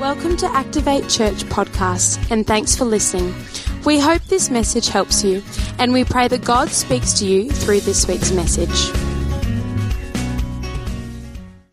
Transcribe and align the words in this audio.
Welcome 0.00 0.38
to 0.38 0.46
Activate 0.46 1.10
Church 1.10 1.44
podcast, 1.44 2.30
and 2.30 2.46
thanks 2.46 2.74
for 2.74 2.86
listening. 2.86 3.34
We 3.84 3.98
hope 3.98 4.22
this 4.22 4.48
message 4.48 4.88
helps 4.88 5.22
you, 5.22 5.42
and 5.78 5.92
we 5.92 6.04
pray 6.04 6.26
that 6.26 6.42
God 6.42 6.70
speaks 6.70 7.12
to 7.18 7.26
you 7.26 7.50
through 7.50 7.80
this 7.80 8.08
week's 8.08 8.32
message. 8.32 8.90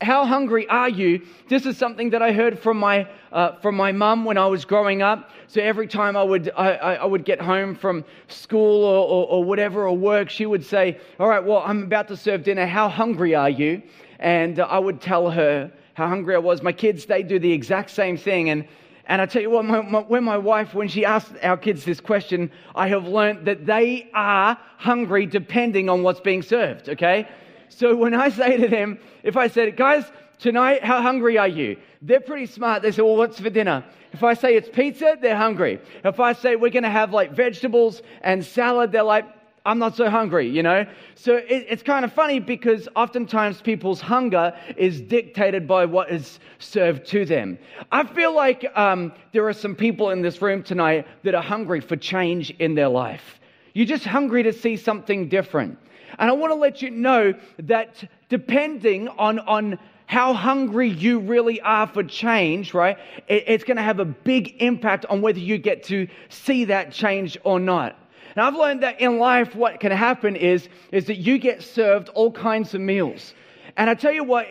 How 0.01 0.25
hungry 0.25 0.67
are 0.67 0.89
you? 0.89 1.25
This 1.47 1.65
is 1.65 1.77
something 1.77 2.09
that 2.09 2.21
I 2.21 2.33
heard 2.33 2.59
from 2.59 2.75
my 2.75 3.09
uh, 3.31 3.55
from 3.61 3.77
my 3.77 3.93
mum 3.93 4.25
when 4.25 4.37
I 4.37 4.47
was 4.47 4.65
growing 4.65 5.01
up. 5.01 5.29
So 5.47 5.61
every 5.61 5.87
time 5.87 6.17
I 6.17 6.23
would 6.23 6.51
I, 6.57 6.73
I 6.73 7.05
would 7.05 7.23
get 7.23 7.39
home 7.39 7.75
from 7.75 8.03
school 8.27 8.83
or, 8.83 9.07
or, 9.07 9.27
or 9.27 9.43
whatever 9.45 9.87
or 9.87 9.95
work, 9.95 10.29
she 10.29 10.45
would 10.45 10.65
say, 10.65 10.99
"All 11.17 11.29
right, 11.29 11.41
well, 11.41 11.63
I'm 11.65 11.83
about 11.83 12.09
to 12.09 12.17
serve 12.17 12.43
dinner. 12.43 12.65
How 12.65 12.89
hungry 12.89 13.35
are 13.35 13.49
you?" 13.49 13.81
And 14.19 14.59
uh, 14.59 14.67
I 14.69 14.79
would 14.79 14.99
tell 14.99 15.31
her 15.31 15.71
how 15.97 16.07
hungry 16.07 16.35
I 16.35 16.37
was. 16.37 16.61
My 16.61 16.73
kids, 16.73 17.07
they 17.07 17.23
do 17.23 17.39
the 17.39 17.51
exact 17.51 17.89
same 17.89 18.17
thing. 18.17 18.51
And, 18.51 18.67
and 19.07 19.19
I 19.19 19.25
tell 19.25 19.41
you 19.41 19.49
what, 19.49 19.65
my, 19.65 19.81
my, 19.81 20.01
when 20.01 20.23
my 20.23 20.37
wife, 20.37 20.75
when 20.75 20.87
she 20.87 21.03
asked 21.03 21.33
our 21.41 21.57
kids 21.57 21.85
this 21.85 21.99
question, 21.99 22.51
I 22.75 22.87
have 22.89 23.07
learned 23.07 23.47
that 23.47 23.65
they 23.65 24.07
are 24.13 24.59
hungry 24.77 25.25
depending 25.25 25.89
on 25.89 26.03
what's 26.03 26.19
being 26.19 26.43
served, 26.43 26.87
okay? 26.87 27.27
So 27.69 27.95
when 27.95 28.13
I 28.13 28.29
say 28.29 28.57
to 28.57 28.67
them, 28.67 28.99
if 29.23 29.37
I 29.37 29.47
said, 29.47 29.75
guys, 29.75 30.05
tonight, 30.37 30.83
how 30.83 31.01
hungry 31.01 31.39
are 31.39 31.47
you? 31.47 31.77
They're 32.03 32.19
pretty 32.19 32.45
smart. 32.45 32.83
They 32.83 32.91
say, 32.91 33.01
well, 33.01 33.15
what's 33.15 33.39
for 33.39 33.49
dinner? 33.49 33.83
If 34.13 34.23
I 34.23 34.35
say 34.35 34.55
it's 34.55 34.69
pizza, 34.69 35.17
they're 35.19 35.35
hungry. 35.35 35.81
If 36.03 36.19
I 36.19 36.33
say 36.33 36.57
we're 36.57 36.69
going 36.69 36.83
to 36.83 36.91
have 36.91 37.11
like 37.11 37.31
vegetables 37.31 38.03
and 38.21 38.45
salad, 38.45 38.91
they're 38.91 39.01
like, 39.01 39.25
I'm 39.67 39.79
not 39.79 39.97
so 39.97 40.09
hungry, 40.09 40.49
you 40.49 40.63
know? 40.63 40.85
So 41.15 41.35
it, 41.35 41.65
it's 41.69 41.83
kind 41.83 42.05
of 42.05 42.13
funny 42.13 42.39
because 42.39 42.87
oftentimes 42.95 43.61
people's 43.61 43.99
hunger 43.99 44.57
is 44.77 45.01
dictated 45.01 45.67
by 45.67 45.83
what 45.83 46.09
is 46.09 46.39
served 46.57 47.05
to 47.07 47.25
them. 47.25 47.59
I 47.91 48.05
feel 48.05 48.33
like 48.33 48.65
um, 48.75 49.11
there 49.33 49.45
are 49.45 49.53
some 49.53 49.75
people 49.75 50.11
in 50.11 50.21
this 50.21 50.41
room 50.41 50.63
tonight 50.63 51.05
that 51.23 51.35
are 51.35 51.43
hungry 51.43 51.81
for 51.81 51.97
change 51.97 52.49
in 52.51 52.75
their 52.75 52.87
life. 52.87 53.41
You're 53.73 53.85
just 53.85 54.05
hungry 54.05 54.41
to 54.43 54.53
see 54.53 54.77
something 54.77 55.27
different. 55.27 55.77
And 56.17 56.29
I 56.29 56.33
want 56.33 56.51
to 56.51 56.55
let 56.55 56.81
you 56.81 56.89
know 56.89 57.33
that 57.59 58.03
depending 58.29 59.09
on, 59.09 59.39
on 59.39 59.77
how 60.05 60.33
hungry 60.33 60.87
you 60.87 61.19
really 61.19 61.59
are 61.59 61.87
for 61.87 62.03
change, 62.03 62.73
right, 62.73 62.97
it, 63.27 63.43
it's 63.47 63.65
going 63.65 63.77
to 63.77 63.83
have 63.83 63.99
a 63.99 64.05
big 64.05 64.55
impact 64.61 65.05
on 65.07 65.21
whether 65.21 65.39
you 65.39 65.57
get 65.57 65.83
to 65.83 66.07
see 66.29 66.63
that 66.65 66.93
change 66.93 67.37
or 67.43 67.59
not. 67.59 67.99
And 68.37 68.45
I've 68.45 68.53
learned 68.53 68.83
that 68.83 69.01
in 69.01 69.17
life, 69.17 69.55
what 69.55 69.79
can 69.79 69.91
happen 69.91 70.35
is, 70.35 70.69
is 70.91 71.05
that 71.05 71.15
you 71.15 71.39
get 71.39 71.63
served 71.63 72.09
all 72.09 72.31
kinds 72.31 72.75
of 72.75 72.81
meals. 72.81 73.33
And 73.77 73.89
I 73.89 73.95
tell 73.95 74.11
you 74.11 74.23
what, 74.23 74.45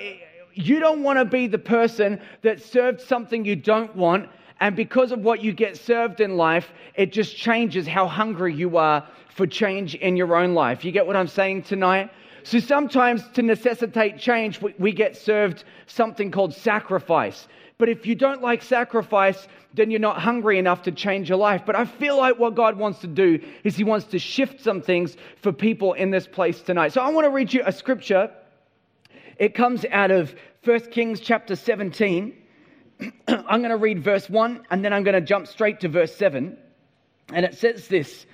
you 0.55 0.81
don't 0.81 1.05
want 1.05 1.21
to 1.21 1.25
be 1.25 1.47
the 1.47 1.59
person 1.59 2.21
that 2.43 2.61
served 2.61 3.01
something 3.01 3.45
you 3.45 3.55
don't 3.55 3.95
want. 3.95 4.29
And 4.59 4.75
because 4.75 5.13
of 5.13 5.21
what 5.21 5.41
you 5.41 5.53
get 5.53 5.77
served 5.77 6.21
in 6.21 6.37
life, 6.37 6.73
it 6.97 7.13
just 7.13 7.37
changes 7.37 7.87
how 7.87 8.09
hungry 8.09 8.53
you 8.53 8.77
are 8.77 9.07
for 9.29 9.47
change 9.47 9.95
in 9.95 10.17
your 10.17 10.35
own 10.35 10.53
life. 10.53 10.85
You 10.85 10.91
get 10.91 11.07
what 11.07 11.15
I'm 11.15 11.29
saying 11.29 11.63
tonight? 11.63 12.11
So 12.43 12.59
sometimes 12.59 13.29
to 13.35 13.43
necessitate 13.43 14.19
change, 14.19 14.61
we 14.81 14.91
get 14.91 15.17
served 15.17 15.63
something 15.87 16.33
called 16.33 16.53
sacrifice. 16.53 17.47
But 17.79 17.89
if 17.91 18.07
you 18.07 18.15
don't 18.15 18.43
like 18.43 18.63
sacrifice, 18.63 19.49
then 19.75 19.91
you're 19.91 20.01
not 20.01 20.19
hungry 20.19 20.59
enough 20.59 20.83
to 20.83 20.93
change 20.93 21.29
your 21.29 21.39
life. 21.39 21.63
But 21.67 21.77
I 21.77 21.85
feel 21.85 22.17
like 22.17 22.39
what 22.39 22.55
God 22.55 22.79
wants 22.79 23.01
to 23.01 23.07
do 23.07 23.39
is 23.65 23.77
He 23.77 23.85
wants 23.85 24.07
to 24.07 24.19
shift 24.19 24.63
some 24.63 24.81
things 24.81 25.17
for 25.43 25.53
people 25.53 25.93
in 25.93 26.11
this 26.11 26.27
place 26.27 26.63
tonight. 26.63 26.93
So 26.93 27.03
I 27.03 27.11
want 27.11 27.27
to 27.27 27.31
read 27.31 27.53
you 27.53 27.63
a 27.65 27.73
scripture. 27.73 28.31
It 29.39 29.55
comes 29.55 29.85
out 29.91 30.11
of 30.11 30.35
1 30.65 30.81
Kings 30.91 31.21
chapter 31.21 31.55
17. 31.55 32.35
I'm 33.29 33.61
going 33.61 33.71
to 33.71 33.77
read 33.77 34.03
verse 34.03 34.31
1 34.31 34.67
and 34.71 34.85
then 34.85 34.93
I'm 34.95 35.05
going 35.05 35.15
to 35.15 35.21
jump 35.21 35.47
straight 35.47 35.81
to 35.81 35.89
verse 35.89 36.15
7. 36.17 36.57
And 37.33 37.45
it 37.45 37.57
says 37.57 37.89
this, 37.89 38.25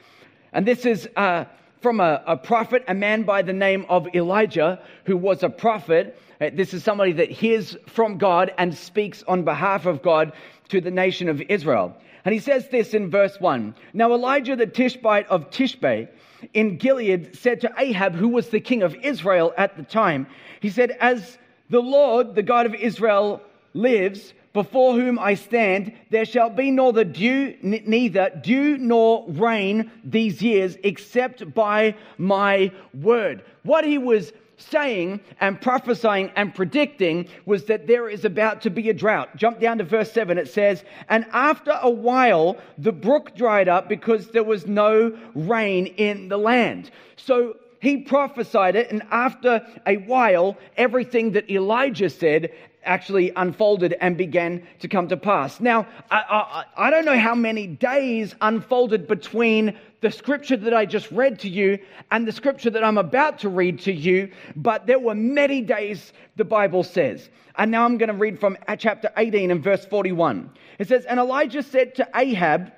and 0.53 0.67
this 0.67 0.85
is 0.85 1.09
uh, 1.17 1.47
from 1.81 1.99
a, 1.99 2.23
a 2.27 2.37
prophet, 2.37 2.85
a 2.87 2.95
man 2.95 3.25
by 3.25 3.43
the 3.43 3.53
name 3.53 3.87
of 3.89 4.07
Elijah, 4.15 4.81
who 5.05 5.17
was 5.17 5.43
a 5.43 5.49
prophet. 5.49 6.19
Uh, 6.43 6.51
this 6.53 6.75
is 6.75 6.83
somebody 6.83 7.13
that 7.13 7.31
hears 7.31 7.77
from 7.87 8.19
God 8.19 8.53
and 8.59 8.77
speaks 8.77 9.23
on 9.29 9.45
behalf 9.45 9.87
of 9.87 10.03
God 10.03 10.33
to 10.71 10.81
the 10.81 10.91
nation 10.91 11.29
of 11.29 11.41
Israel. 11.43 11.97
And 12.25 12.33
he 12.33 12.41
says 12.41 12.69
this 12.69 12.95
in 12.95 13.11
verse 13.11 13.37
1 13.39 13.75
Now 13.93 14.13
Elijah 14.13 14.57
the 14.57 14.67
Tishbite 14.67 15.29
of 15.29 15.51
Tishbe 15.51 16.09
in 16.53 16.79
Gilead 16.79 17.39
said 17.39 17.61
to 17.61 17.73
Ahab, 17.79 18.17
who 18.17 18.29
was 18.29 18.49
the 18.49 18.59
king 18.59 18.83
of 18.83 18.97
Israel 18.97 19.55
at 19.57 19.77
the 19.77 19.85
time, 19.85 20.27
he 20.59 20.69
said, 20.69 20.91
As 20.99 21.39
the 21.71 21.81
Lord, 21.81 22.35
the 22.35 22.43
God 22.43 22.67
of 22.67 22.75
Israel, 22.75 23.41
lives, 23.73 24.35
before 24.53 24.95
whom 24.95 25.21
I 25.21 25.35
stand, 25.35 25.93
there 26.11 26.25
shall 26.25 26.51
be 26.51 26.73
neither 26.73 27.05
dew, 27.05 27.57
neither 27.63 28.31
dew 28.43 28.79
nor 28.79 29.25
rain 29.29 29.93
these 30.05 30.43
years, 30.43 30.77
except 30.83 31.55
by 31.55 31.95
my 32.19 32.73
word. 32.93 33.45
What 33.63 33.85
he 33.85 33.97
was 33.97 34.33
saying 34.71 35.21
and 35.41 35.61
prophesying 35.61 36.31
and 36.37 36.55
predicting 36.55 37.29
was 37.47 37.65
that 37.65 37.87
there 37.87 38.09
is 38.09 38.25
about 38.25 38.63
to 38.63 38.71
be 38.71 38.89
a 38.89 38.95
drought. 38.95 39.37
Jump 39.37 39.61
down 39.61 39.79
to 39.79 39.85
verse 39.85 40.13
7. 40.13 40.39
It 40.39 40.49
says, 40.49 40.85
And 41.09 41.27
after 41.33 41.79
a 41.83 41.91
while, 41.91 42.57
the 42.79 42.93
brook 42.93 43.35
dried 43.37 43.69
up 43.69 43.89
because 43.89 44.29
there 44.29 44.45
was 44.45 44.67
no 44.67 45.17
rain 45.35 45.87
in 45.87 46.29
the 46.29 46.39
land. 46.39 46.91
So 47.17 47.57
he 47.83 47.99
prophesied 47.99 48.77
it, 48.77 48.93
and 48.93 49.03
after 49.11 49.67
a 49.87 49.97
while, 49.97 50.57
everything 50.77 51.33
that 51.33 51.51
Elijah 51.51 52.11
said 52.11 52.53
actually 52.85 53.33
unfolded 53.37 53.95
and 54.01 54.17
began 54.17 54.67
to 54.81 54.89
come 54.89 55.09
to 55.09 55.17
pass. 55.17 55.61
Now, 55.61 55.87
I, 56.11 56.65
I, 56.77 56.87
I, 56.87 56.91
don't 56.91 57.05
know 57.05 57.19
how 57.19 57.35
many 57.35 57.67
days 57.67 58.35
unfolded 58.41 59.07
between 59.07 59.79
the 60.01 60.11
scripture 60.11 60.57
that 60.57 60.75
I 60.75 60.85
just 60.85 61.11
read 61.11 61.39
to 61.41 61.49
you 61.49 61.79
and 62.11 62.27
the 62.27 62.33
scripture 62.33 62.71
that 62.71 62.83
I'm 62.83 62.99
about 62.99 63.39
to 63.41 63.49
read 63.49 63.81
to 63.81 63.93
you, 63.93 64.31
but 64.57 64.87
there 64.87 64.99
were 64.99 65.15
many 65.15 65.61
days, 65.61 66.13
the 66.37 66.45
Bible 66.45 66.83
says. 66.83 67.29
And 67.57 67.71
now 67.71 67.85
I'm 67.85 67.99
going 67.99 68.09
to 68.09 68.15
read 68.15 68.41
from 68.41 68.57
chapter 68.79 69.11
18 69.17 69.51
and 69.51 69.63
verse 69.63 69.85
41. 69.85 70.51
It 70.79 70.89
says, 70.89 71.05
And 71.05 71.21
Elijah 71.21 71.63
said 71.63 71.95
to 71.97 72.09
Ahab, 72.15 72.73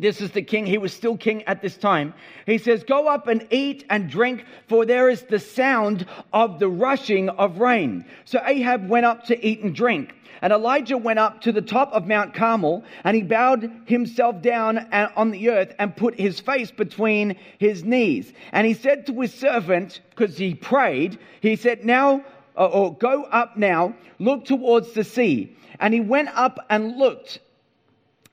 this 0.00 0.20
is 0.20 0.30
the 0.30 0.42
king. 0.42 0.66
He 0.66 0.78
was 0.78 0.92
still 0.92 1.16
king 1.16 1.42
at 1.44 1.60
this 1.62 1.76
time. 1.76 2.14
He 2.46 2.58
says, 2.58 2.82
Go 2.84 3.06
up 3.06 3.28
and 3.28 3.46
eat 3.50 3.84
and 3.90 4.08
drink, 4.08 4.44
for 4.68 4.84
there 4.86 5.08
is 5.08 5.22
the 5.22 5.38
sound 5.38 6.06
of 6.32 6.58
the 6.58 6.68
rushing 6.68 7.28
of 7.28 7.58
rain. 7.58 8.04
So 8.24 8.40
Ahab 8.44 8.88
went 8.88 9.06
up 9.06 9.24
to 9.26 9.46
eat 9.46 9.62
and 9.62 9.74
drink. 9.74 10.14
And 10.42 10.52
Elijah 10.54 10.96
went 10.96 11.18
up 11.18 11.42
to 11.42 11.52
the 11.52 11.60
top 11.60 11.92
of 11.92 12.06
Mount 12.06 12.32
Carmel, 12.32 12.82
and 13.04 13.14
he 13.14 13.22
bowed 13.22 13.70
himself 13.84 14.40
down 14.40 14.78
on 15.14 15.32
the 15.32 15.50
earth 15.50 15.74
and 15.78 15.94
put 15.94 16.18
his 16.18 16.40
face 16.40 16.70
between 16.70 17.36
his 17.58 17.84
knees. 17.84 18.32
And 18.52 18.66
he 18.66 18.72
said 18.72 19.06
to 19.06 19.20
his 19.20 19.34
servant, 19.34 20.00
because 20.10 20.38
he 20.38 20.54
prayed, 20.54 21.18
he 21.42 21.56
said, 21.56 21.84
Now, 21.84 22.24
uh, 22.56 22.66
or 22.66 22.96
go 22.96 23.24
up 23.24 23.58
now, 23.58 23.94
look 24.18 24.46
towards 24.46 24.92
the 24.92 25.04
sea. 25.04 25.56
And 25.78 25.92
he 25.92 26.00
went 26.00 26.30
up 26.34 26.58
and 26.70 26.96
looked 26.96 27.40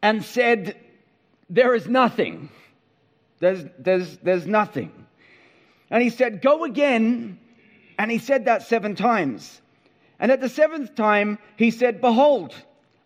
and 0.01 0.23
said, 0.23 0.77
there 1.49 1.75
is 1.75 1.87
nothing. 1.87 2.49
There's, 3.39 3.63
there's, 3.77 4.17
there's 4.17 4.47
nothing. 4.47 4.91
And 5.89 6.03
he 6.03 6.09
said, 6.09 6.41
Go 6.41 6.63
again. 6.63 7.39
And 7.99 8.11
he 8.11 8.19
said 8.19 8.45
that 8.45 8.63
seven 8.63 8.95
times. 8.95 9.61
And 10.19 10.31
at 10.31 10.41
the 10.41 10.49
seventh 10.49 10.95
time, 10.95 11.39
he 11.55 11.71
said, 11.71 12.01
Behold, 12.01 12.53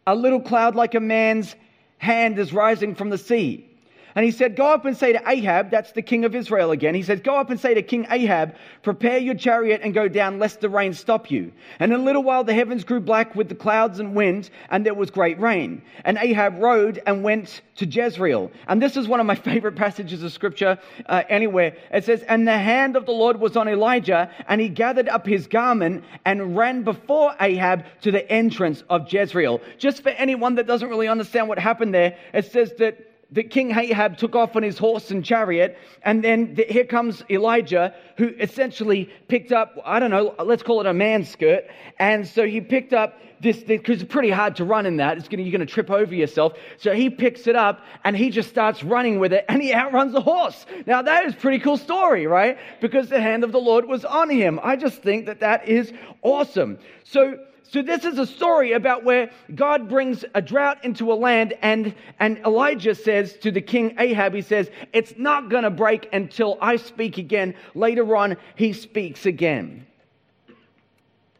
a 0.07 0.16
little 0.16 0.41
cloud 0.41 0.75
like 0.75 0.96
a 0.96 1.00
man's 1.00 1.56
hand 1.97 2.40
is 2.40 2.52
rising 2.52 2.96
from 2.96 3.09
the 3.09 3.18
sea. 3.18 3.69
And 4.16 4.26
he 4.26 4.32
said, 4.32 4.56
Go 4.56 4.68
up 4.68 4.86
and 4.86 4.96
say 4.96 5.14
to 5.14 5.30
Ahab, 5.30 5.70
that's 5.72 5.92
the 5.92 6.02
king 6.02 6.26
of 6.26 6.36
Israel 6.36 6.72
again. 6.72 6.96
He 6.96 7.04
says, 7.04 7.22
Go 7.22 7.36
up 7.36 7.50
and 7.50 7.60
say 7.60 7.74
to 7.74 7.82
King 7.82 8.08
Ahab, 8.10 8.56
Prepare 8.84 9.20
your 9.20 9.36
chariot 9.36 9.82
and 9.84 9.94
go 9.94 10.08
down, 10.08 10.40
lest 10.40 10.62
the 10.62 10.70
rain 10.70 10.94
stop 10.94 11.32
you. 11.32 11.52
And 11.80 11.94
in 11.94 12.00
a 12.00 12.04
little 12.04 12.24
while 12.24 12.44
the 12.44 12.54
heavens 12.54 12.84
grew 12.84 13.00
black 13.00 13.36
with 13.36 13.50
the 13.50 13.56
clouds 13.56 14.00
and 14.00 14.16
wind, 14.16 14.50
and 14.70 14.86
there 14.86 14.94
was 14.94 15.10
great 15.10 15.40
rain. 15.40 15.82
And 16.04 16.18
Ahab 16.18 16.59
rode 16.59 17.02
and 17.06 17.24
went 17.24 17.62
to 17.76 17.85
Jezreel. 17.85 18.52
And 18.68 18.82
this 18.82 18.97
is 18.97 19.08
one 19.08 19.20
of 19.20 19.26
my 19.26 19.35
favorite 19.52 19.76
passages 19.76 20.24
of 20.24 20.32
scripture 20.32 20.78
uh, 21.06 21.24
anywhere. 21.30 21.76
It 21.91 22.06
says, 22.06 22.24
And 22.24 22.47
the 22.47 22.58
hand 22.58 22.96
of 22.96 23.06
the 23.06 23.12
Lord 23.12 23.40
was 23.40 23.56
on 23.56 23.68
Elijah, 23.68 24.30
and 24.47 24.59
he 24.59 24.70
gathered 24.70 25.09
up 25.09 25.26
his 25.26 25.47
garment 25.47 26.03
and 26.26 26.56
ran 26.58 26.84
before 26.84 27.35
Ahab 27.40 27.85
to 28.02 28.12
the 28.12 28.30
entrance 28.32 28.84
of 28.90 29.12
Jezreel. 29.12 29.62
Just 29.78 30.03
for 30.03 30.09
anyone 30.09 30.56
that 30.56 30.68
doesn't 30.68 30.90
really 30.90 31.08
understand 31.08 31.47
what 31.47 31.59
happened 31.59 31.94
there, 31.94 32.18
it 32.34 32.52
says 32.52 32.74
that 32.80 33.10
that 33.34 33.50
King 33.50 33.72
Ahab 33.72 34.18
took 34.18 34.36
off 34.36 34.56
on 34.56 34.64
his 34.64 34.78
horse 34.78 35.10
and 35.12 35.24
chariot, 35.24 35.78
and 36.04 36.24
then 36.24 36.56
the, 36.56 36.66
here 36.68 36.86
comes 36.86 37.24
Elijah, 37.30 37.94
who 38.18 38.30
essentially 38.40 39.10
picked 39.28 39.52
up, 39.52 39.78
I 39.86 40.00
don't 40.00 40.12
know, 40.12 40.36
let's 40.44 40.64
call 40.64 40.82
it 40.82 40.88
a 40.88 40.94
man 40.94 41.24
skirt. 41.24 41.64
And 41.98 42.28
so 42.28 42.46
he 42.46 42.60
picked 42.60 42.94
up 42.94 43.20
this, 43.40 43.64
because 43.64 44.02
it's 44.02 44.12
pretty 44.12 44.30
hard 44.30 44.58
to 44.58 44.66
run 44.66 44.86
in 44.86 44.98
that. 44.98 45.18
It's 45.18 45.28
gonna, 45.28 45.44
you're 45.44 45.52
going 45.52 45.66
to 45.66 45.74
trip 45.74 45.90
over 45.90 46.14
yourself. 46.14 46.54
So 46.78 46.94
he 46.94 47.10
picks 47.10 47.48
it 47.48 47.56
up 47.56 47.82
and 48.04 48.16
he 48.16 48.30
just 48.30 48.50
starts 48.50 48.84
running 48.84 49.20
with 49.20 49.34
it 49.34 49.46
and 49.50 49.62
he 49.62 49.74
outruns 49.74 50.14
the 50.14 50.22
horse. 50.22 50.66
Now 50.86 51.02
that 51.02 51.26
is 51.26 51.34
pretty 51.34 51.60
cool 51.60 51.78
story, 51.78 52.28
right? 52.28 52.60
Because 52.82 53.10
the 53.10 53.20
hand 53.20 53.44
of 53.44 53.52
the 53.52 53.60
Lord 53.60 53.86
was 53.86 54.06
on 54.06 54.30
him. 54.30 54.60
I 54.62 54.76
just 54.76 55.02
think 55.02 55.26
that 55.26 55.40
that 55.40 55.68
is 55.68 55.92
awesome. 56.22 56.78
So 57.04 57.40
so 57.72 57.82
this 57.82 58.03
is 58.03 58.20
a 58.20 58.26
story 58.26 58.73
about 58.73 59.06
where 59.06 59.32
God 59.56 59.88
brings 59.88 60.26
a 60.35 60.41
drought 60.41 60.84
into 60.84 61.09
a 61.09 61.16
land, 61.16 61.53
and, 61.62 61.96
and 62.20 62.40
Elijah 62.40 62.94
says 62.94 63.38
to 63.38 63.50
the 63.50 63.62
king 63.62 63.96
Ahab, 63.97 64.34
he 64.34 64.41
says, 64.41 64.70
It's 64.91 65.14
not 65.18 65.47
going 65.47 65.64
to 65.64 65.70
break 65.70 66.09
until 66.12 66.58
I 66.59 66.76
speak 66.76 67.18
again. 67.18 67.56
Later 67.73 68.14
on, 68.18 68.35
he 68.56 68.73
speaks 68.73 69.26
again. 69.26 69.88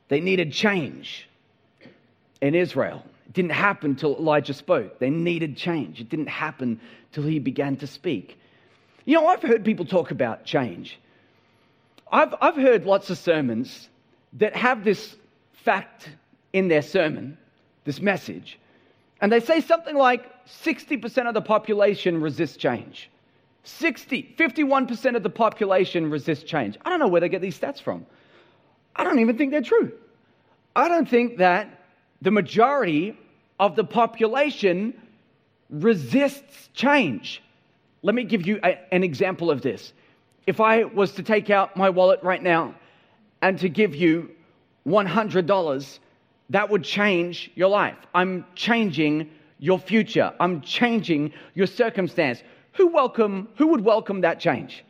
They 0.07 0.22
needed 0.22 0.54
change 0.54 1.28
in 2.39 2.56
Israel. 2.56 3.04
It 3.25 3.33
didn't 3.33 3.51
happen 3.51 3.98
till 3.98 4.16
Elijah 4.16 4.54
spoke. 4.54 5.00
They 5.00 5.10
needed 5.10 5.57
change. 5.57 6.00
It 6.00 6.07
didn't 6.07 6.30
happen 6.30 6.80
till 7.12 7.24
he 7.24 7.39
began 7.39 7.75
to 7.78 7.88
speak. 7.88 8.39
You 9.04 9.16
know, 9.16 9.28
I've 9.28 9.42
heard 9.42 9.66
people 9.66 9.83
talk 9.83 10.12
about 10.12 10.45
change. 10.45 10.98
I've, 12.10 12.33
I've 12.39 12.56
heard 12.56 12.86
lots 12.86 13.10
of 13.10 13.18
sermons 13.18 13.89
that 14.33 14.56
have 14.56 14.86
this 14.86 15.18
fact 15.63 16.10
in 16.54 16.68
their 16.68 16.81
sermon, 16.81 17.38
this 17.86 18.02
message, 18.02 18.60
and 19.22 19.31
they 19.31 19.40
say 19.40 19.62
something 19.62 19.96
like 19.96 20.46
60% 20.48 21.28
of 21.28 21.34
the 21.34 21.42
population 21.42 22.19
resists 22.19 22.58
change. 22.58 23.10
60, 23.63 24.36
51% 24.38 25.16
of 25.16 25.22
the 25.22 25.30
population 25.30 26.10
resists 26.10 26.44
change. 26.44 26.78
I 26.84 26.90
don't 26.90 27.00
know 27.00 27.08
where 27.08 27.22
they 27.22 27.30
get 27.30 27.42
these 27.42 27.58
stats 27.58 27.80
from. 27.80 28.06
I 28.96 29.04
don't 29.04 29.19
even 29.19 29.38
think 29.38 29.52
they're 29.52 29.62
true. 29.62 29.92
I 30.75 30.88
don't 30.88 31.08
think 31.08 31.38
that 31.38 31.84
the 32.22 32.31
majority 32.31 33.18
of 33.60 33.75
the 33.75 33.84
population 33.84 35.00
resists 35.69 36.69
change. 36.74 37.44
Let 38.02 38.16
me 38.16 38.24
give 38.24 38.48
you 38.48 38.60
a, 38.64 38.80
an 38.94 39.04
example 39.04 39.52
of 39.52 39.62
this. 39.62 39.94
If 40.48 40.60
I 40.60 40.84
was 40.84 41.12
to 41.14 41.24
take 41.24 41.52
out 41.52 41.78
my 41.78 41.90
wallet 41.90 42.22
right 42.24 42.42
now 42.42 42.74
and 43.44 43.60
to 43.60 43.69
give 43.69 43.96
you 43.96 44.31
$100, 44.88 46.00
that 46.50 46.69
would 46.69 46.83
change 46.83 47.51
your 47.56 47.69
life. 47.69 47.98
I'm 48.13 48.45
changing 48.56 49.30
your 49.60 49.80
future. 49.80 50.33
I'm 50.39 50.62
changing 50.62 51.33
your 51.54 51.68
circumstance. 51.68 52.44
Who 52.74 52.88
welcome 52.88 53.48
who 53.56 53.68
would 53.68 53.81
welcome 53.81 54.22
that 54.22 54.39
change 54.39 54.83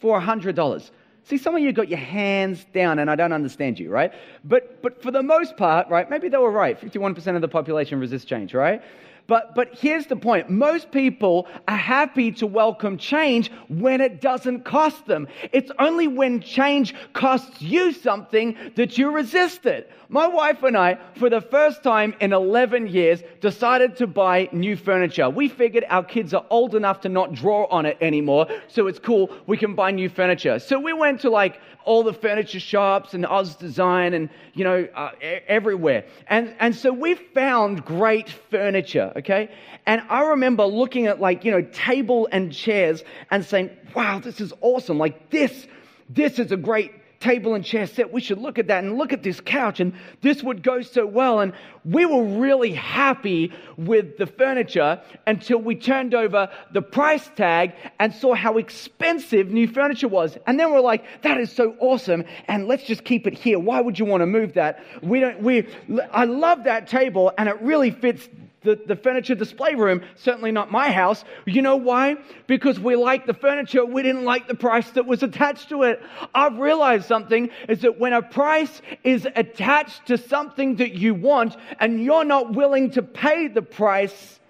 for 0.00 0.20
$100? 0.20 0.90
See, 1.24 1.36
some 1.36 1.54
of 1.54 1.60
you 1.60 1.72
got 1.72 1.88
your 1.88 1.98
hands 1.98 2.64
down, 2.72 2.98
and 2.98 3.10
I 3.10 3.14
don't 3.14 3.34
understand 3.34 3.78
you, 3.78 3.90
right? 3.90 4.12
But, 4.44 4.80
but 4.80 5.02
for 5.02 5.10
the 5.10 5.22
most 5.22 5.58
part, 5.58 5.86
right, 5.90 6.08
maybe 6.08 6.30
they 6.30 6.38
were 6.38 6.50
right. 6.50 6.80
51% 6.80 7.34
of 7.34 7.42
the 7.42 7.48
population 7.48 8.00
resists 8.00 8.24
change, 8.24 8.54
right? 8.54 8.80
But, 9.28 9.54
but 9.54 9.74
here's 9.74 10.06
the 10.06 10.16
point 10.16 10.48
most 10.48 10.90
people 10.90 11.46
are 11.68 11.76
happy 11.76 12.32
to 12.32 12.46
welcome 12.46 12.96
change 12.96 13.52
when 13.68 14.00
it 14.00 14.22
doesn't 14.22 14.64
cost 14.64 15.04
them. 15.06 15.28
It's 15.52 15.70
only 15.78 16.08
when 16.08 16.40
change 16.40 16.94
costs 17.12 17.60
you 17.60 17.92
something 17.92 18.56
that 18.76 18.96
you 18.96 19.10
resist 19.10 19.66
it. 19.66 19.92
My 20.08 20.26
wife 20.26 20.62
and 20.62 20.74
I, 20.74 20.96
for 21.16 21.28
the 21.28 21.42
first 21.42 21.82
time 21.82 22.14
in 22.20 22.32
11 22.32 22.86
years, 22.86 23.22
decided 23.42 23.96
to 23.98 24.06
buy 24.06 24.48
new 24.52 24.74
furniture. 24.74 25.28
We 25.28 25.48
figured 25.48 25.84
our 25.90 26.02
kids 26.02 26.32
are 26.32 26.46
old 26.48 26.74
enough 26.74 27.02
to 27.02 27.10
not 27.10 27.34
draw 27.34 27.66
on 27.66 27.84
it 27.84 27.98
anymore, 28.00 28.46
so 28.68 28.86
it's 28.86 28.98
cool, 28.98 29.30
we 29.46 29.58
can 29.58 29.74
buy 29.74 29.90
new 29.90 30.08
furniture. 30.08 30.58
So 30.58 30.78
we 30.78 30.94
went 30.94 31.20
to 31.20 31.30
like 31.30 31.60
all 31.88 32.02
the 32.02 32.12
furniture 32.12 32.60
shops 32.60 33.14
and 33.14 33.24
Oz 33.24 33.56
Design 33.56 34.12
and, 34.12 34.28
you 34.52 34.62
know, 34.62 34.86
uh, 34.94 35.10
everywhere. 35.48 36.04
And, 36.28 36.54
and 36.60 36.76
so 36.76 36.92
we 36.92 37.14
found 37.14 37.82
great 37.82 38.28
furniture, 38.50 39.10
okay? 39.16 39.50
And 39.86 40.02
I 40.10 40.20
remember 40.28 40.66
looking 40.66 41.06
at 41.06 41.18
like, 41.18 41.46
you 41.46 41.50
know, 41.50 41.62
table 41.62 42.28
and 42.30 42.52
chairs 42.52 43.02
and 43.30 43.42
saying, 43.42 43.70
wow, 43.94 44.18
this 44.18 44.38
is 44.38 44.52
awesome. 44.60 44.98
Like 44.98 45.30
this, 45.30 45.66
this 46.10 46.38
is 46.38 46.52
a 46.52 46.58
great 46.58 46.92
table 47.20 47.54
and 47.54 47.64
chair 47.64 47.86
set. 47.86 48.12
We 48.12 48.20
should 48.20 48.38
look 48.38 48.58
at 48.58 48.68
that 48.68 48.84
and 48.84 48.96
look 48.96 49.12
at 49.12 49.22
this 49.22 49.40
couch, 49.40 49.80
and 49.80 49.92
this 50.20 50.42
would 50.42 50.62
go 50.62 50.82
so 50.82 51.06
well. 51.06 51.40
And 51.40 51.52
we 51.84 52.06
were 52.06 52.24
really 52.24 52.72
happy 52.72 53.52
with 53.76 54.18
the 54.18 54.26
furniture 54.26 55.00
until 55.26 55.58
we 55.58 55.74
turned 55.74 56.14
over 56.14 56.48
the 56.72 56.82
price 56.82 57.28
tag 57.34 57.72
and 57.98 58.14
saw 58.14 58.34
how 58.34 58.58
expensive 58.58 59.48
new 59.48 59.66
furniture 59.66 60.08
was. 60.08 60.38
And 60.46 60.60
then 60.60 60.72
we're 60.72 60.80
like, 60.80 61.04
that 61.22 61.38
is 61.38 61.50
so 61.50 61.74
awesome, 61.80 62.24
and 62.46 62.68
let's 62.68 62.84
just 62.84 63.04
keep 63.04 63.26
it 63.26 63.34
here. 63.34 63.58
Why 63.58 63.80
would 63.80 63.98
you 63.98 64.04
want 64.04 64.20
to 64.20 64.26
move 64.26 64.54
that? 64.54 64.84
We 65.02 65.20
don't, 65.20 65.42
we, 65.42 65.66
I 66.12 66.24
love 66.24 66.64
that 66.64 66.86
table, 66.86 67.32
and 67.36 67.48
it 67.48 67.60
really 67.60 67.90
fits 67.90 68.28
the, 68.62 68.80
the 68.86 68.96
furniture 68.96 69.34
display 69.34 69.74
room, 69.74 70.02
certainly 70.16 70.50
not 70.50 70.70
my 70.70 70.90
house. 70.90 71.24
You 71.46 71.62
know 71.62 71.76
why? 71.76 72.16
Because 72.46 72.80
we 72.80 72.96
like 72.96 73.26
the 73.26 73.34
furniture, 73.34 73.84
we 73.84 74.02
didn't 74.02 74.24
like 74.24 74.48
the 74.48 74.54
price 74.54 74.90
that 74.90 75.06
was 75.06 75.22
attached 75.22 75.68
to 75.68 75.84
it. 75.84 76.02
I've 76.34 76.58
realized 76.58 77.06
something 77.06 77.50
is 77.68 77.82
that 77.82 77.98
when 77.98 78.12
a 78.12 78.22
price 78.22 78.82
is 79.04 79.26
attached 79.36 80.06
to 80.06 80.18
something 80.18 80.76
that 80.76 80.94
you 80.94 81.14
want 81.14 81.56
and 81.78 82.02
you're 82.02 82.24
not 82.24 82.54
willing 82.54 82.90
to 82.92 83.02
pay 83.02 83.48
the 83.48 83.62
price, 83.62 84.40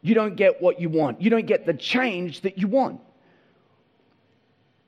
you 0.00 0.14
don't 0.14 0.36
get 0.36 0.62
what 0.62 0.80
you 0.80 0.88
want. 0.88 1.20
You 1.20 1.30
don't 1.30 1.46
get 1.46 1.66
the 1.66 1.74
change 1.74 2.42
that 2.42 2.58
you 2.58 2.68
want. 2.68 3.00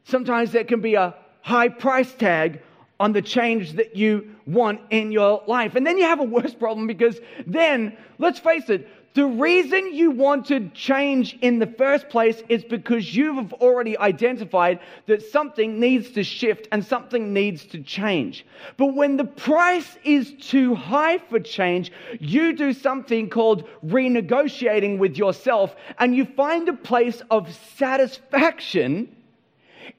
Sometimes 0.05 0.53
there 0.53 0.65
can 0.65 0.81
be 0.81 0.95
a 0.95 1.15
high 1.43 1.69
price 1.69 2.13
tag 2.15 2.61
on 2.99 3.13
the 3.13 3.23
change 3.23 3.75
that 3.75 3.97
you 3.97 4.35
want 4.47 4.81
in 4.91 5.13
your 5.13 5.43
life. 5.47 5.75
And 5.75 5.87
then 5.87 5.99
you 5.99 6.05
have 6.05 6.21
a 6.21 6.25
worse 6.25 6.55
problem 6.55 6.87
because 6.87 7.21
then, 7.47 7.97
let's 8.19 8.39
face 8.39 8.69
it, 8.71 8.89
the 9.17 9.27
reason 9.27 9.95
you 9.95 10.11
wanted 10.11 10.75
change 10.75 11.39
in 11.41 11.59
the 11.59 11.67
first 11.67 12.11
place 12.11 12.43
is 12.51 12.63
because 12.65 13.17
you've 13.17 13.51
already 13.55 13.97
identified 13.97 14.79
that 15.07 15.23
something 15.23 15.81
needs 15.81 16.11
to 16.11 16.23
shift 16.23 16.69
and 16.71 16.85
something 16.85 17.33
needs 17.33 17.65
to 17.69 17.81
change. 17.81 18.45
But 18.77 18.95
when 18.95 19.17
the 19.17 19.25
price 19.25 19.97
is 20.05 20.35
too 20.39 20.75
high 20.75 21.17
for 21.17 21.41
change, 21.41 21.93
you 22.21 22.53
do 22.53 22.75
something 22.75 23.31
called 23.31 23.67
renegotiating 23.87 24.99
with 24.99 25.17
yourself 25.17 25.75
and 25.99 26.15
you 26.15 26.27
find 26.27 26.69
a 26.69 26.75
place 26.75 27.23
of 27.31 27.55
satisfaction 27.79 29.16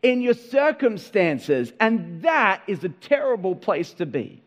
in 0.02 0.22
your 0.22 0.34
circumstances. 0.34 1.72
And 1.80 2.22
that 2.24 2.62
is 2.68 2.84
a 2.84 2.90
terrible 2.90 3.56
place 3.56 3.94
to 3.94 4.06
be. 4.06 4.42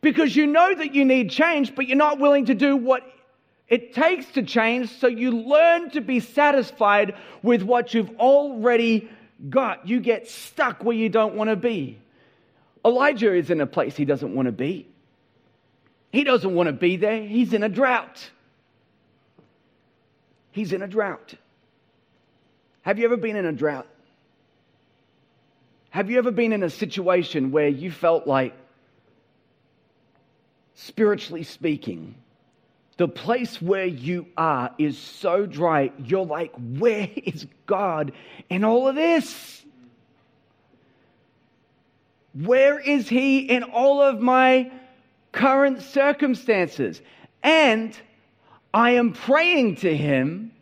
Because 0.00 0.34
you 0.34 0.46
know 0.46 0.74
that 0.74 0.94
you 0.94 1.04
need 1.04 1.30
change, 1.30 1.74
but 1.74 1.86
you're 1.86 1.96
not 1.96 2.18
willing 2.18 2.46
to 2.46 2.54
do 2.54 2.76
what 2.76 3.02
it 3.68 3.94
takes 3.94 4.26
to 4.32 4.42
change, 4.42 4.90
so 4.90 5.06
you 5.06 5.30
learn 5.30 5.90
to 5.90 6.00
be 6.00 6.20
satisfied 6.20 7.14
with 7.42 7.62
what 7.62 7.94
you've 7.94 8.10
already 8.18 9.08
got. 9.48 9.88
You 9.88 10.00
get 10.00 10.28
stuck 10.28 10.84
where 10.84 10.96
you 10.96 11.08
don't 11.08 11.36
want 11.36 11.50
to 11.50 11.56
be. 11.56 11.98
Elijah 12.84 13.32
is 13.32 13.50
in 13.50 13.60
a 13.60 13.66
place 13.66 13.96
he 13.96 14.04
doesn't 14.04 14.34
want 14.34 14.46
to 14.46 14.52
be. 14.52 14.88
He 16.10 16.24
doesn't 16.24 16.54
want 16.54 16.66
to 16.66 16.72
be 16.72 16.96
there. 16.96 17.22
He's 17.22 17.52
in 17.54 17.62
a 17.62 17.68
drought. 17.68 18.28
He's 20.50 20.72
in 20.72 20.82
a 20.82 20.88
drought. 20.88 21.34
Have 22.82 22.98
you 22.98 23.04
ever 23.06 23.16
been 23.16 23.36
in 23.36 23.46
a 23.46 23.52
drought? 23.52 23.86
Have 25.92 26.08
you 26.10 26.16
ever 26.16 26.30
been 26.30 26.54
in 26.54 26.62
a 26.62 26.70
situation 26.70 27.50
where 27.50 27.68
you 27.68 27.90
felt 27.90 28.26
like, 28.26 28.54
spiritually 30.74 31.42
speaking, 31.42 32.14
the 32.96 33.06
place 33.06 33.60
where 33.60 33.84
you 33.84 34.24
are 34.34 34.70
is 34.78 34.96
so 34.96 35.44
dry, 35.44 35.92
you're 35.98 36.24
like, 36.24 36.54
where 36.78 37.10
is 37.16 37.46
God 37.66 38.12
in 38.48 38.64
all 38.64 38.88
of 38.88 38.94
this? 38.94 39.62
Where 42.32 42.78
is 42.78 43.06
He 43.06 43.40
in 43.40 43.62
all 43.62 44.00
of 44.00 44.18
my 44.18 44.72
current 45.30 45.82
circumstances? 45.82 47.02
And 47.42 47.94
I 48.72 48.92
am 48.92 49.12
praying 49.12 49.76
to 49.76 49.94
Him, 49.94 50.52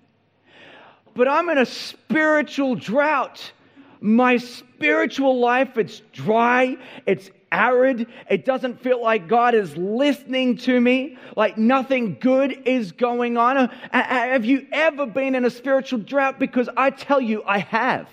but 1.14 1.28
I'm 1.28 1.48
in 1.50 1.58
a 1.58 1.66
spiritual 1.66 2.74
drought 2.74 3.52
my 4.00 4.36
spiritual 4.38 5.38
life, 5.38 5.76
it's 5.76 6.00
dry, 6.12 6.76
it's 7.06 7.30
arid, 7.52 8.06
it 8.28 8.44
doesn't 8.44 8.80
feel 8.80 9.02
like 9.02 9.28
God 9.28 9.54
is 9.54 9.76
listening 9.76 10.56
to 10.58 10.80
me, 10.80 11.18
like 11.36 11.58
nothing 11.58 12.16
good 12.20 12.62
is 12.66 12.92
going 12.92 13.36
on. 13.36 13.56
Uh, 13.56 13.68
uh, 13.92 14.02
have 14.02 14.44
you 14.44 14.66
ever 14.72 15.06
been 15.06 15.34
in 15.34 15.44
a 15.44 15.50
spiritual 15.50 15.98
drought? 15.98 16.38
Because 16.38 16.68
I 16.76 16.90
tell 16.90 17.20
you, 17.20 17.42
I 17.44 17.58
have. 17.58 18.08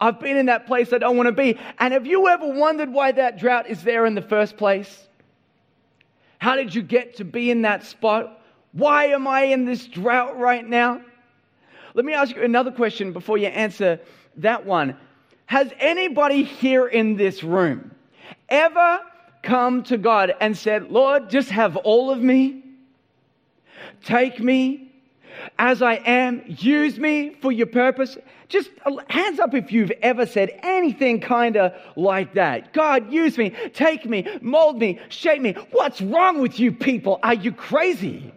I've 0.00 0.20
been 0.20 0.36
in 0.36 0.46
that 0.46 0.66
place 0.66 0.92
I 0.92 0.98
don't 0.98 1.16
want 1.16 1.28
to 1.28 1.32
be. 1.32 1.58
And 1.78 1.92
have 1.94 2.06
you 2.06 2.28
ever 2.28 2.46
wondered 2.46 2.92
why 2.92 3.12
that 3.12 3.38
drought 3.38 3.68
is 3.68 3.82
there 3.82 4.06
in 4.06 4.14
the 4.14 4.22
first 4.22 4.56
place? 4.56 5.06
How 6.38 6.54
did 6.56 6.74
you 6.74 6.82
get 6.82 7.16
to 7.16 7.24
be 7.24 7.50
in 7.50 7.62
that 7.62 7.84
spot? 7.84 8.42
Why 8.72 9.06
am 9.06 9.26
I 9.26 9.42
in 9.44 9.64
this 9.64 9.86
drought 9.86 10.38
right 10.38 10.66
now? 10.66 11.00
Let 11.94 12.04
me 12.04 12.12
ask 12.12 12.36
you 12.36 12.42
another 12.42 12.70
question 12.70 13.12
before 13.12 13.38
you 13.38 13.46
answer 13.46 14.00
that 14.38 14.66
one. 14.66 14.96
Has 15.46 15.72
anybody 15.78 16.42
here 16.42 16.86
in 16.86 17.16
this 17.16 17.42
room 17.44 17.92
ever 18.48 19.00
come 19.42 19.82
to 19.84 19.96
God 19.96 20.34
and 20.40 20.56
said, 20.56 20.90
Lord, 20.90 21.30
just 21.30 21.50
have 21.50 21.76
all 21.76 22.10
of 22.10 22.20
me? 22.20 22.62
Take 24.02 24.40
me? 24.40 24.86
as 25.58 25.82
I 25.82 25.94
am. 25.94 26.42
Use 26.46 26.98
me 26.98 27.36
for 27.40 27.52
your 27.52 27.66
purpose. 27.66 28.16
Just 28.48 28.70
hands 29.08 29.40
up 29.40 29.54
if 29.54 29.72
you've 29.72 29.90
ever 30.02 30.26
said 30.26 30.58
anything 30.62 31.20
kind 31.20 31.56
of 31.56 31.72
like 31.96 32.34
that. 32.34 32.72
God, 32.72 33.12
use 33.12 33.36
me, 33.36 33.50
take 33.74 34.06
me, 34.06 34.26
mold 34.40 34.78
me, 34.78 35.00
shape 35.08 35.42
me. 35.42 35.52
What's 35.72 36.00
wrong 36.00 36.40
with 36.40 36.60
you 36.60 36.72
people? 36.72 37.18
Are 37.22 37.34
you 37.34 37.52
crazy? 37.52 38.32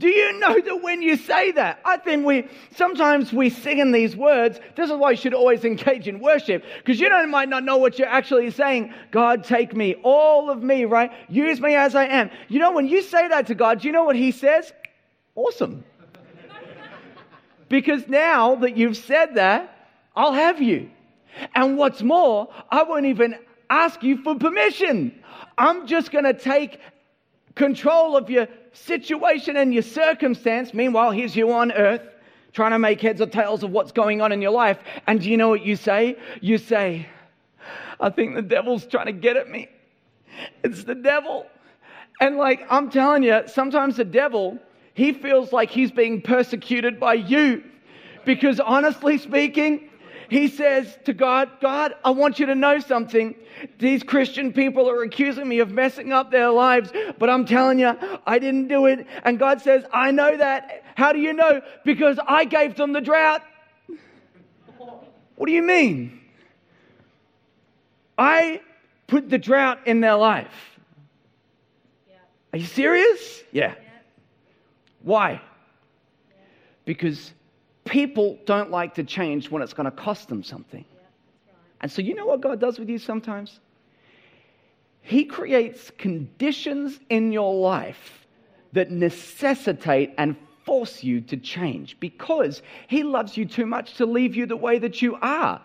Do 0.00 0.08
you 0.08 0.38
know 0.38 0.58
that 0.58 0.82
when 0.82 1.02
you 1.02 1.16
say 1.16 1.52
that, 1.52 1.78
I 1.84 1.98
think 1.98 2.24
we 2.24 2.48
sometimes 2.74 3.34
we 3.34 3.50
sing 3.50 3.80
in 3.80 3.92
these 3.92 4.16
words. 4.16 4.58
This 4.74 4.88
is 4.88 4.96
why 4.96 5.10
you 5.10 5.16
should 5.18 5.34
always 5.34 5.62
engage 5.66 6.08
in 6.08 6.20
worship 6.20 6.64
because 6.78 6.98
you 6.98 7.10
don't, 7.10 7.30
might 7.30 7.50
not 7.50 7.64
know 7.64 7.76
what 7.76 7.98
you're 7.98 8.08
actually 8.08 8.50
saying. 8.50 8.94
God, 9.10 9.44
take 9.44 9.76
me, 9.76 9.96
all 10.02 10.48
of 10.48 10.62
me, 10.62 10.86
right? 10.86 11.12
Use 11.28 11.60
me 11.60 11.74
as 11.74 11.94
I 11.94 12.06
am. 12.06 12.30
You 12.48 12.60
know, 12.60 12.72
when 12.72 12.88
you 12.88 13.02
say 13.02 13.28
that 13.28 13.46
to 13.48 13.54
God, 13.54 13.82
do 13.82 13.88
you 13.88 13.92
know 13.92 14.04
what 14.04 14.16
He 14.16 14.32
says? 14.32 14.72
Awesome. 15.34 15.84
because 17.68 18.08
now 18.08 18.54
that 18.54 18.78
you've 18.78 18.96
said 18.96 19.34
that, 19.34 19.90
I'll 20.16 20.32
have 20.32 20.62
you. 20.62 20.90
And 21.54 21.76
what's 21.76 22.02
more, 22.02 22.48
I 22.70 22.84
won't 22.84 23.04
even 23.04 23.36
ask 23.68 24.02
you 24.02 24.22
for 24.22 24.34
permission. 24.34 25.22
I'm 25.58 25.86
just 25.86 26.10
going 26.10 26.24
to 26.24 26.32
take 26.32 26.80
control 27.54 28.16
of 28.16 28.30
your 28.30 28.48
situation 28.72 29.56
and 29.56 29.72
your 29.72 29.82
circumstance. 29.82 30.72
Meanwhile, 30.72 31.10
here's 31.10 31.34
you 31.36 31.52
on 31.52 31.72
earth 31.72 32.02
trying 32.52 32.72
to 32.72 32.78
make 32.78 33.00
heads 33.00 33.20
or 33.20 33.26
tails 33.26 33.62
of 33.62 33.70
what's 33.70 33.92
going 33.92 34.20
on 34.20 34.32
in 34.32 34.42
your 34.42 34.50
life. 34.50 34.78
And 35.06 35.20
do 35.20 35.30
you 35.30 35.36
know 35.36 35.48
what 35.48 35.64
you 35.64 35.76
say? 35.76 36.16
You 36.40 36.58
say, 36.58 37.06
I 38.00 38.10
think 38.10 38.34
the 38.34 38.42
devil's 38.42 38.86
trying 38.86 39.06
to 39.06 39.12
get 39.12 39.36
at 39.36 39.48
me. 39.48 39.68
It's 40.64 40.84
the 40.84 40.94
devil. 40.94 41.46
And 42.20 42.36
like, 42.36 42.66
I'm 42.70 42.90
telling 42.90 43.22
you, 43.22 43.42
sometimes 43.46 43.96
the 43.96 44.04
devil, 44.04 44.58
he 44.94 45.12
feels 45.12 45.52
like 45.52 45.70
he's 45.70 45.90
being 45.90 46.22
persecuted 46.22 46.98
by 46.98 47.14
you. 47.14 47.62
Because 48.24 48.60
honestly 48.60 49.18
speaking, 49.18 49.89
he 50.30 50.46
says 50.46 50.96
to 51.06 51.12
God, 51.12 51.50
God, 51.60 51.92
I 52.04 52.10
want 52.10 52.38
you 52.38 52.46
to 52.46 52.54
know 52.54 52.78
something. 52.78 53.34
These 53.80 54.04
Christian 54.04 54.52
people 54.52 54.88
are 54.88 55.02
accusing 55.02 55.48
me 55.48 55.58
of 55.58 55.72
messing 55.72 56.12
up 56.12 56.30
their 56.30 56.50
lives, 56.50 56.92
but 57.18 57.28
I'm 57.28 57.44
telling 57.44 57.80
you, 57.80 57.96
I 58.24 58.38
didn't 58.38 58.68
do 58.68 58.86
it. 58.86 59.08
And 59.24 59.40
God 59.40 59.60
says, 59.60 59.84
I 59.92 60.12
know 60.12 60.36
that. 60.36 60.84
How 60.94 61.12
do 61.12 61.18
you 61.18 61.32
know? 61.32 61.60
Because 61.84 62.16
I 62.28 62.44
gave 62.44 62.76
them 62.76 62.92
the 62.92 63.00
drought. 63.00 63.42
What 65.34 65.46
do 65.46 65.52
you 65.52 65.62
mean? 65.62 66.20
I 68.16 68.60
put 69.08 69.30
the 69.30 69.38
drought 69.38 69.80
in 69.86 70.00
their 70.00 70.14
life. 70.14 70.78
Are 72.52 72.58
you 72.58 72.66
serious? 72.66 73.42
Yeah. 73.50 73.74
Why? 75.02 75.40
Because 76.84 77.32
people 77.84 78.38
don't 78.46 78.70
like 78.70 78.94
to 78.94 79.04
change 79.04 79.50
when 79.50 79.62
it's 79.62 79.72
going 79.72 79.86
to 79.86 79.90
cost 79.90 80.28
them 80.28 80.42
something. 80.42 80.84
And 81.80 81.90
so, 81.90 82.02
you 82.02 82.14
know 82.14 82.26
what 82.26 82.40
God 82.40 82.60
does 82.60 82.78
with 82.78 82.88
you 82.88 82.98
sometimes? 82.98 83.60
He 85.02 85.24
creates 85.24 85.90
conditions 85.96 87.00
in 87.08 87.32
your 87.32 87.54
life 87.54 88.26
that 88.72 88.90
necessitate 88.90 90.12
and 90.18 90.36
force 90.64 91.02
you 91.02 91.20
to 91.22 91.36
change 91.36 91.98
because 91.98 92.62
He 92.86 93.02
loves 93.02 93.36
you 93.36 93.46
too 93.46 93.66
much 93.66 93.94
to 93.94 94.06
leave 94.06 94.36
you 94.36 94.46
the 94.46 94.56
way 94.56 94.78
that 94.78 95.00
you 95.00 95.16
are. 95.16 95.60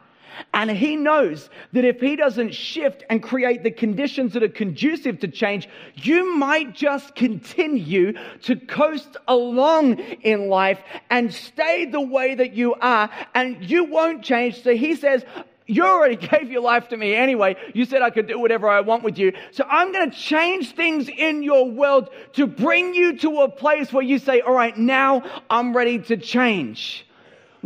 And 0.54 0.70
he 0.70 0.96
knows 0.96 1.50
that 1.74 1.86
if 1.86 2.00
he 2.00 2.16
doesn't 2.16 2.54
shift 2.54 3.04
and 3.10 3.22
create 3.22 3.64
the 3.64 3.72
conditions 3.72 4.34
that 4.34 4.44
are 4.44 4.50
conducive 4.50 5.20
to 5.20 5.28
change, 5.28 5.68
you 5.96 6.36
might 6.36 6.74
just 6.74 7.16
continue 7.16 8.14
to 8.44 8.56
coast 8.56 9.18
along 9.28 10.00
in 10.00 10.50
life 10.50 10.80
and 11.10 11.34
stay 11.34 11.86
the 11.86 12.02
way 12.02 12.36
that 12.36 12.54
you 12.54 12.74
are, 12.76 13.10
and 13.34 13.70
you 13.70 13.86
won't 13.86 14.24
change. 14.24 14.62
So 14.64 14.76
he 14.76 14.96
says, 14.96 15.24
you 15.68 15.84
already 15.86 16.16
gave 16.28 16.52
your 16.52 16.62
life 16.62 16.90
to 16.90 16.98
me 16.98 17.16
anyway. 17.16 17.56
You 17.74 17.86
said 17.86 18.02
I 18.02 18.10
could 18.10 18.28
do 18.28 18.40
whatever 18.40 18.70
I 18.70 18.82
want 18.82 19.04
with 19.04 19.18
you. 19.18 19.34
So 19.52 19.66
I'm 19.70 19.92
going 19.92 20.12
to 20.12 20.18
change 20.18 20.74
things 20.74 21.10
in 21.10 21.44
your 21.44 21.70
world 21.70 22.10
to 22.34 22.48
bring 22.48 22.94
you 22.94 23.18
to 23.20 23.42
a 23.42 23.50
place 23.50 23.92
where 23.92 24.04
you 24.04 24.20
say, 24.20 24.42
all 24.42 24.54
right, 24.54 24.78
now 24.78 25.24
I'm 25.50 25.76
ready 25.76 26.00
to 26.00 26.18
change. 26.18 27.05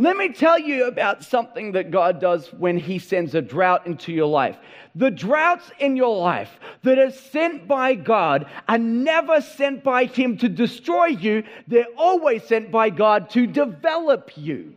Let 0.00 0.16
me 0.16 0.30
tell 0.32 0.58
you 0.58 0.86
about 0.86 1.24
something 1.24 1.72
that 1.72 1.90
God 1.90 2.22
does 2.22 2.46
when 2.54 2.78
He 2.78 2.98
sends 2.98 3.34
a 3.34 3.42
drought 3.42 3.86
into 3.86 4.12
your 4.12 4.28
life. 4.28 4.56
The 4.94 5.10
droughts 5.10 5.70
in 5.78 5.94
your 5.94 6.16
life 6.16 6.58
that 6.84 6.98
are 6.98 7.10
sent 7.10 7.68
by 7.68 7.96
God 7.96 8.46
are 8.66 8.78
never 8.78 9.42
sent 9.42 9.84
by 9.84 10.06
Him 10.06 10.38
to 10.38 10.48
destroy 10.48 11.08
you, 11.08 11.42
they're 11.68 11.84
always 11.98 12.44
sent 12.44 12.70
by 12.70 12.88
God 12.88 13.28
to 13.30 13.46
develop 13.46 14.30
you. 14.36 14.74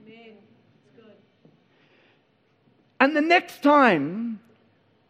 And 3.00 3.16
the 3.16 3.22
next 3.22 3.64
time 3.64 4.42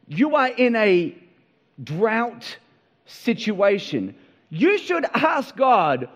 you 0.08 0.36
are 0.36 0.50
in 0.50 0.76
a 0.76 1.18
drought 1.84 2.60
situation, 3.08 4.14
you 4.52 4.78
should 4.78 5.06
ask 5.16 5.56
God, 5.56 6.08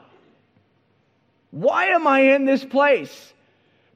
why 1.49 1.85
am 1.85 2.05
I 2.05 2.19
in 2.35 2.45
this 2.45 2.63
place? 2.63 3.33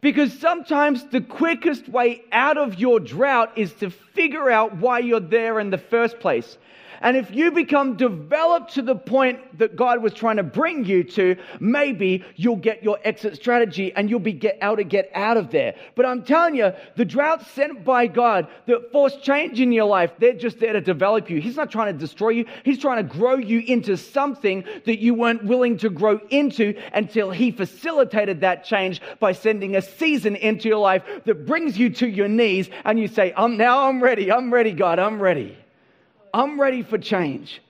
Because 0.02 0.34
sometimes 0.34 1.06
the 1.06 1.22
quickest 1.22 1.88
way 1.88 2.24
out 2.32 2.58
of 2.58 2.80
your 2.80 3.00
drought 3.00 3.54
is 3.56 3.72
to 3.76 3.92
figure 3.92 4.50
out 4.50 4.76
why 4.78 5.00
you're 5.00 5.20
there 5.20 5.60
in 5.60 5.70
the 5.70 5.78
first 5.78 6.20
place. 6.20 6.58
And 7.02 7.18
if 7.18 7.32
you 7.32 7.52
become 7.52 7.98
developed 7.98 8.76
to 8.76 8.82
the 8.82 8.96
point 8.96 9.58
that 9.58 9.76
God 9.76 10.02
was 10.02 10.14
trying 10.14 10.38
to 10.38 10.44
bring 10.44 10.86
you 10.86 11.04
to, 11.04 11.36
maybe 11.60 12.24
you'll 12.36 12.56
get 12.56 12.84
your 12.84 13.00
exit 13.04 13.36
strategy 13.36 13.92
and 13.94 14.10
you'll 14.10 14.20
be 14.20 14.34
get, 14.34 14.58
able 14.62 14.78
to 14.78 14.84
get 14.84 15.10
out 15.14 15.38
of 15.38 15.52
there. 15.52 15.76
But 15.96 16.06
I'm 16.06 16.24
telling 16.24 16.56
you, 16.56 16.74
the 16.96 17.06
droughts 17.06 17.50
sent 17.52 17.84
by 17.84 18.08
God 18.08 18.48
that 18.68 18.92
force 18.92 19.16
change 19.18 19.60
in 19.60 19.72
your 19.72 19.86
life, 19.86 20.12
they're 20.20 20.34
just 20.34 20.60
there 20.60 20.74
to 20.74 20.82
develop 20.82 21.30
you. 21.30 21.42
He's 21.42 21.56
not 21.56 21.72
trying 21.72 21.94
to 21.94 22.00
destroy 22.00 22.30
you. 22.30 22.46
He's 22.64 22.80
trying 22.80 22.98
to 22.98 23.04
grow 23.04 23.36
you 23.36 23.60
into 23.60 23.98
something 23.98 24.64
that 24.86 25.00
you 25.00 25.14
weren't 25.14 25.44
willing 25.44 25.78
to 25.78 25.90
grow 25.90 26.20
into 26.30 26.80
until 26.94 27.32
He 27.32 27.52
facilitated 27.52 28.42
that 28.42 28.64
change 28.64 29.02
by 29.20 29.32
sending 29.32 29.76
a 29.76 29.82
season 29.82 30.36
into 30.36 30.68
your 30.68 30.80
life 30.80 31.04
that 31.26 31.46
brings 31.46 31.78
you 31.78 31.90
to 31.90 32.08
your 32.08 32.28
knees 32.28 32.70
and 32.86 33.00
you 33.00 33.08
say, 33.08 33.34
I'm 33.36 33.58
now 33.58 33.88
I'm 33.88 34.02
ready. 34.02 34.32
I'm 34.32 34.54
ready, 34.54 34.72
God. 34.72 35.00
I'm 35.00 35.22
ready. 35.22 35.58
I'm 36.34 36.60
ready 36.60 36.84
for 36.84 36.98
change. 36.98 37.62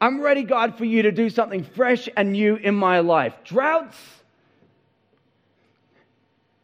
I'm 0.00 0.20
ready, 0.20 0.42
God, 0.44 0.76
for 0.76 0.84
you 0.84 1.02
to 1.02 1.12
do 1.12 1.28
something 1.28 1.64
fresh 1.64 2.08
and 2.16 2.32
new 2.32 2.56
in 2.56 2.74
my 2.74 3.00
life. 3.00 3.34
Droughts 3.44 3.96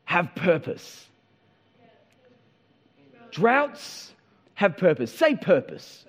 have 0.04 0.34
purpose. 0.34 1.06
Droughts 3.30 4.12
have 4.54 4.76
purpose. 4.76 5.12
Say 5.12 5.34
purpose. 5.34 6.04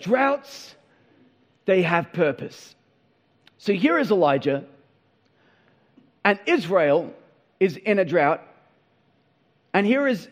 Droughts, 0.00 0.74
they 1.64 1.82
have 1.82 2.12
purpose. 2.12 2.74
So 3.58 3.72
here 3.72 3.98
is 3.98 4.10
Elijah, 4.10 4.64
and 6.24 6.38
Israel 6.46 7.14
is 7.60 7.76
in 7.76 7.98
a 7.98 8.04
drought. 8.04 8.42
And 9.72 9.86
here 9.86 10.06
is 10.06 10.28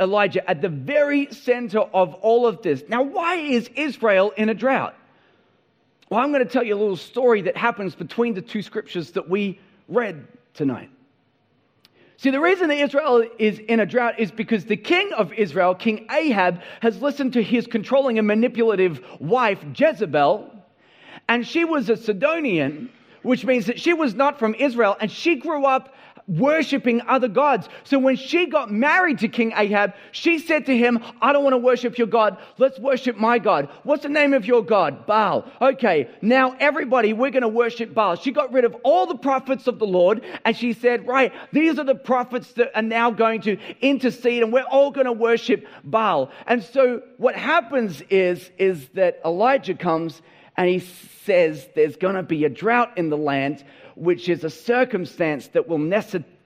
Elijah 0.00 0.48
at 0.48 0.62
the 0.62 0.68
very 0.68 1.32
center 1.32 1.80
of 1.80 2.14
all 2.14 2.46
of 2.46 2.62
this. 2.62 2.82
Now, 2.88 3.02
why 3.02 3.36
is 3.36 3.68
Israel 3.76 4.32
in 4.36 4.48
a 4.48 4.54
drought? 4.54 4.96
Well, 6.08 6.20
I'm 6.20 6.32
going 6.32 6.44
to 6.44 6.50
tell 6.50 6.64
you 6.64 6.74
a 6.74 6.80
little 6.80 6.96
story 6.96 7.42
that 7.42 7.56
happens 7.56 7.94
between 7.94 8.34
the 8.34 8.42
two 8.42 8.62
scriptures 8.62 9.12
that 9.12 9.28
we 9.28 9.60
read 9.86 10.26
tonight. 10.54 10.90
See, 12.16 12.30
the 12.30 12.40
reason 12.40 12.68
that 12.68 12.78
Israel 12.78 13.24
is 13.38 13.58
in 13.60 13.80
a 13.80 13.86
drought 13.86 14.18
is 14.18 14.30
because 14.30 14.64
the 14.64 14.76
king 14.76 15.12
of 15.12 15.32
Israel, 15.32 15.74
King 15.74 16.06
Ahab, 16.10 16.60
has 16.80 17.00
listened 17.00 17.32
to 17.34 17.42
his 17.42 17.66
controlling 17.66 18.18
and 18.18 18.26
manipulative 18.26 19.00
wife, 19.20 19.64
Jezebel, 19.74 20.50
and 21.28 21.46
she 21.46 21.64
was 21.64 21.88
a 21.88 21.96
Sidonian, 21.96 22.90
which 23.22 23.44
means 23.44 23.66
that 23.66 23.80
she 23.80 23.94
was 23.94 24.14
not 24.14 24.38
from 24.38 24.54
Israel, 24.56 24.96
and 25.00 25.10
she 25.10 25.36
grew 25.36 25.64
up 25.64 25.94
worshiping 26.30 27.02
other 27.08 27.28
gods. 27.28 27.68
So 27.84 27.98
when 27.98 28.16
she 28.16 28.46
got 28.46 28.70
married 28.70 29.18
to 29.18 29.28
King 29.28 29.52
Ahab, 29.56 29.94
she 30.12 30.38
said 30.38 30.66
to 30.66 30.76
him, 30.76 31.02
I 31.20 31.32
don't 31.32 31.42
want 31.42 31.54
to 31.54 31.58
worship 31.58 31.98
your 31.98 32.06
God. 32.06 32.38
Let's 32.58 32.78
worship 32.78 33.16
my 33.16 33.38
God. 33.38 33.68
What's 33.82 34.04
the 34.04 34.08
name 34.08 34.32
of 34.32 34.46
your 34.46 34.64
God? 34.64 35.06
Baal. 35.06 35.50
Okay, 35.60 36.08
now 36.22 36.56
everybody, 36.60 37.12
we're 37.12 37.30
going 37.30 37.42
to 37.42 37.48
worship 37.48 37.92
Baal. 37.92 38.14
She 38.16 38.30
got 38.30 38.52
rid 38.52 38.64
of 38.64 38.76
all 38.84 39.06
the 39.06 39.16
prophets 39.16 39.66
of 39.66 39.78
the 39.78 39.86
Lord 39.86 40.24
and 40.44 40.56
she 40.56 40.72
said, 40.72 41.06
Right, 41.06 41.32
these 41.52 41.78
are 41.78 41.84
the 41.84 41.94
prophets 41.94 42.52
that 42.52 42.70
are 42.74 42.82
now 42.82 43.10
going 43.10 43.42
to 43.42 43.56
intercede 43.80 44.42
and 44.42 44.52
we're 44.52 44.62
all 44.62 44.90
going 44.90 45.06
to 45.06 45.12
worship 45.12 45.66
Baal. 45.82 46.30
And 46.46 46.62
so 46.62 47.02
what 47.16 47.34
happens 47.34 48.02
is, 48.08 48.50
is 48.58 48.88
that 48.90 49.20
Elijah 49.24 49.74
comes 49.74 50.22
and 50.56 50.68
he 50.68 50.80
says 51.24 51.68
there's 51.74 51.96
going 51.96 52.16
to 52.16 52.22
be 52.22 52.44
a 52.44 52.48
drought 52.48 52.98
in 52.98 53.08
the 53.08 53.16
land 53.16 53.64
which 53.96 54.28
is 54.28 54.44
a 54.44 54.50
circumstance 54.50 55.48
that 55.48 55.68
will 55.68 55.78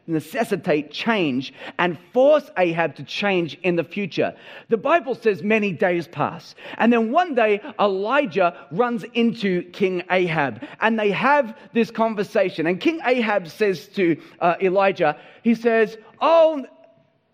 necessitate 0.06 0.90
change 0.90 1.52
and 1.78 1.98
force 2.12 2.50
Ahab 2.58 2.96
to 2.96 3.02
change 3.02 3.58
in 3.62 3.76
the 3.76 3.84
future. 3.84 4.34
The 4.68 4.76
Bible 4.76 5.14
says 5.14 5.42
many 5.42 5.72
days 5.72 6.06
pass. 6.08 6.54
And 6.78 6.92
then 6.92 7.10
one 7.10 7.34
day, 7.34 7.60
Elijah 7.78 8.66
runs 8.70 9.04
into 9.14 9.62
King 9.70 10.02
Ahab 10.10 10.62
and 10.80 10.98
they 10.98 11.10
have 11.10 11.56
this 11.72 11.90
conversation. 11.90 12.66
And 12.66 12.80
King 12.80 13.00
Ahab 13.04 13.48
says 13.48 13.88
to 13.88 14.20
uh, 14.40 14.56
Elijah, 14.60 15.16
he 15.42 15.54
says, 15.54 15.96
Oh, 16.20 16.66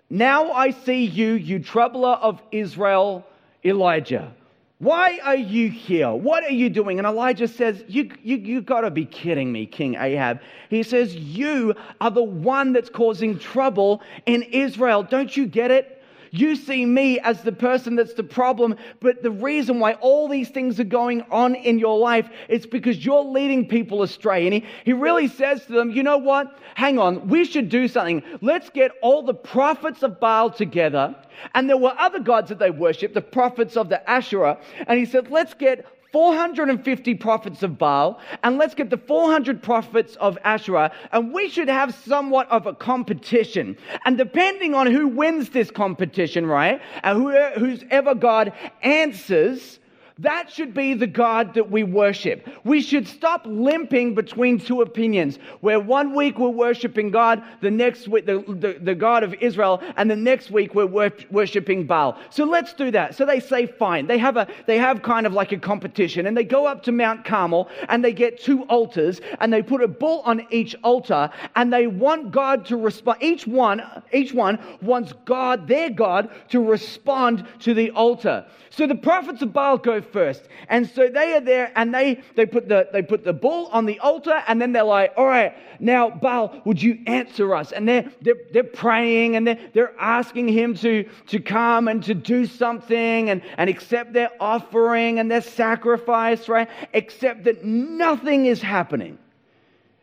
now 0.09 0.51
I 0.51 0.71
see 0.71 1.05
you, 1.05 1.35
you 1.35 1.61
troubler 1.61 2.15
of 2.15 2.43
Israel, 2.51 3.25
Elijah. 3.65 4.33
Why 4.81 5.21
are 5.23 5.37
you 5.37 5.71
here? 5.71 6.11
What 6.11 6.43
are 6.43 6.53
you 6.53 6.71
doing? 6.71 6.99
And 6.99 7.07
Elijah 7.07 7.47
says, 7.47 7.85
You, 7.87 8.11
you, 8.23 8.39
you 8.39 8.63
got 8.63 8.81
to 8.81 8.91
be 8.91 9.05
kidding 9.05 9.53
me, 9.53 9.67
King 9.67 9.95
Ahab. 9.95 10.41
He 10.71 10.83
says, 10.83 11.15
You 11.15 11.75
are 12.01 12.11
the 12.11 12.23
one 12.23 12.73
that's 12.73 12.89
causing 12.89 13.39
trouble 13.39 14.01
in 14.25 14.43
Israel. 14.43 15.03
Don't 15.03 15.37
you 15.37 15.47
get 15.47 15.71
it? 15.71 16.00
You 16.31 16.55
see 16.55 16.87
me 16.87 17.19
as 17.21 17.43
the 17.43 17.53
person 17.53 17.97
that's 17.97 18.15
the 18.15 18.23
problem, 18.23 18.77
but 19.01 19.23
the 19.23 19.31
reason 19.31 19.81
why 19.81 19.95
all 19.95 20.29
these 20.29 20.49
things 20.49 20.79
are 20.79 20.85
going 20.85 21.23
on 21.31 21.55
in 21.55 21.79
your 21.79 21.99
life 21.99 22.29
is 22.49 22.67
because 22.67 23.05
you're 23.05 23.25
leading 23.25 23.67
people 23.67 24.03
astray. 24.03 24.47
And 24.47 24.55
he, 24.55 24.65
he 24.85 24.93
really 24.93 25.27
says 25.27 25.65
to 25.67 25.73
them, 25.73 25.91
you 25.91 26.03
know 26.03 26.19
what? 26.19 26.57
Hang 26.75 26.99
on, 26.99 27.29
we 27.29 27.45
should 27.45 27.69
do 27.69 27.89
something. 27.89 28.23
Let's 28.41 28.71
get 28.71 28.93
all 29.03 29.23
the 29.23 29.35
prophets 29.35 30.03
of 30.03 30.21
Baal 30.21 30.51
together. 30.51 31.17
And 31.55 31.69
there 31.69 31.77
were 31.77 31.95
other 31.99 32.21
gods 32.21 32.49
that 32.51 32.59
they 32.59 32.71
worshiped, 32.71 33.15
the 33.15 33.21
prophets 33.21 33.77
of 33.77 33.89
the 33.89 34.09
Asherah. 34.09 34.59
And 34.87 34.99
he 34.99 35.07
said, 35.07 35.31
let's 35.31 35.55
get 35.55 35.87
450 36.13 37.15
prophets 37.15 37.63
of 37.63 37.79
Baal, 37.79 38.21
and 38.43 38.59
let's 38.59 38.75
get 38.75 38.91
the 38.91 38.97
400 38.97 39.63
prophets 39.63 40.17
of 40.17 40.39
Asherah, 40.45 40.93
and 41.13 41.33
we 41.33 41.49
should 41.49 41.69
have 41.69 41.95
somewhat 41.95 42.51
of 42.51 42.67
a 42.67 42.75
competition. 42.75 43.77
And 44.05 44.17
depending 44.17 44.75
on 44.75 44.87
who 44.87 45.09
wins 45.09 45.51
this 45.51 45.71
competition, 45.71 46.47
right, 46.47 46.81
and 47.03 47.19
who, 47.19 47.33
who's 47.59 47.85
ever 47.91 48.15
God 48.15 48.53
answers, 48.83 49.80
that 50.21 50.51
should 50.51 50.75
be 50.75 50.95
the 50.95 51.07
God 51.07 51.55
that 51.55 51.71
we 51.71 51.83
worship. 51.83 52.49
We 52.65 52.83
should 52.83 53.09
stop 53.09 53.43
limping 53.47 54.15
between 54.15 54.59
two 54.59 54.83
opinions, 54.83 55.39
where 55.61 55.81
one 55.81 56.15
week 56.15 56.39
we're 56.39 56.49
worshiping 56.49 57.11
God, 57.11 57.43
the 57.61 57.71
next 57.71 58.09
week, 58.09 58.27
the, 58.27 58.45
the, 58.47 58.79
the 58.81 58.95
God 58.95 59.23
of 59.23 59.35
Israel, 59.35 59.83
and 59.97 60.11
the 60.11 60.17
next 60.17 60.51
week 60.51 60.75
we're 60.75 60.87
wor- 60.87 61.13
worshiping 61.31 61.87
Baal. 61.87 62.19
So 62.31 62.45
let's 62.45 62.75
do 62.75 62.91
that. 62.91 63.15
So 63.15 63.25
they 63.25 63.41
say, 63.41 63.67
fine. 63.67 64.07
They 64.07 64.19
have, 64.19 64.37
a, 64.37 64.47
they 64.67 64.79
have 64.79 65.03
kind 65.03 65.27
of 65.27 65.33
like 65.33 65.53
a 65.53 65.59
competition, 65.59 66.27
and 66.27 66.37
they 66.37 66.45
go 66.45 66.67
up 66.67 66.83
to 66.85 66.93
Mount 66.93 67.25
Carmel, 67.25 67.69
and 67.89 68.05
they 68.05 68.13
get 68.13 68.41
two 68.41 68.63
altars, 68.65 69.21
and 69.41 69.53
they 69.53 69.63
put 69.63 69.83
a 69.83 69.89
bull 69.89 70.21
on 70.25 70.47
each 70.51 70.77
altar, 70.83 71.31
and 71.57 71.73
they 71.73 71.87
want 71.87 72.31
God 72.31 72.67
to 72.67 72.77
respond. 72.77 73.23
Each 73.23 73.47
one, 73.47 73.83
each 74.13 74.35
one 74.35 74.59
wants 74.83 75.15
God, 75.25 75.67
their 75.67 75.91
God, 75.91 76.31
to 76.51 76.63
respond 76.63 77.47
to 77.61 77.75
the 77.75 77.91
altar. 77.93 78.45
So 78.71 78.87
the 78.87 78.95
prophets 78.95 79.43
of 79.43 79.53
Baal 79.53 79.79
go 79.79 80.01
first. 80.13 80.43
And 80.69 80.89
so 80.89 81.09
they 81.09 81.35
are 81.35 81.41
there 81.41 81.73
and 81.77 81.95
they, 81.95 82.23
they, 82.37 82.47
put 82.47 82.69
the, 82.69 82.89
they 82.93 83.03
put 83.03 83.25
the 83.25 83.33
bull 83.33 83.69
on 83.73 83.87
the 83.87 83.99
altar 84.01 84.43
and 84.47 84.61
then 84.61 84.73
they're 84.73 84.83
like, 84.85 85.13
all 85.17 85.27
right, 85.27 85.55
now 85.81 86.11
Baal, 86.11 86.61
would 86.65 86.83
you 86.83 86.99
answer 87.07 87.55
us? 87.55 87.73
And 87.73 87.89
they're, 87.89 88.11
they're, 88.21 88.41
they're 88.53 88.65
praying 88.65 89.37
and 89.37 89.47
they're, 89.47 89.59
they're 89.73 89.95
asking 89.99 90.49
him 90.49 90.75
to, 90.77 91.09
to 91.29 91.41
come 91.41 91.89
and 91.89 92.03
to 92.05 92.15
do 92.15 92.47
something 92.47 93.31
and, 93.31 93.43
and 93.57 93.71
accept 93.71 94.13
their 94.13 94.31
offering 94.41 95.19
and 95.19 95.31
their 95.31 95.43
sacrifice, 95.43 96.49
right? 96.49 96.69
Except 96.93 97.45
that 97.45 97.65
nothing 97.65 98.47
is 98.47 98.61
happening. 98.61 99.19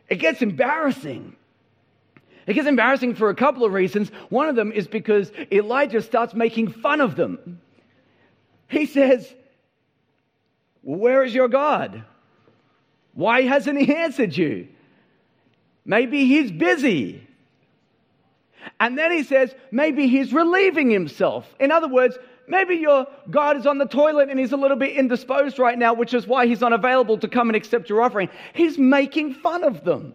It 0.08 0.16
gets 0.16 0.42
embarrassing. 0.42 1.36
It 2.46 2.54
gets 2.54 2.66
embarrassing 2.66 3.14
for 3.14 3.28
a 3.28 3.34
couple 3.34 3.64
of 3.64 3.74
reasons. 3.74 4.10
One 4.30 4.48
of 4.48 4.56
them 4.56 4.72
is 4.72 4.88
because 4.88 5.30
Elijah 5.52 6.00
starts 6.00 6.32
making 6.32 6.72
fun 6.72 7.02
of 7.02 7.14
them. 7.14 7.60
He 8.68 8.86
says, 8.86 9.34
where 10.96 11.22
is 11.22 11.34
your 11.34 11.48
God? 11.48 12.02
Why 13.12 13.42
hasn't 13.42 13.78
he 13.78 13.94
answered 13.94 14.34
you? 14.34 14.68
Maybe 15.84 16.24
he's 16.24 16.50
busy. 16.50 17.26
And 18.80 18.96
then 18.96 19.12
he 19.12 19.22
says, 19.22 19.54
maybe 19.70 20.08
he's 20.08 20.32
relieving 20.32 20.88
himself. 20.88 21.54
In 21.60 21.72
other 21.72 21.88
words, 21.88 22.16
maybe 22.46 22.76
your 22.76 23.06
God 23.28 23.58
is 23.58 23.66
on 23.66 23.76
the 23.76 23.84
toilet 23.84 24.30
and 24.30 24.38
he's 24.38 24.52
a 24.52 24.56
little 24.56 24.78
bit 24.78 24.96
indisposed 24.96 25.58
right 25.58 25.78
now, 25.78 25.92
which 25.92 26.14
is 26.14 26.26
why 26.26 26.46
he's 26.46 26.62
unavailable 26.62 27.18
to 27.18 27.28
come 27.28 27.50
and 27.50 27.56
accept 27.56 27.90
your 27.90 28.00
offering. 28.00 28.30
He's 28.54 28.78
making 28.78 29.34
fun 29.34 29.64
of 29.64 29.84
them. 29.84 30.14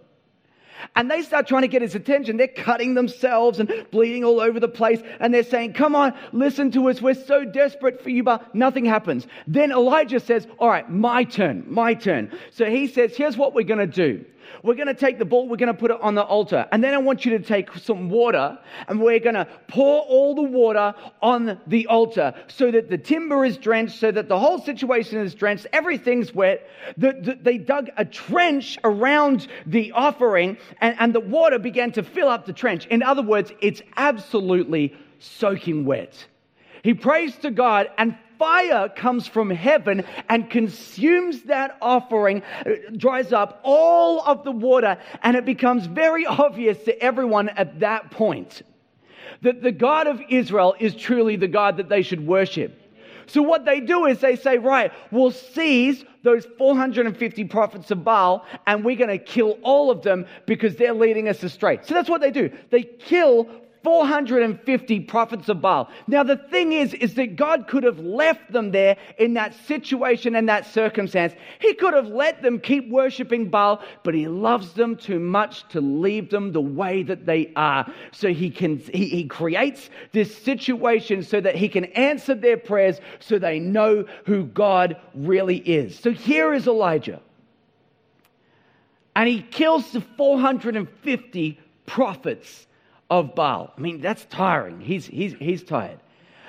And 0.96 1.10
they 1.10 1.22
start 1.22 1.48
trying 1.48 1.64
to 1.64 1.68
get 1.68 1.82
his 1.82 1.96
attention. 1.96 2.38
They're 2.38 2.48
cutting 2.48 2.94
themselves 2.94 3.60
and 3.60 3.72
bleeding 3.92 4.24
all 4.24 4.40
over 4.40 4.60
the 4.60 4.68
place. 4.68 5.02
And 5.20 5.34
they're 5.34 5.44
saying, 5.44 5.74
Come 5.74 5.96
on, 5.96 6.14
listen 6.32 6.72
to 6.72 6.90
us. 6.90 7.02
We're 7.02 7.14
so 7.14 7.46
desperate 7.46 8.02
for 8.02 8.10
you, 8.10 8.24
but 8.24 8.54
nothing 8.56 8.86
happens. 8.86 9.28
Then 9.48 9.72
Elijah 9.72 10.20
says, 10.20 10.48
All 10.60 10.70
right, 10.70 10.90
my 10.90 11.24
turn, 11.24 11.66
my 11.68 11.94
turn. 11.94 12.32
So 12.52 12.66
he 12.66 12.88
says, 12.88 13.16
Here's 13.16 13.38
what 13.38 13.54
we're 13.54 13.64
going 13.64 13.80
to 13.80 13.88
do. 13.88 14.26
We're 14.62 14.76
going 14.76 14.88
to 14.88 14.94
take 14.94 15.20
the 15.20 15.26
bull, 15.26 15.48
we're 15.48 15.58
going 15.58 15.74
to 15.74 15.80
put 15.80 15.92
it 15.92 16.02
on 16.02 16.16
the 16.16 16.24
altar. 16.24 16.68
And 16.72 16.84
then 16.84 16.94
I 16.94 16.98
want 16.98 17.26
you 17.26 17.38
to 17.38 17.44
take 17.44 17.74
some 17.76 18.10
water 18.10 18.58
and 18.88 19.02
we're 19.02 19.20
going 19.20 19.36
to 19.36 19.48
pour 19.68 20.02
all 20.02 20.36
the 20.36 20.44
water 20.44 20.94
on 21.22 21.60
the 21.68 21.88
altar 21.88 22.34
so 22.48 22.72
that 22.72 22.90
the 22.90 22.98
timber 22.98 23.46
is 23.46 23.58
drenched, 23.58 24.00
so 24.00 24.12
that 24.12 24.30
the 24.30 24.40
whole 24.40 24.60
situation 24.60 25.20
is 25.20 25.34
drenched, 25.34 25.68
everything's 25.74 26.34
wet. 26.34 26.68
The, 26.98 27.14
the, 27.14 27.40
they 27.42 27.58
dug 27.58 27.90
a 27.98 28.06
trench 28.06 28.78
around 28.84 29.48
the 29.66 29.92
offering 29.94 30.58
and, 30.82 30.96
and 31.00 31.16
the 31.16 31.20
water 31.20 31.60
began 31.60 31.92
to 31.94 32.04
fill 32.04 32.30
up 32.30 32.46
the 32.46 32.54
trench. 32.54 32.86
In 32.88 33.02
other 33.02 33.22
words, 33.22 33.52
it's 33.62 33.82
absolutely 33.98 34.96
soaking 35.20 35.86
wet. 35.86 36.28
He 36.84 36.94
prays 36.94 37.36
to 37.38 37.50
God 37.50 37.90
and 37.98 38.16
fire 38.38 38.90
comes 38.90 39.26
from 39.26 39.50
heaven 39.50 40.04
and 40.28 40.50
consumes 40.50 41.44
that 41.44 41.78
offering, 41.82 42.44
uh, 42.66 42.72
dries 42.98 43.32
up 43.32 43.62
all 43.64 44.22
of 44.22 44.44
the 44.44 44.52
water, 44.52 44.98
and 45.22 45.38
it 45.38 45.46
becomes 45.46 45.86
very 45.86 46.26
obvious 46.26 46.78
to 46.84 47.02
everyone 47.02 47.50
at 47.50 47.80
that 47.80 48.12
point 48.12 48.64
that 49.42 49.62
the 49.62 49.72
God 49.72 50.08
of 50.08 50.22
Israel 50.30 50.76
is 50.80 50.96
truly 50.96 51.36
the 51.38 51.48
God 51.48 51.78
that 51.78 51.90
they 51.90 52.02
should 52.02 52.26
worship. 52.26 52.80
So, 53.28 53.42
what 53.42 53.64
they 53.64 53.80
do 53.80 54.06
is 54.06 54.20
they 54.20 54.36
say, 54.36 54.58
right, 54.58 54.92
we'll 55.12 55.32
seize 55.32 56.04
those 56.24 56.46
450 56.58 57.46
prophets 57.46 57.92
of 57.92 58.04
Baal 58.04 58.46
and 58.68 58.84
we're 58.84 58.98
going 58.98 59.10
to 59.10 59.18
kill 59.18 59.58
all 59.62 59.90
of 59.90 60.02
them 60.02 60.26
because 60.46 60.76
they're 60.76 60.94
leading 60.94 61.30
us 61.30 61.42
astray. 61.44 61.80
So, 61.84 61.94
that's 61.94 62.10
what 62.10 62.20
they 62.20 62.32
do. 62.32 62.52
They 62.70 62.84
kill 62.84 63.48
450 63.84 65.02
prophets 65.02 65.50
of 65.50 65.62
Baal. 65.62 65.90
Now, 66.08 66.24
the 66.24 66.38
thing 66.38 66.72
is, 66.72 66.94
is 66.94 67.16
that 67.16 67.36
God 67.36 67.68
could 67.68 67.84
have 67.84 68.00
left 68.00 68.52
them 68.52 68.72
there 68.72 68.98
in 69.18 69.34
that 69.34 69.54
situation 69.54 70.36
and 70.36 70.48
that 70.50 70.66
circumstance. 70.66 71.34
He 71.60 71.74
could 71.74 71.94
have 71.94 72.08
let 72.08 72.42
them 72.42 72.60
keep 72.60 72.90
worshiping 72.90 73.50
Baal, 73.50 73.82
but 74.04 74.14
He 74.16 74.28
loves 74.28 74.74
them 74.74 74.96
too 74.96 75.20
much 75.20 75.68
to 75.70 75.82
leave 75.82 76.30
them 76.30 76.52
the 76.52 76.62
way 76.62 77.04
that 77.04 77.26
they 77.26 77.52
are. 77.56 77.92
So 78.12 78.30
He 78.30 78.50
can, 78.50 78.80
He, 78.80 79.08
he 79.10 79.26
creates 79.26 79.90
this 80.14 80.36
situation 80.36 81.24
so 81.24 81.42
that 81.42 81.56
He 81.56 81.68
can 81.68 81.86
answer 81.86 82.36
their 82.36 82.58
prayers 82.58 83.00
so 83.20 83.38
they 83.38 83.60
know 83.60 84.06
who 84.26 84.46
God 84.46 84.98
really 85.14 85.58
is. 85.58 86.00
So 86.00 86.12
here 86.12 86.54
is 86.54 86.68
Elijah. 86.68 87.22
And 89.16 89.30
he 89.30 89.42
kills 89.42 89.92
the 89.92 90.02
450 90.02 91.60
prophets 91.86 92.68
of 93.20 93.36
Baal. 93.36 93.72
I 93.78 93.80
mean, 93.80 94.02
that's 94.02 94.26
tiring. 94.26 94.82
He's, 94.82 95.06
he's, 95.06 95.36
he's 95.36 95.64
tired. 95.64 96.00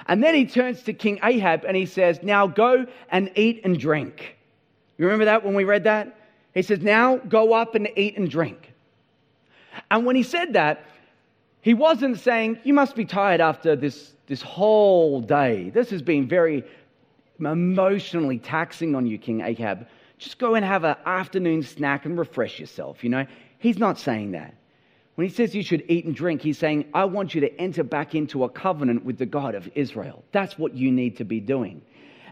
And 0.06 0.22
then 0.22 0.34
he 0.34 0.46
turns 0.46 0.82
to 0.84 0.94
King 0.94 1.20
Ahab 1.22 1.64
and 1.64 1.76
he 1.76 1.84
says, 1.84 2.20
Now 2.22 2.46
go 2.46 2.86
and 3.10 3.30
eat 3.36 3.60
and 3.64 3.78
drink. 3.78 4.38
You 4.96 5.04
remember 5.04 5.26
that 5.26 5.44
when 5.44 5.54
we 5.54 5.64
read 5.64 5.84
that? 5.84 6.16
He 6.54 6.62
says, 6.62 6.80
Now 6.80 7.18
go 7.18 7.52
up 7.52 7.74
and 7.74 7.88
eat 7.96 8.16
and 8.16 8.30
drink. 8.30 8.72
And 9.90 10.06
when 10.06 10.16
he 10.16 10.22
said 10.22 10.54
that, 10.54 10.86
he 11.60 11.74
wasn't 11.74 12.18
saying, 12.18 12.58
You 12.64 12.72
must 12.72 12.96
be 12.96 13.04
tired 13.04 13.42
after 13.42 13.76
this, 13.76 14.14
this 14.26 14.40
whole 14.40 15.20
day. 15.20 15.68
This 15.68 15.90
has 15.90 16.00
been 16.00 16.26
very 16.26 16.64
emotionally 17.38 18.38
taxing 18.38 18.94
on 18.94 19.06
you, 19.06 19.18
King 19.18 19.42
Ahab. 19.42 19.86
Just 20.16 20.38
go 20.38 20.54
and 20.54 20.64
have 20.64 20.84
an 20.84 20.96
afternoon 21.04 21.62
snack 21.62 22.06
and 22.06 22.18
refresh 22.18 22.58
yourself, 22.58 23.04
you 23.04 23.10
know? 23.10 23.26
He's 23.58 23.78
not 23.78 23.98
saying 23.98 24.32
that. 24.32 24.54
When 25.14 25.28
he 25.28 25.32
says 25.32 25.54
you 25.54 25.62
should 25.62 25.84
eat 25.88 26.04
and 26.04 26.14
drink, 26.14 26.42
he's 26.42 26.58
saying, 26.58 26.86
I 26.92 27.04
want 27.04 27.34
you 27.34 27.40
to 27.42 27.60
enter 27.60 27.84
back 27.84 28.14
into 28.14 28.44
a 28.44 28.48
covenant 28.48 29.04
with 29.04 29.18
the 29.18 29.26
God 29.26 29.54
of 29.54 29.70
Israel. 29.74 30.24
That's 30.32 30.58
what 30.58 30.74
you 30.74 30.90
need 30.90 31.18
to 31.18 31.24
be 31.24 31.40
doing. 31.40 31.82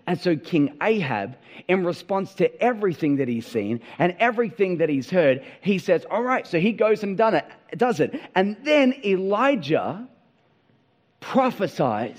And 0.07 0.21
so 0.21 0.37
King 0.37 0.77
Ahab, 0.83 1.37
in 1.68 1.85
response 1.85 2.35
to 2.35 2.62
everything 2.62 3.16
that 3.16 3.29
he's 3.29 3.47
seen 3.47 3.81
and 3.99 4.16
everything 4.18 4.79
that 4.79 4.88
he's 4.88 5.09
heard, 5.09 5.45
he 5.61 5.79
says, 5.79 6.05
All 6.11 6.23
right, 6.23 6.45
so 6.45 6.59
he 6.59 6.73
goes 6.73 7.05
and 7.05 7.16
done 7.16 7.35
it, 7.35 7.45
does 7.77 8.01
it. 8.01 8.21
And 8.35 8.57
then 8.64 8.95
Elijah 9.05 10.09
prophesies 11.21 12.18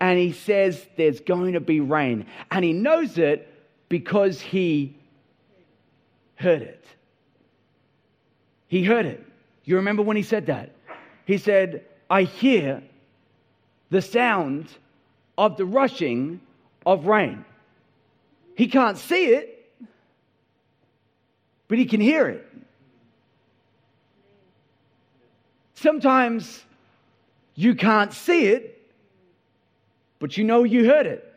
and 0.00 0.18
he 0.18 0.32
says, 0.32 0.84
There's 0.96 1.20
going 1.20 1.52
to 1.52 1.60
be 1.60 1.78
rain. 1.78 2.26
And 2.50 2.64
he 2.64 2.72
knows 2.72 3.18
it 3.18 3.52
because 3.88 4.40
he 4.40 4.96
heard 6.34 6.62
it. 6.62 6.84
He 8.66 8.82
heard 8.82 9.06
it. 9.06 9.25
You 9.66 9.76
remember 9.76 10.02
when 10.02 10.16
he 10.16 10.22
said 10.22 10.46
that? 10.46 10.70
He 11.26 11.36
said, 11.38 11.84
I 12.08 12.22
hear 12.22 12.82
the 13.90 14.00
sound 14.00 14.68
of 15.36 15.56
the 15.56 15.66
rushing 15.66 16.40
of 16.86 17.06
rain. 17.06 17.44
He 18.54 18.68
can't 18.68 18.96
see 18.96 19.26
it, 19.26 19.68
but 21.68 21.78
he 21.78 21.84
can 21.84 22.00
hear 22.00 22.28
it. 22.28 22.46
Sometimes 25.74 26.64
you 27.56 27.74
can't 27.74 28.12
see 28.12 28.46
it, 28.46 28.80
but 30.20 30.36
you 30.36 30.44
know 30.44 30.62
you 30.62 30.86
heard 30.86 31.06
it. 31.06 31.34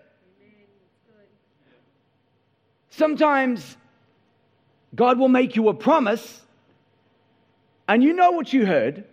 Sometimes 2.92 3.76
God 4.96 5.18
will 5.18 5.30
make 5.30 5.56
you 5.56 5.70
a 5.70 5.74
promise 5.74 6.42
and 7.90 8.04
you 8.04 8.14
know 8.14 8.32
what 8.32 8.54
you 8.54 8.68
heard, 8.68 9.04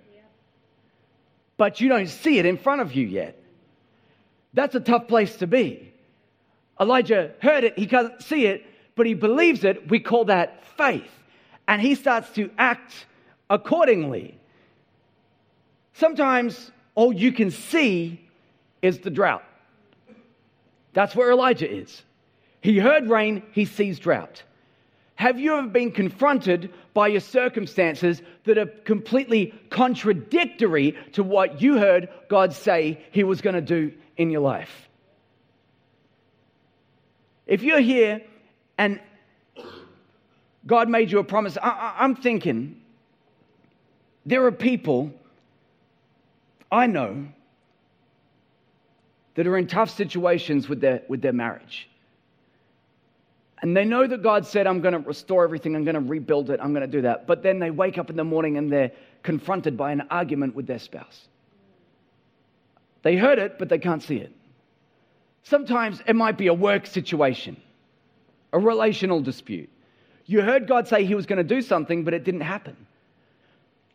but 1.57 1.81
you 1.81 1.89
don't 1.89 2.09
see 2.09 2.39
it 2.39 2.45
in 2.45 2.59
front 2.59 2.83
of 2.83 2.93
you 2.93 3.07
yet. 3.07 3.43
That's 4.53 4.75
a 4.75 4.81
tough 4.81 5.09
place 5.09 5.35
to 5.37 5.47
be. 5.47 5.95
Elijah 6.79 7.33
heard 7.41 7.65
it, 7.65 7.79
he 7.79 7.87
can't 7.87 8.23
see 8.23 8.45
it, 8.45 8.67
but 8.95 9.07
he 9.07 9.15
believes 9.15 9.65
it. 9.65 9.89
We 9.89 9.99
call 9.99 10.27
that 10.27 10.63
faith. 10.77 11.11
And 11.67 11.81
he 11.81 11.95
starts 11.95 12.29
to 12.33 12.51
act 12.59 13.07
accordingly. 13.49 14.39
Sometimes 15.95 16.71
all 16.95 17.15
you 17.15 17.33
can 17.33 17.51
see 17.51 18.21
is 18.83 18.99
the 18.99 19.11
drought. 19.11 19.45
That's 20.93 21.17
where 21.17 21.31
Elijah 21.31 21.71
is. 21.71 22.03
He 22.61 22.79
heard 22.79 23.09
rain, 23.09 23.43
he 23.53 23.65
sees 23.65 23.99
drought. 23.99 24.43
Have 25.17 25.41
you 25.41 25.57
ever 25.57 25.67
been 25.67 25.91
confronted 25.91 26.73
by 26.93 27.09
your 27.09 27.21
circumstances 27.21 28.23
that 28.45 28.59
are 28.59 28.67
completely 28.67 29.53
contradictory 29.71 30.97
to 31.13 31.23
what 31.23 31.61
you 31.61 31.79
heard 31.79 32.11
God 32.29 32.53
say 32.53 33.01
He 33.11 33.25
was 33.25 33.41
going 33.41 33.55
to 33.55 33.63
do 33.63 33.93
in 34.19 34.31
your 34.31 34.43
life? 34.43 34.89
If 37.47 37.63
you're 37.63 37.81
here 37.81 38.23
and 38.77 39.01
God 40.67 40.89
made 40.89 41.11
you 41.11 41.19
a 41.19 41.25
promise, 41.25 41.57
I, 41.63 41.97
am 42.05 42.15
thinking 42.15 42.83
there 44.27 44.45
are 44.45 44.53
people 44.53 45.13
I 46.71 46.87
know 46.87 47.27
that 49.35 49.47
are 49.47 49.57
in 49.57 49.67
tough 49.67 49.91
situations 49.91 50.69
with 50.69 50.81
their, 50.81 51.03
with 51.09 51.23
their 51.23 51.33
marriage. 51.33 51.89
And 53.63 53.77
they 53.77 53.85
know 53.85 54.07
that 54.07 54.23
God 54.23 54.47
said, 54.47 54.67
I'm 54.67 54.81
going 54.81 54.93
to 54.93 54.99
restore 55.01 55.45
everything, 55.45 55.75
I'm 55.75 55.85
going 55.85 55.95
to 55.95 56.01
rebuild 56.01 56.51
it, 56.51 56.61
I'm 56.63 56.73
going 56.73 56.83
to 56.83 56.87
do 56.87 57.03
that. 57.03 57.27
But 57.27 57.43
then 57.43 57.59
they 57.59 57.71
wake 57.71 57.97
up 57.97 58.11
in 58.11 58.17
the 58.17 58.25
morning 58.25 58.59
and 58.59 58.71
they're 58.71 58.93
confronted 59.23 59.77
by 59.77 59.93
an 59.93 60.03
argument 60.11 60.55
with 60.55 60.67
their 60.67 60.79
spouse. 60.79 61.29
They 63.03 63.17
heard 63.17 63.39
it, 63.39 63.59
but 63.59 63.69
they 63.69 63.79
can't 63.79 64.03
see 64.03 64.17
it. 64.17 64.33
Sometimes 65.43 66.03
it 66.07 66.17
might 66.17 66.37
be 66.37 66.49
a 66.49 66.55
work 66.55 66.87
situation, 66.87 67.57
a 68.53 68.59
relational 68.59 69.21
dispute. 69.21 69.71
You 70.27 70.43
heard 70.43 70.67
God 70.67 70.89
say 70.89 71.05
He 71.05 71.15
was 71.15 71.25
going 71.25 71.39
to 71.39 71.45
do 71.45 71.63
something, 71.63 72.03
but 72.03 72.15
it 72.15 72.25
didn't 72.25 72.41
happen. 72.41 72.77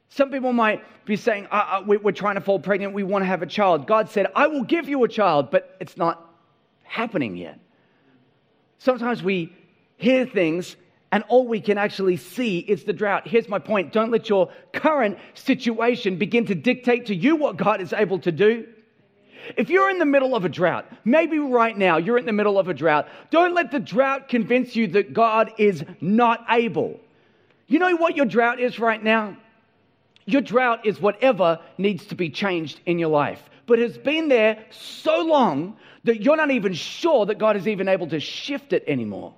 Some 0.09 0.31
people 0.31 0.53
might 0.53 0.81
be 1.05 1.17
saying, 1.17 1.47
uh, 1.51 1.81
uh, 1.81 1.83
We're 1.85 2.11
trying 2.13 2.35
to 2.35 2.41
fall 2.41 2.59
pregnant, 2.59 2.93
we 2.93 3.03
want 3.03 3.21
to 3.23 3.27
have 3.27 3.41
a 3.41 3.47
child. 3.47 3.85
God 3.85 4.09
said, 4.09 4.27
I 4.35 4.47
will 4.47 4.63
give 4.63 4.87
you 4.87 5.03
a 5.03 5.09
child, 5.09 5.51
but 5.51 5.75
it's 5.79 5.97
not 5.97 6.33
happening 6.83 7.35
yet. 7.35 7.59
Sometimes 8.83 9.21
we 9.21 9.55
hear 9.97 10.25
things 10.25 10.75
and 11.11 11.23
all 11.27 11.47
we 11.47 11.61
can 11.61 11.77
actually 11.77 12.17
see 12.17 12.57
is 12.57 12.83
the 12.83 12.93
drought. 12.93 13.27
Here's 13.27 13.47
my 13.47 13.59
point 13.59 13.93
don't 13.93 14.09
let 14.09 14.27
your 14.27 14.49
current 14.73 15.19
situation 15.35 16.17
begin 16.17 16.47
to 16.47 16.55
dictate 16.55 17.05
to 17.05 17.15
you 17.15 17.35
what 17.35 17.57
God 17.57 17.79
is 17.79 17.93
able 17.93 18.17
to 18.19 18.31
do. 18.31 18.67
If 19.55 19.69
you're 19.69 19.91
in 19.91 19.99
the 19.99 20.05
middle 20.05 20.35
of 20.35 20.45
a 20.45 20.49
drought, 20.49 20.91
maybe 21.05 21.37
right 21.37 21.77
now 21.77 21.97
you're 21.97 22.17
in 22.17 22.25
the 22.25 22.33
middle 22.33 22.57
of 22.57 22.69
a 22.69 22.73
drought, 22.73 23.07
don't 23.29 23.53
let 23.53 23.69
the 23.69 23.79
drought 23.79 24.29
convince 24.29 24.75
you 24.75 24.87
that 24.87 25.13
God 25.13 25.51
is 25.59 25.83
not 25.99 26.43
able. 26.49 26.99
You 27.67 27.77
know 27.77 27.95
what 27.97 28.15
your 28.15 28.25
drought 28.25 28.59
is 28.59 28.79
right 28.79 29.03
now? 29.03 29.37
Your 30.25 30.41
drought 30.41 30.87
is 30.87 30.99
whatever 30.99 31.59
needs 31.77 32.07
to 32.07 32.15
be 32.15 32.31
changed 32.31 32.79
in 32.87 32.97
your 32.97 33.09
life, 33.09 33.47
but 33.67 33.77
has 33.77 33.95
been 33.99 34.27
there 34.27 34.65
so 34.71 35.23
long 35.23 35.77
that 36.03 36.21
you're 36.21 36.37
not 36.37 36.51
even 36.51 36.73
sure 36.73 37.25
that 37.25 37.37
God 37.37 37.57
is 37.57 37.67
even 37.67 37.87
able 37.87 38.07
to 38.07 38.19
shift 38.19 38.73
it 38.73 38.83
anymore. 38.87 39.35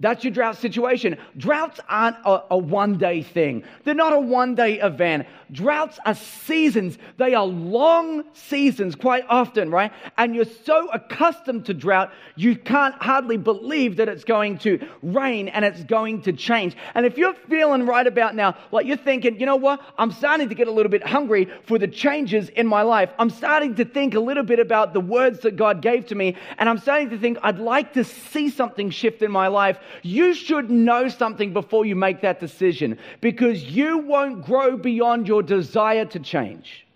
That's 0.00 0.22
your 0.22 0.32
drought 0.32 0.56
situation. 0.56 1.16
Droughts 1.36 1.80
aren't 1.88 2.16
a, 2.24 2.42
a 2.52 2.58
one 2.58 2.98
day 2.98 3.22
thing, 3.22 3.64
they're 3.84 3.94
not 3.94 4.12
a 4.12 4.20
one 4.20 4.54
day 4.54 4.80
event. 4.80 5.26
Droughts 5.50 5.98
are 6.04 6.14
seasons. 6.14 6.98
They 7.16 7.34
are 7.34 7.46
long 7.46 8.24
seasons 8.34 8.94
quite 8.94 9.24
often, 9.30 9.70
right? 9.70 9.90
And 10.18 10.34
you're 10.34 10.44
so 10.44 10.90
accustomed 10.90 11.66
to 11.66 11.74
drought, 11.74 12.12
you 12.36 12.54
can't 12.54 12.94
hardly 12.96 13.38
believe 13.38 13.96
that 13.96 14.08
it's 14.10 14.24
going 14.24 14.58
to 14.58 14.86
rain 15.02 15.48
and 15.48 15.64
it's 15.64 15.82
going 15.84 16.22
to 16.22 16.34
change. 16.34 16.76
And 16.94 17.06
if 17.06 17.16
you're 17.16 17.34
feeling 17.48 17.86
right 17.86 18.06
about 18.06 18.34
now, 18.34 18.56
like 18.72 18.84
you're 18.84 18.98
thinking, 18.98 19.40
you 19.40 19.46
know 19.46 19.56
what? 19.56 19.80
I'm 19.96 20.12
starting 20.12 20.50
to 20.50 20.54
get 20.54 20.68
a 20.68 20.70
little 20.70 20.90
bit 20.90 21.06
hungry 21.06 21.48
for 21.64 21.78
the 21.78 21.88
changes 21.88 22.50
in 22.50 22.66
my 22.66 22.82
life. 22.82 23.10
I'm 23.18 23.30
starting 23.30 23.74
to 23.76 23.86
think 23.86 24.14
a 24.14 24.20
little 24.20 24.44
bit 24.44 24.58
about 24.58 24.92
the 24.92 25.00
words 25.00 25.40
that 25.40 25.56
God 25.56 25.80
gave 25.80 26.06
to 26.06 26.14
me. 26.14 26.36
And 26.58 26.68
I'm 26.68 26.78
starting 26.78 27.08
to 27.10 27.18
think 27.18 27.38
I'd 27.42 27.58
like 27.58 27.94
to 27.94 28.04
see 28.04 28.50
something 28.50 28.90
shift 28.90 29.22
in 29.22 29.32
my 29.32 29.48
life. 29.48 29.78
You 30.02 30.34
should 30.34 30.70
know 30.70 31.08
something 31.08 31.52
before 31.52 31.84
you 31.84 31.96
make 31.96 32.20
that 32.22 32.40
decision 32.40 32.98
because 33.20 33.62
you 33.64 33.98
won't 33.98 34.44
grow 34.44 34.76
beyond 34.76 35.28
your 35.28 35.42
desire 35.42 36.04
to 36.06 36.18
change. 36.18 36.86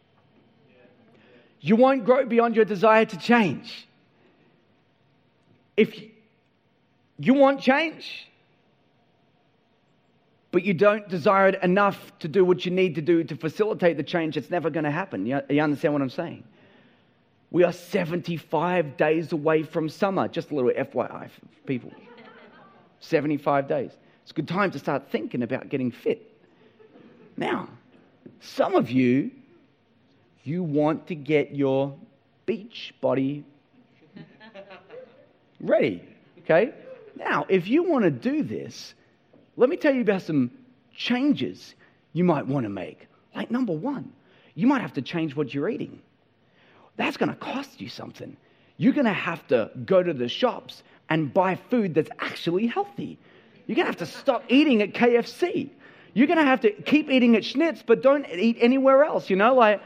You 1.60 1.76
won't 1.76 2.04
grow 2.04 2.26
beyond 2.26 2.56
your 2.56 2.64
desire 2.64 3.04
to 3.04 3.16
change. 3.16 3.86
If 5.76 5.98
you 7.18 7.34
want 7.34 7.60
change, 7.60 8.28
but 10.50 10.64
you 10.64 10.74
don't 10.74 11.08
desire 11.08 11.48
it 11.48 11.62
enough 11.62 12.12
to 12.18 12.28
do 12.28 12.44
what 12.44 12.64
you 12.66 12.70
need 12.70 12.94
to 12.96 13.02
do 13.02 13.24
to 13.24 13.36
facilitate 13.36 13.96
the 13.96 14.02
change, 14.02 14.36
it's 14.36 14.50
never 14.50 14.70
going 14.70 14.84
to 14.84 14.90
happen. 14.90 15.24
You, 15.24 15.36
understand 15.62 15.94
what 15.94 16.02
I'm 16.02 16.10
saying? 16.10 16.44
We 17.50 17.64
are 17.64 17.72
75 17.72 18.96
days 18.96 19.32
away 19.32 19.62
from 19.62 19.88
summer. 19.88 20.28
Just 20.28 20.50
a 20.50 20.54
little 20.54 20.70
FYI 20.70 21.30
for 21.30 21.46
people. 21.66 21.92
75 23.02 23.68
days. 23.68 23.90
It's 24.22 24.30
a 24.30 24.34
good 24.34 24.48
time 24.48 24.70
to 24.70 24.78
start 24.78 25.10
thinking 25.10 25.42
about 25.42 25.68
getting 25.68 25.90
fit. 25.90 26.22
Now, 27.36 27.68
some 28.40 28.74
of 28.74 28.90
you, 28.90 29.30
you 30.44 30.62
want 30.62 31.08
to 31.08 31.14
get 31.14 31.54
your 31.54 31.94
beach 32.46 32.94
body 33.00 33.44
ready. 35.60 36.02
Okay? 36.40 36.72
Now, 37.16 37.46
if 37.48 37.68
you 37.68 37.82
want 37.82 38.04
to 38.04 38.10
do 38.10 38.42
this, 38.42 38.94
let 39.56 39.68
me 39.68 39.76
tell 39.76 39.94
you 39.94 40.02
about 40.02 40.22
some 40.22 40.50
changes 40.94 41.74
you 42.12 42.24
might 42.24 42.46
want 42.46 42.64
to 42.64 42.70
make. 42.70 43.06
Like, 43.34 43.50
number 43.50 43.72
one, 43.72 44.12
you 44.54 44.66
might 44.66 44.82
have 44.82 44.92
to 44.94 45.02
change 45.02 45.34
what 45.34 45.52
you're 45.52 45.68
eating. 45.68 46.00
That's 46.96 47.16
going 47.16 47.30
to 47.30 47.36
cost 47.36 47.80
you 47.80 47.88
something. 47.88 48.36
You're 48.76 48.92
going 48.92 49.06
to 49.06 49.12
have 49.12 49.46
to 49.48 49.70
go 49.86 50.02
to 50.02 50.12
the 50.12 50.28
shops 50.28 50.82
and 51.08 51.32
buy 51.32 51.54
food 51.54 51.94
that's 51.94 52.10
actually 52.18 52.66
healthy. 52.66 53.18
You're 53.66 53.76
going 53.76 53.86
to 53.86 53.90
have 53.92 54.08
to 54.08 54.18
stop 54.18 54.44
eating 54.48 54.82
at 54.82 54.92
KFC. 54.92 55.70
You're 56.14 56.26
going 56.26 56.38
to 56.38 56.44
have 56.44 56.60
to 56.62 56.70
keep 56.70 57.10
eating 57.10 57.36
at 57.36 57.42
Schnitz, 57.42 57.82
but 57.84 58.02
don't 58.02 58.26
eat 58.28 58.58
anywhere 58.60 59.04
else, 59.04 59.30
you 59.30 59.36
know? 59.36 59.54
Like, 59.54 59.80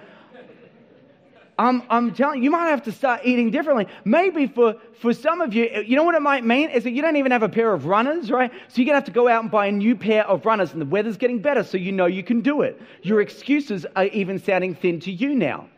I'm, 1.59 1.83
I'm 1.89 2.13
telling 2.13 2.39
you, 2.39 2.45
you 2.45 2.51
might 2.51 2.69
have 2.69 2.83
to 2.83 2.93
start 2.93 3.23
eating 3.25 3.51
differently. 3.51 3.87
Maybe 4.05 4.47
for, 4.47 4.77
for 5.01 5.15
some 5.15 5.41
of 5.41 5.55
you, 5.55 5.85
you 5.87 5.97
know 5.97 6.05
what 6.05 6.15
it 6.15 6.21
might 6.21 6.45
mean? 6.45 6.69
Is 6.69 6.85
that 6.85 6.91
you 6.91 7.01
don't 7.01 7.17
even 7.17 7.33
have 7.33 7.43
a 7.43 7.49
pair 7.49 7.73
of 7.73 7.87
runners, 7.87 8.31
right? 8.31 8.51
So 8.69 8.83
you're 8.83 8.87
going 8.87 8.93
to 8.93 8.95
have 8.97 9.05
to 9.05 9.13
go 9.13 9.29
out 9.29 9.43
and 9.43 9.51
buy 9.51 9.67
a 9.67 9.73
new 9.73 9.97
pair 9.97 10.27
of 10.27 10.45
runners, 10.45 10.73
and 10.73 10.81
the 10.81 10.87
weather's 10.87 11.17
getting 11.17 11.41
better, 11.41 11.63
so 11.63 11.79
you 11.79 11.93
know 11.93 12.07
you 12.07 12.23
can 12.23 12.41
do 12.41 12.63
it. 12.63 12.81
Your 13.03 13.21
excuses 13.21 13.87
are 13.97 14.05
even 14.07 14.39
sounding 14.39 14.75
thin 14.75 15.01
to 15.01 15.13
you 15.13 15.35
now. 15.35 15.69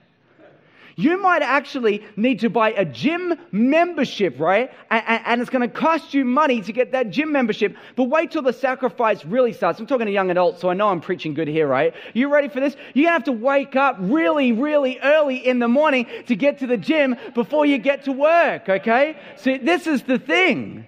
You 0.99 1.23
might 1.23 1.43
actually 1.43 2.03
need 2.17 2.41
to 2.41 2.51
buy 2.51 2.73
a 2.73 2.85
gym 2.85 3.33
membership, 3.53 4.41
right? 4.41 4.73
And, 4.91 5.23
and 5.25 5.41
it's 5.41 5.49
going 5.49 5.63
to 5.63 5.73
cost 5.73 6.13
you 6.13 6.25
money 6.25 6.61
to 6.61 6.73
get 6.73 6.91
that 6.91 7.11
gym 7.11 7.31
membership. 7.31 7.77
But 7.95 8.07
wait 8.07 8.33
till 8.33 8.43
the 8.43 8.53
sacrifice 8.53 9.25
really 9.25 9.53
starts. 9.53 9.79
I'm 9.79 9.87
talking 9.87 10.07
to 10.07 10.13
young 10.13 10.33
adults, 10.33 10.61
so 10.61 10.69
I 10.69 10.75
know 10.75 10.89
I'm 10.89 11.01
preaching 11.01 11.35
good 11.35 11.47
here, 11.47 11.69
right? 11.69 11.95
You 12.15 12.33
ready 12.33 12.49
for 12.49 12.59
this? 12.59 12.75
You're 12.95 13.05
going 13.05 13.23
to 13.23 13.31
have 13.31 13.39
to 13.39 13.45
wake 13.45 13.77
up 13.77 13.95
really, 14.01 14.51
really 14.51 14.99
early 14.99 15.37
in 15.37 15.61
the 15.61 15.69
morning 15.69 16.09
to 16.27 16.35
get 16.35 16.59
to 16.59 16.67
the 16.67 16.77
gym 16.77 17.15
before 17.33 17.65
you 17.65 17.79
get 17.79 18.07
to 18.07 18.13
work, 18.13 18.69
okay? 18.69 19.17
So 19.37 19.57
this 19.57 19.87
is 19.87 20.03
the 20.03 20.19
thing. 20.19 20.85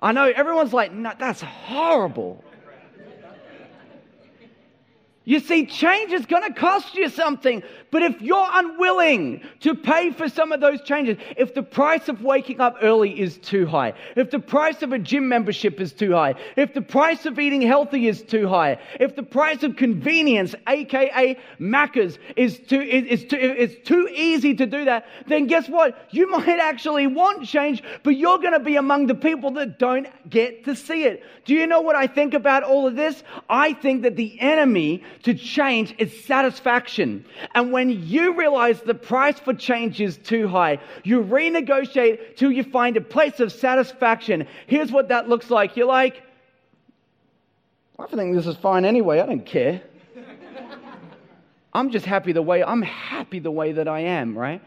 I 0.00 0.12
know 0.12 0.24
everyone's 0.24 0.72
like, 0.72 0.90
no, 0.90 1.12
that's 1.18 1.42
horrible. 1.42 2.42
You 5.28 5.40
see, 5.40 5.66
change 5.66 6.10
is 6.14 6.24
going 6.24 6.42
to 6.44 6.58
cost 6.58 6.94
you 6.94 7.10
something. 7.10 7.62
But 7.90 8.02
if 8.02 8.22
you're 8.22 8.48
unwilling 8.50 9.42
to 9.60 9.74
pay 9.74 10.10
for 10.10 10.26
some 10.26 10.52
of 10.52 10.62
those 10.62 10.80
changes, 10.80 11.18
if 11.36 11.52
the 11.52 11.62
price 11.62 12.08
of 12.08 12.22
waking 12.22 12.62
up 12.62 12.76
early 12.80 13.20
is 13.20 13.36
too 13.36 13.66
high, 13.66 13.92
if 14.16 14.30
the 14.30 14.38
price 14.38 14.82
of 14.82 14.92
a 14.92 14.98
gym 14.98 15.28
membership 15.28 15.82
is 15.82 15.92
too 15.92 16.12
high, 16.12 16.34
if 16.56 16.72
the 16.72 16.80
price 16.80 17.26
of 17.26 17.38
eating 17.38 17.60
healthy 17.60 18.08
is 18.08 18.22
too 18.22 18.48
high, 18.48 18.78
if 19.00 19.16
the 19.16 19.22
price 19.22 19.62
of 19.62 19.76
convenience, 19.76 20.54
aka 20.66 21.38
Macca's, 21.60 22.18
is 22.36 22.58
too, 22.60 22.80
is, 22.80 23.26
too, 23.26 23.36
is 23.36 23.76
too 23.84 24.08
easy 24.14 24.54
to 24.54 24.64
do 24.64 24.86
that, 24.86 25.06
then 25.26 25.46
guess 25.46 25.68
what? 25.68 26.08
You 26.10 26.30
might 26.30 26.58
actually 26.58 27.06
want 27.06 27.46
change, 27.46 27.82
but 28.02 28.16
you're 28.16 28.38
going 28.38 28.54
to 28.54 28.60
be 28.60 28.76
among 28.76 29.08
the 29.08 29.14
people 29.14 29.50
that 29.52 29.78
don't 29.78 30.08
get 30.30 30.64
to 30.64 30.74
see 30.74 31.04
it. 31.04 31.22
Do 31.44 31.52
you 31.52 31.66
know 31.66 31.82
what 31.82 31.96
I 31.96 32.06
think 32.06 32.32
about 32.32 32.62
all 32.62 32.86
of 32.86 32.96
this? 32.96 33.22
I 33.50 33.74
think 33.74 34.02
that 34.02 34.16
the 34.16 34.40
enemy 34.40 35.02
to 35.22 35.34
change 35.34 35.94
is 35.98 36.24
satisfaction. 36.24 37.24
And 37.54 37.72
when 37.72 37.90
you 37.90 38.36
realize 38.36 38.80
the 38.80 38.94
price 38.94 39.38
for 39.38 39.54
change 39.54 40.00
is 40.00 40.16
too 40.16 40.48
high, 40.48 40.80
you 41.04 41.22
renegotiate 41.22 42.36
till 42.36 42.52
you 42.52 42.64
find 42.64 42.96
a 42.96 43.00
place 43.00 43.40
of 43.40 43.52
satisfaction. 43.52 44.46
Here's 44.66 44.90
what 44.90 45.08
that 45.08 45.28
looks 45.28 45.50
like. 45.50 45.76
You're 45.76 45.86
like, 45.86 46.22
I 47.98 48.06
think 48.06 48.34
this 48.36 48.46
is 48.46 48.56
fine 48.56 48.84
anyway. 48.84 49.20
I 49.20 49.26
don't 49.26 49.44
care. 49.44 49.82
I'm 51.72 51.90
just 51.90 52.06
happy 52.06 52.32
the 52.32 52.42
way 52.42 52.62
I'm 52.62 52.82
happy 52.82 53.40
the 53.40 53.50
way 53.50 53.72
that 53.72 53.88
I 53.88 54.00
am, 54.00 54.38
right? 54.38 54.62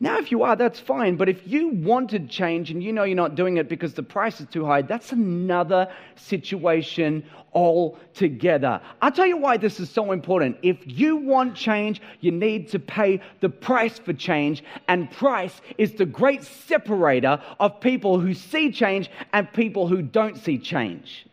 Now, 0.00 0.18
if 0.18 0.30
you 0.30 0.42
are, 0.42 0.56
that's 0.56 0.80
fine. 0.80 1.16
But 1.16 1.28
if 1.28 1.46
you 1.46 1.68
wanted 1.68 2.28
change 2.28 2.70
and 2.70 2.82
you 2.82 2.92
know 2.92 3.04
you're 3.04 3.16
not 3.16 3.34
doing 3.34 3.56
it 3.56 3.68
because 3.68 3.94
the 3.94 4.02
price 4.02 4.40
is 4.40 4.48
too 4.48 4.64
high, 4.64 4.82
that's 4.82 5.12
another 5.12 5.88
situation 6.16 7.24
altogether. 7.54 8.80
I'll 9.00 9.12
tell 9.12 9.26
you 9.26 9.36
why 9.36 9.56
this 9.56 9.78
is 9.78 9.88
so 9.88 10.12
important. 10.12 10.56
If 10.62 10.78
you 10.84 11.16
want 11.16 11.54
change, 11.54 12.02
you 12.20 12.32
need 12.32 12.68
to 12.70 12.78
pay 12.78 13.20
the 13.40 13.48
price 13.48 13.98
for 13.98 14.12
change. 14.12 14.64
And 14.88 15.10
price 15.10 15.60
is 15.78 15.92
the 15.92 16.06
great 16.06 16.42
separator 16.42 17.40
of 17.60 17.80
people 17.80 18.18
who 18.18 18.34
see 18.34 18.72
change 18.72 19.10
and 19.32 19.50
people 19.52 19.86
who 19.86 20.02
don't 20.02 20.36
see 20.36 20.58
change. 20.58 21.26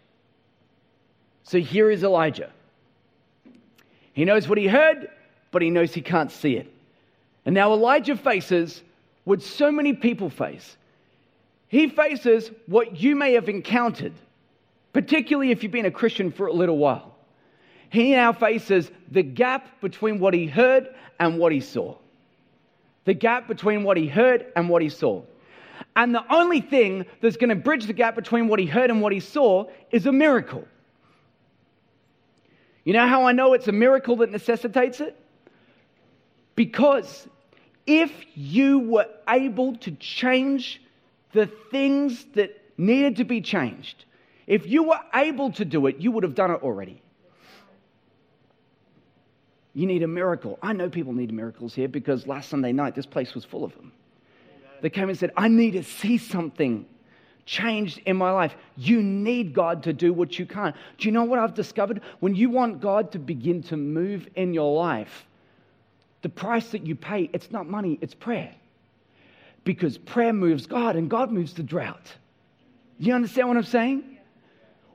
So 1.43 1.59
here 1.59 1.89
is 1.89 2.03
Elijah. 2.03 2.51
He 4.13 4.25
knows 4.25 4.47
what 4.47 4.57
he 4.57 4.67
heard, 4.67 5.09
but 5.51 5.61
he 5.61 5.69
knows 5.69 5.93
he 5.93 6.01
can't 6.01 6.31
see 6.31 6.57
it. 6.57 6.71
And 7.45 7.55
now 7.55 7.73
Elijah 7.73 8.15
faces 8.15 8.81
what 9.23 9.41
so 9.41 9.71
many 9.71 9.93
people 9.93 10.29
face. 10.29 10.77
He 11.67 11.87
faces 11.87 12.51
what 12.67 12.99
you 12.99 13.15
may 13.15 13.33
have 13.33 13.47
encountered, 13.47 14.13
particularly 14.93 15.51
if 15.51 15.63
you've 15.63 15.71
been 15.71 15.85
a 15.85 15.91
Christian 15.91 16.31
for 16.31 16.47
a 16.47 16.53
little 16.53 16.77
while. 16.77 17.15
He 17.89 18.11
now 18.11 18.33
faces 18.33 18.91
the 19.09 19.23
gap 19.23 19.81
between 19.81 20.19
what 20.19 20.33
he 20.33 20.47
heard 20.47 20.93
and 21.19 21.37
what 21.37 21.51
he 21.51 21.61
saw. 21.61 21.97
The 23.05 23.13
gap 23.13 23.47
between 23.47 23.83
what 23.83 23.97
he 23.97 24.07
heard 24.07 24.45
and 24.55 24.69
what 24.69 24.81
he 24.81 24.89
saw. 24.89 25.23
And 25.95 26.13
the 26.15 26.23
only 26.33 26.61
thing 26.61 27.05
that's 27.21 27.37
going 27.37 27.49
to 27.49 27.55
bridge 27.55 27.85
the 27.85 27.93
gap 27.93 28.15
between 28.15 28.47
what 28.47 28.59
he 28.59 28.65
heard 28.65 28.89
and 28.89 29.01
what 29.01 29.11
he 29.11 29.19
saw 29.19 29.69
is 29.91 30.05
a 30.05 30.11
miracle. 30.11 30.65
You 32.83 32.93
know 32.93 33.07
how 33.07 33.25
I 33.25 33.31
know 33.31 33.53
it's 33.53 33.67
a 33.67 33.73
miracle 33.73 34.17
that 34.17 34.31
necessitates 34.31 35.01
it? 35.01 35.17
Because 36.55 37.27
if 37.85 38.11
you 38.35 38.79
were 38.79 39.07
able 39.27 39.75
to 39.77 39.91
change 39.91 40.81
the 41.33 41.47
things 41.47 42.25
that 42.35 42.59
needed 42.77 43.17
to 43.17 43.23
be 43.23 43.41
changed, 43.41 44.05
if 44.47 44.67
you 44.67 44.83
were 44.83 44.99
able 45.13 45.51
to 45.53 45.65
do 45.65 45.87
it, 45.87 45.97
you 45.97 46.11
would 46.11 46.23
have 46.23 46.35
done 46.35 46.51
it 46.51 46.61
already. 46.61 47.01
You 49.73 49.85
need 49.85 50.03
a 50.03 50.07
miracle. 50.07 50.59
I 50.61 50.73
know 50.73 50.89
people 50.89 51.13
need 51.13 51.31
miracles 51.31 51.73
here 51.73 51.87
because 51.87 52.27
last 52.27 52.49
Sunday 52.49 52.73
night 52.73 52.93
this 52.93 53.05
place 53.05 53.33
was 53.33 53.45
full 53.45 53.63
of 53.63 53.73
them. 53.75 53.93
They 54.81 54.89
came 54.89 55.09
and 55.09 55.17
said, 55.17 55.31
I 55.37 55.47
need 55.47 55.71
to 55.71 55.83
see 55.83 56.17
something 56.17 56.85
changed 57.45 57.99
in 58.05 58.17
my 58.17 58.31
life. 58.31 58.55
You 58.75 59.01
need 59.01 59.53
God 59.53 59.83
to 59.83 59.93
do 59.93 60.11
what 60.11 60.37
you 60.37 60.45
can't. 60.45 60.75
Do 60.97 61.07
you 61.07 61.11
know 61.11 61.23
what 61.23 61.39
I've 61.39 61.53
discovered? 61.53 62.01
When 62.19 62.35
you 62.35 62.49
want 62.49 62.81
God 62.81 63.11
to 63.13 63.19
begin 63.19 63.63
to 63.63 63.77
move 63.77 64.27
in 64.35 64.53
your 64.53 64.75
life, 64.75 65.25
the 66.21 66.29
price 66.29 66.69
that 66.69 66.85
you 66.85 66.95
pay, 66.95 67.29
it's 67.33 67.51
not 67.51 67.67
money, 67.67 67.97
it's 68.01 68.13
prayer. 68.13 68.53
Because 69.63 69.97
prayer 69.97 70.33
moves 70.33 70.65
God 70.65 70.95
and 70.95 71.09
God 71.09 71.31
moves 71.31 71.53
the 71.53 71.63
drought. 71.63 72.15
You 72.99 73.13
understand 73.13 73.47
what 73.47 73.57
I'm 73.57 73.63
saying? 73.63 74.17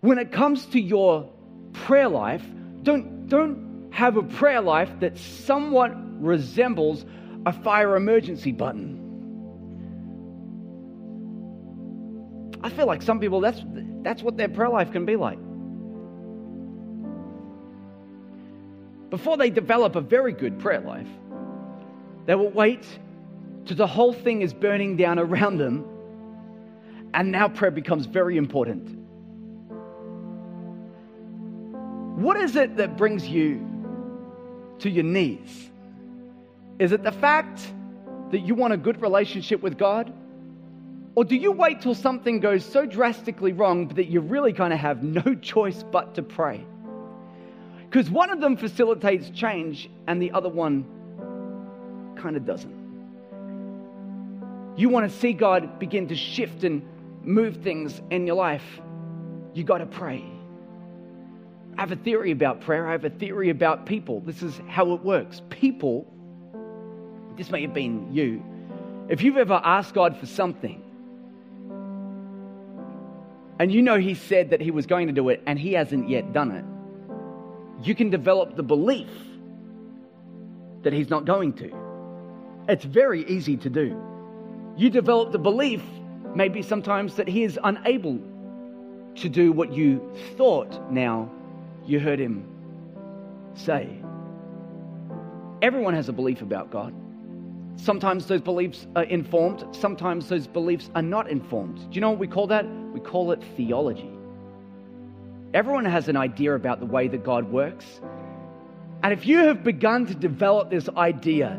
When 0.00 0.18
it 0.18 0.32
comes 0.32 0.66
to 0.66 0.80
your 0.80 1.28
prayer 1.72 2.08
life, 2.08 2.42
don't, 2.82 3.28
don't 3.28 3.90
have 3.92 4.16
a 4.16 4.22
prayer 4.22 4.60
life 4.60 4.90
that 5.00 5.18
somewhat 5.18 5.92
resembles 6.22 7.04
a 7.44 7.52
fire 7.52 7.96
emergency 7.96 8.52
button. 8.52 9.02
I 12.62 12.70
feel 12.70 12.86
like 12.86 13.02
some 13.02 13.20
people, 13.20 13.40
that's, 13.40 13.60
that's 14.02 14.22
what 14.22 14.36
their 14.36 14.48
prayer 14.48 14.68
life 14.68 14.92
can 14.92 15.04
be 15.04 15.16
like. 15.16 15.38
Before 19.10 19.36
they 19.36 19.50
develop 19.50 19.96
a 19.96 20.00
very 20.00 20.32
good 20.32 20.58
prayer 20.58 20.80
life, 20.80 21.08
they 22.26 22.34
will 22.34 22.50
wait 22.50 22.84
till 23.64 23.76
the 23.76 23.86
whole 23.86 24.12
thing 24.12 24.42
is 24.42 24.52
burning 24.52 24.96
down 24.96 25.18
around 25.18 25.58
them, 25.58 25.84
and 27.14 27.30
now 27.30 27.48
prayer 27.48 27.70
becomes 27.70 28.06
very 28.06 28.36
important. 28.36 28.96
What 32.16 32.36
is 32.36 32.56
it 32.56 32.76
that 32.78 32.96
brings 32.96 33.28
you 33.28 33.60
to 34.78 34.90
your 34.90 35.04
knees? 35.04 35.70
Is 36.78 36.92
it 36.92 37.02
the 37.02 37.12
fact 37.12 37.60
that 38.30 38.40
you 38.40 38.54
want 38.54 38.72
a 38.72 38.76
good 38.76 39.00
relationship 39.00 39.62
with 39.62 39.78
God? 39.78 40.12
Or 41.14 41.24
do 41.24 41.36
you 41.36 41.52
wait 41.52 41.80
till 41.80 41.94
something 41.94 42.40
goes 42.40 42.64
so 42.64 42.84
drastically 42.84 43.52
wrong 43.52 43.88
that 43.88 44.06
you 44.06 44.20
really 44.20 44.52
kind 44.52 44.72
of 44.72 44.78
have 44.78 45.02
no 45.02 45.34
choice 45.40 45.82
but 45.90 46.14
to 46.16 46.22
pray? 46.22 46.64
Because 47.88 48.11
one 48.11 48.31
of 48.31 48.40
them 48.40 48.57
facilitates 48.57 49.31
change 49.31 49.88
and 50.07 50.20
the 50.20 50.33
other 50.33 50.49
one 50.49 50.85
kind 52.16 52.37
of 52.37 52.44
doesn't. 52.44 52.75
You 54.77 54.88
want 54.88 55.11
to 55.11 55.18
see 55.18 55.33
God 55.33 55.79
begin 55.79 56.09
to 56.09 56.16
shift 56.16 56.64
and 56.64 56.83
move 57.22 57.59
things 57.59 58.01
in 58.11 58.27
your 58.27 58.37
life, 58.37 58.81
you 59.55 59.64
got 59.64 59.79
to 59.79 59.87
pray. 59.87 60.25
I 61.77 61.81
have 61.81 61.92
a 61.92 61.96
theory 61.96 62.31
about 62.31 62.61
prayer. 62.62 62.87
I 62.87 62.92
have 62.92 63.05
a 63.05 63.11
theory 63.11 63.51
about 63.51 63.87
people. 63.87 64.20
This 64.20 64.42
is 64.42 64.61
how 64.68 64.92
it 64.92 65.03
works. 65.03 65.42
People, 65.51 66.07
this 67.37 67.51
may 67.51 67.62
have 67.62 67.75
been 67.75 68.12
you. 68.12 68.42
If 69.09 69.22
you've 69.22 69.37
ever 69.37 69.61
asked 69.62 69.94
God 69.94 70.16
for 70.16 70.27
something, 70.27 70.83
and 73.59 73.72
you 73.72 73.83
know 73.83 73.99
He 73.99 74.14
said 74.14 74.51
that 74.51 74.61
He 74.61 74.70
was 74.70 74.87
going 74.87 75.07
to 75.07 75.12
do 75.12 75.29
it, 75.29 75.42
and 75.46 75.59
He 75.59 75.72
hasn't 75.72 76.09
yet 76.09 76.33
done 76.33 76.51
it, 76.51 76.64
you 77.82 77.94
can 77.94 78.10
develop 78.10 78.56
the 78.56 78.62
belief 78.62 79.08
that 80.82 80.92
he's 80.92 81.10
not 81.10 81.24
going 81.24 81.52
to. 81.54 81.72
It's 82.68 82.84
very 82.84 83.24
easy 83.26 83.56
to 83.58 83.70
do. 83.70 84.00
You 84.76 84.90
develop 84.90 85.32
the 85.32 85.38
belief, 85.38 85.82
maybe 86.34 86.62
sometimes, 86.62 87.16
that 87.16 87.28
he 87.28 87.44
is 87.44 87.58
unable 87.62 88.20
to 89.16 89.28
do 89.28 89.52
what 89.52 89.72
you 89.72 90.12
thought 90.36 90.92
now 90.92 91.30
you 91.86 92.00
heard 92.00 92.18
him 92.18 92.46
say. 93.54 93.88
Everyone 95.62 95.94
has 95.94 96.08
a 96.08 96.12
belief 96.12 96.42
about 96.42 96.70
God. 96.70 96.94
Sometimes 97.76 98.26
those 98.26 98.40
beliefs 98.40 98.86
are 98.96 99.04
informed, 99.04 99.64
sometimes 99.74 100.28
those 100.28 100.46
beliefs 100.46 100.90
are 100.94 101.02
not 101.02 101.30
informed. 101.30 101.78
Do 101.78 101.94
you 101.94 102.00
know 102.00 102.10
what 102.10 102.18
we 102.18 102.26
call 102.26 102.46
that? 102.48 102.66
We 102.66 103.00
call 103.00 103.32
it 103.32 103.42
theology. 103.56 104.15
Everyone 105.56 105.86
has 105.86 106.08
an 106.08 106.18
idea 106.18 106.54
about 106.54 106.80
the 106.80 106.86
way 106.86 107.08
that 107.08 107.24
God 107.24 107.50
works. 107.50 108.02
And 109.02 109.10
if 109.10 109.26
you 109.26 109.38
have 109.38 109.64
begun 109.64 110.04
to 110.04 110.14
develop 110.14 110.68
this 110.68 110.86
idea 110.98 111.58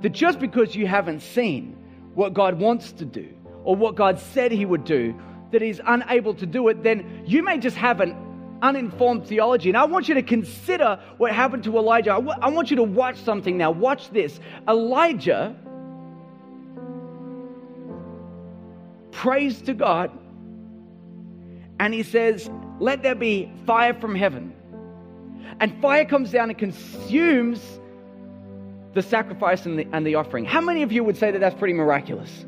that 0.00 0.12
just 0.12 0.38
because 0.38 0.74
you 0.74 0.86
haven't 0.86 1.20
seen 1.20 1.76
what 2.14 2.32
God 2.32 2.58
wants 2.58 2.92
to 2.92 3.04
do 3.04 3.28
or 3.62 3.76
what 3.76 3.96
God 3.96 4.18
said 4.18 4.50
He 4.50 4.64
would 4.64 4.84
do, 4.86 5.14
that 5.52 5.60
He's 5.60 5.78
unable 5.86 6.32
to 6.32 6.46
do 6.46 6.68
it, 6.68 6.82
then 6.82 7.22
you 7.26 7.42
may 7.42 7.58
just 7.58 7.76
have 7.76 8.00
an 8.00 8.16
uninformed 8.62 9.26
theology. 9.26 9.68
And 9.68 9.76
I 9.76 9.84
want 9.84 10.08
you 10.08 10.14
to 10.14 10.22
consider 10.22 10.98
what 11.18 11.30
happened 11.30 11.64
to 11.64 11.76
Elijah. 11.76 12.12
I, 12.12 12.20
w- 12.20 12.38
I 12.40 12.48
want 12.48 12.70
you 12.70 12.76
to 12.76 12.82
watch 12.82 13.18
something 13.18 13.58
now. 13.58 13.72
Watch 13.72 14.08
this. 14.08 14.40
Elijah 14.66 15.54
prays 19.10 19.60
to 19.60 19.74
God 19.74 20.10
and 21.78 21.92
he 21.92 22.02
says, 22.02 22.48
let 22.84 23.02
there 23.02 23.14
be 23.14 23.50
fire 23.66 23.94
from 23.94 24.14
heaven. 24.14 24.52
And 25.58 25.80
fire 25.80 26.04
comes 26.04 26.30
down 26.30 26.50
and 26.50 26.58
consumes 26.58 27.58
the 28.92 29.00
sacrifice 29.00 29.64
and 29.64 29.78
the, 29.78 29.88
and 29.94 30.06
the 30.06 30.16
offering. 30.16 30.44
How 30.44 30.60
many 30.60 30.82
of 30.82 30.92
you 30.92 31.02
would 31.02 31.16
say 31.16 31.30
that 31.30 31.38
that's 31.38 31.54
pretty 31.54 31.72
miraculous? 31.72 32.44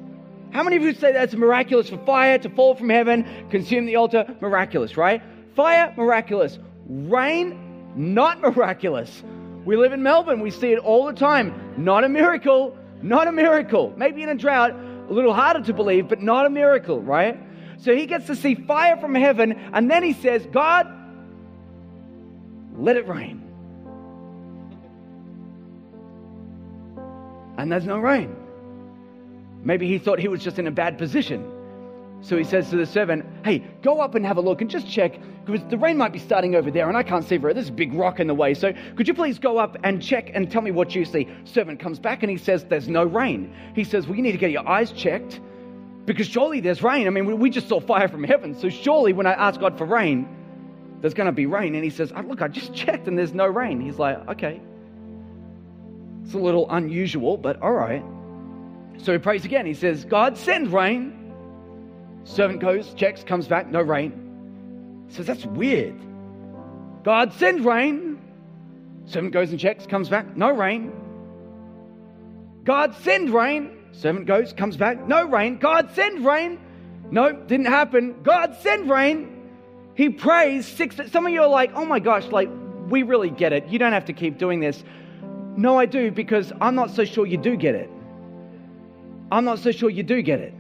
How 0.51 0.63
many 0.63 0.77
of 0.77 0.83
you 0.83 0.93
say 0.93 1.13
that's 1.13 1.33
miraculous 1.33 1.89
for 1.89 1.97
fire 2.05 2.37
to 2.39 2.51
fall 2.51 2.75
from 2.75 2.91
heaven, 2.91 3.27
consume 3.49 3.87
the 3.87 3.97
altar? 3.97 4.37
Miraculous, 4.43 4.99
right? 4.99 5.23
Fire, 5.55 5.95
miraculous. 5.97 6.59
Rain, 6.87 7.59
Not 7.97 8.41
miraculous. 8.43 9.23
We 9.65 9.77
live 9.79 9.95
in 9.95 10.03
Melbourne, 10.03 10.41
we 10.41 10.51
see 10.51 10.71
it 10.71 10.79
all 10.81 11.07
the 11.07 11.15
time. 11.15 11.75
Not 11.79 12.05
a 12.05 12.11
miracle, 12.11 12.77
not 13.01 13.27
a 13.27 13.33
miracle. 13.33 13.95
Maybe 13.97 14.23
in 14.23 14.29
a 14.29 14.35
drought, 14.35 14.73
a 15.09 15.13
little 15.15 15.33
harder 15.33 15.63
to 15.63 15.73
believe, 15.73 16.09
but 16.09 16.21
not 16.21 16.45
a 16.45 16.51
miracle, 16.51 17.01
right? 17.01 17.41
So 17.79 17.95
he 17.95 18.07
gets 18.07 18.27
to 18.27 18.37
see 18.37 18.55
fire 18.55 18.97
from 18.97 19.15
heaven, 19.15 19.53
and 19.73 19.91
then 19.91 20.03
he 20.03 20.13
says, 20.13 20.47
God, 20.53 20.93
let 22.77 22.97
it 22.97 23.07
rain. 23.07 23.43
And 27.59 27.73
there's 27.73 27.87
no 27.87 27.99
rain. 27.99 28.35
Maybe 29.63 29.89
he 29.89 29.99
thought 29.99 30.19
he 30.19 30.29
was 30.29 30.43
just 30.43 30.59
in 30.59 30.67
a 30.67 30.71
bad 30.71 30.99
position. 30.99 31.53
So 32.21 32.37
he 32.37 32.45
says 32.45 32.71
to 32.71 32.77
the 32.77 32.87
servant, 32.87 33.25
Hey, 33.45 33.59
go 33.83 34.01
up 34.01 34.15
and 34.15 34.25
have 34.25 34.37
a 34.37 34.41
look 34.41 34.61
and 34.61 34.71
just 34.71 34.89
check 34.89 35.19
because 35.45 35.63
the 35.69 35.79
rain 35.79 35.97
might 35.97 36.13
be 36.13 36.19
starting 36.19 36.55
over 36.55 36.71
there 36.71 36.89
and 36.89 36.97
I 36.97 37.03
can't 37.03 37.25
see 37.25 37.37
very 37.37 37.55
There's 37.55 37.69
a 37.69 37.73
big 37.73 37.93
rock 37.93 38.21
in 38.21 38.27
the 38.27 38.35
way. 38.35 38.55
So 38.55 38.73
could 38.97 39.07
you 39.07 39.15
please 39.15 39.39
go 39.39 39.59
up 39.59 39.77
and 39.85 40.03
check 40.03 40.31
and 40.35 40.51
tell 40.51 40.63
me 40.63 40.71
what 40.71 40.95
you 40.95 41.05
see? 41.05 41.29
Servant 41.45 41.79
comes 41.79 41.99
back 41.99 42.23
and 42.23 42.31
he 42.31 42.37
says, 42.37 42.65
There's 42.65 42.89
no 42.89 43.05
rain. 43.05 43.55
He 43.75 43.85
says, 43.85 44.07
Well, 44.07 44.17
you 44.17 44.23
need 44.23 44.33
to 44.33 44.39
get 44.39 44.51
your 44.51 44.67
eyes 44.67 44.93
checked 44.93 45.41
because 46.07 46.29
surely 46.29 46.61
there's 46.61 46.83
rain. 46.83 47.07
I 47.07 47.11
mean, 47.11 47.39
we 47.39 47.51
just 47.51 47.69
saw 47.69 47.81
fire 47.81 48.09
from 48.09 48.25
heaven. 48.25 48.59
So 48.59 48.69
surely 48.69 49.13
when 49.13 49.27
I 49.27 49.33
ask 49.33 49.61
God 49.61 49.77
for 49.77 49.85
rain, 49.85 50.29
there's 51.01 51.15
going 51.15 51.27
to 51.27 51.33
be 51.33 51.47
rain. 51.47 51.75
And 51.75 51.85
he 51.85 51.91
says, 51.91 52.13
oh, 52.17 52.21
Look, 52.21 52.41
I 52.41 52.49
just 52.49 52.73
checked 52.73 53.09
and 53.09 53.19
there's 53.19 53.35
no 53.35 53.47
rain. 53.47 53.81
He's 53.81 53.99
like, 53.99 54.27
Okay. 54.31 54.61
It's 56.25 56.35
a 56.35 56.39
little 56.39 56.69
unusual, 56.71 57.37
but 57.37 57.61
all 57.61 57.73
right. 57.73 58.03
So 58.99 59.13
he 59.13 59.19
prays 59.19 59.45
again. 59.45 59.67
He 59.67 59.75
says, 59.75 60.05
God, 60.05 60.39
send 60.39 60.73
rain. 60.73 61.13
Servant 62.25 62.61
goes, 62.61 62.93
checks, 62.95 63.23
comes 63.23 63.47
back, 63.47 63.69
no 63.69 63.81
rain. 63.81 65.05
He 65.09 65.15
says, 65.15 65.27
That's 65.27 65.45
weird. 65.45 65.95
God, 67.05 67.33
send 67.35 67.65
rain. 67.65 68.21
Servant 69.07 69.33
goes 69.33 69.51
and 69.51 69.61
checks, 69.61 69.87
comes 69.87 70.09
back, 70.09 70.37
no 70.37 70.51
rain. 70.51 70.93
God, 72.65 72.95
send 72.97 73.31
rain. 73.31 73.76
Servant 73.97 74.27
goes, 74.27 74.53
comes 74.53 74.77
back, 74.77 75.07
no 75.09 75.27
rain. 75.27 75.57
God, 75.57 75.91
send 75.95 76.25
rain. 76.25 76.61
No, 77.11 77.33
didn't 77.33 77.67
happen. 77.67 78.23
God, 78.23 78.57
send 78.61 78.91
rain. 78.91 79.33
He 79.95 80.11
prays 80.11 80.67
six. 80.67 80.97
Some 81.11 81.27
of 81.27 81.33
you 81.33 81.43
are 81.43 81.49
like, 81.49 81.73
oh 81.75 81.85
my 81.85 81.99
gosh, 81.99 82.27
like, 82.27 82.51
we 82.89 83.03
really 83.03 83.31
get 83.31 83.53
it. 83.53 83.67
You 83.69 83.79
don't 83.79 83.93
have 83.93 84.05
to 84.07 84.13
keep 84.13 84.39
doing 84.39 84.61
this. 84.61 84.85
No, 85.57 85.79
I 85.79 85.87
do, 85.87 86.11
because 86.11 86.53
I'm 86.61 86.75
not 86.75 86.91
so 86.91 87.05
sure 87.05 87.27
you 87.27 87.39
do 87.39 87.57
get 87.57 87.75
it. 87.75 87.91
I'm 89.33 89.45
not 89.45 89.61
so 89.61 89.73
sure 89.73 89.89
you 89.89 90.03
do 90.03 90.21
get 90.21 90.41
it. 90.41 90.53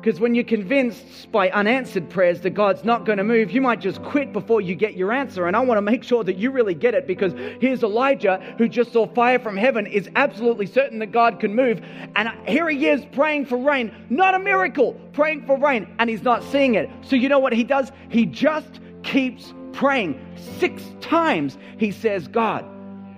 Because 0.00 0.18
when 0.18 0.34
you're 0.34 0.44
convinced 0.44 1.30
by 1.30 1.50
unanswered 1.50 2.08
prayers 2.08 2.40
that 2.40 2.50
God's 2.50 2.84
not 2.84 3.04
going 3.04 3.18
to 3.18 3.24
move, 3.24 3.50
you 3.50 3.60
might 3.60 3.80
just 3.80 4.02
quit 4.02 4.32
before 4.32 4.62
you 4.62 4.74
get 4.74 4.94
your 4.94 5.12
answer. 5.12 5.46
And 5.46 5.54
I 5.54 5.60
want 5.60 5.76
to 5.76 5.82
make 5.82 6.04
sure 6.04 6.24
that 6.24 6.38
you 6.38 6.50
really 6.50 6.72
get 6.72 6.94
it 6.94 7.06
because 7.06 7.34
here's 7.60 7.82
Elijah 7.82 8.38
who 8.56 8.66
just 8.66 8.94
saw 8.94 9.06
fire 9.06 9.38
from 9.38 9.58
heaven, 9.58 9.86
is 9.86 10.08
absolutely 10.16 10.64
certain 10.64 11.00
that 11.00 11.12
God 11.12 11.38
can 11.38 11.54
move. 11.54 11.82
And 12.16 12.30
here 12.48 12.66
he 12.70 12.88
is 12.88 13.04
praying 13.12 13.44
for 13.44 13.58
rain, 13.58 13.94
not 14.08 14.34
a 14.34 14.38
miracle, 14.38 14.98
praying 15.12 15.44
for 15.44 15.58
rain, 15.58 15.86
and 15.98 16.08
he's 16.08 16.22
not 16.22 16.42
seeing 16.44 16.76
it. 16.76 16.88
So 17.02 17.14
you 17.14 17.28
know 17.28 17.38
what 17.38 17.52
he 17.52 17.62
does? 17.62 17.92
He 18.08 18.24
just 18.24 18.80
keeps 19.02 19.52
praying. 19.72 20.18
Six 20.58 20.82
times 21.02 21.58
he 21.76 21.90
says, 21.90 22.26
God, 22.26 22.64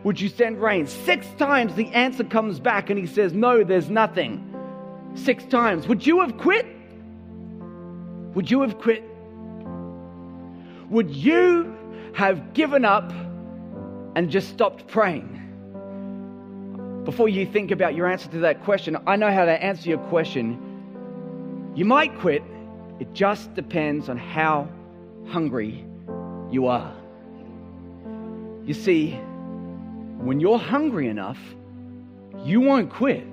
would 0.02 0.20
you 0.20 0.28
send 0.28 0.60
rain? 0.60 0.88
Six 0.88 1.28
times 1.38 1.76
the 1.76 1.86
answer 1.88 2.24
comes 2.24 2.58
back 2.58 2.90
and 2.90 2.98
he 2.98 3.06
says, 3.06 3.32
No, 3.32 3.62
there's 3.62 3.88
nothing 3.88 4.48
six 5.14 5.44
times. 5.44 5.86
Would 5.88 6.06
you 6.06 6.20
have 6.20 6.36
quit? 6.38 6.66
Would 8.34 8.50
you 8.50 8.62
have 8.62 8.78
quit? 8.78 9.04
Would 10.90 11.10
you 11.10 11.76
have 12.14 12.54
given 12.54 12.84
up 12.84 13.12
and 14.14 14.30
just 14.30 14.48
stopped 14.48 14.86
praying? 14.86 15.38
Before 17.04 17.28
you 17.28 17.44
think 17.44 17.70
about 17.70 17.94
your 17.94 18.06
answer 18.06 18.28
to 18.30 18.38
that 18.40 18.62
question, 18.62 18.96
I 19.06 19.16
know 19.16 19.32
how 19.32 19.44
to 19.44 19.50
answer 19.50 19.88
your 19.88 19.98
question. 19.98 21.72
You 21.74 21.84
might 21.84 22.16
quit, 22.20 22.42
it 23.00 23.12
just 23.12 23.54
depends 23.54 24.08
on 24.08 24.16
how 24.16 24.68
hungry 25.26 25.84
you 26.50 26.68
are. 26.68 26.94
You 28.64 28.74
see, 28.74 29.12
when 30.18 30.38
you're 30.38 30.58
hungry 30.58 31.08
enough, 31.08 31.38
you 32.44 32.60
won't 32.60 32.90
quit. 32.90 33.26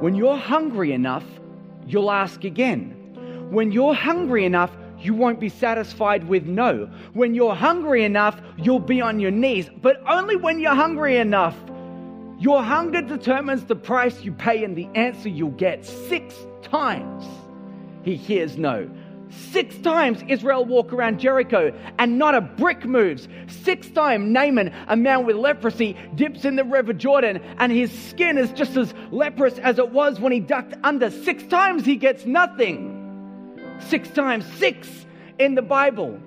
When 0.00 0.14
you're 0.14 0.38
hungry 0.38 0.92
enough, 0.92 1.24
you'll 1.86 2.10
ask 2.10 2.44
again. 2.44 2.95
When 3.50 3.70
you're 3.70 3.94
hungry 3.94 4.44
enough, 4.44 4.72
you 4.98 5.14
won't 5.14 5.38
be 5.38 5.48
satisfied 5.48 6.26
with 6.26 6.46
no. 6.46 6.90
When 7.12 7.34
you're 7.34 7.54
hungry 7.54 8.04
enough, 8.04 8.40
you'll 8.56 8.80
be 8.80 9.00
on 9.00 9.20
your 9.20 9.30
knees, 9.30 9.70
but 9.82 10.02
only 10.08 10.36
when 10.36 10.58
you're 10.58 10.74
hungry 10.74 11.18
enough. 11.18 11.56
Your 12.38 12.62
hunger 12.62 13.02
determines 13.02 13.64
the 13.64 13.76
price 13.76 14.22
you 14.22 14.32
pay 14.32 14.64
and 14.64 14.76
the 14.76 14.88
answer 14.94 15.28
you'll 15.28 15.50
get. 15.50 15.86
Six 15.86 16.34
times 16.62 17.24
he 18.02 18.16
hears 18.16 18.58
no. 18.58 18.90
Six 19.28 19.76
times 19.78 20.22
Israel 20.28 20.64
walk 20.64 20.92
around 20.92 21.18
Jericho 21.20 21.72
and 21.98 22.18
not 22.18 22.34
a 22.34 22.40
brick 22.40 22.84
moves. 22.84 23.28
Six 23.48 23.88
times 23.90 24.30
Naaman, 24.30 24.72
a 24.88 24.96
man 24.96 25.24
with 25.24 25.36
leprosy, 25.36 25.96
dips 26.14 26.44
in 26.44 26.56
the 26.56 26.64
river 26.64 26.92
Jordan 26.92 27.40
and 27.58 27.70
his 27.70 27.90
skin 27.90 28.38
is 28.38 28.50
just 28.52 28.76
as 28.76 28.92
leprous 29.10 29.58
as 29.58 29.78
it 29.78 29.90
was 29.90 30.20
when 30.20 30.32
he 30.32 30.40
ducked 30.40 30.74
under. 30.82 31.10
Six 31.10 31.42
times 31.44 31.84
he 31.84 31.96
gets 31.96 32.26
nothing. 32.26 32.95
Six 33.80 34.08
times, 34.10 34.44
six 34.54 35.06
in 35.38 35.54
the 35.54 35.62
Bible 35.62 36.18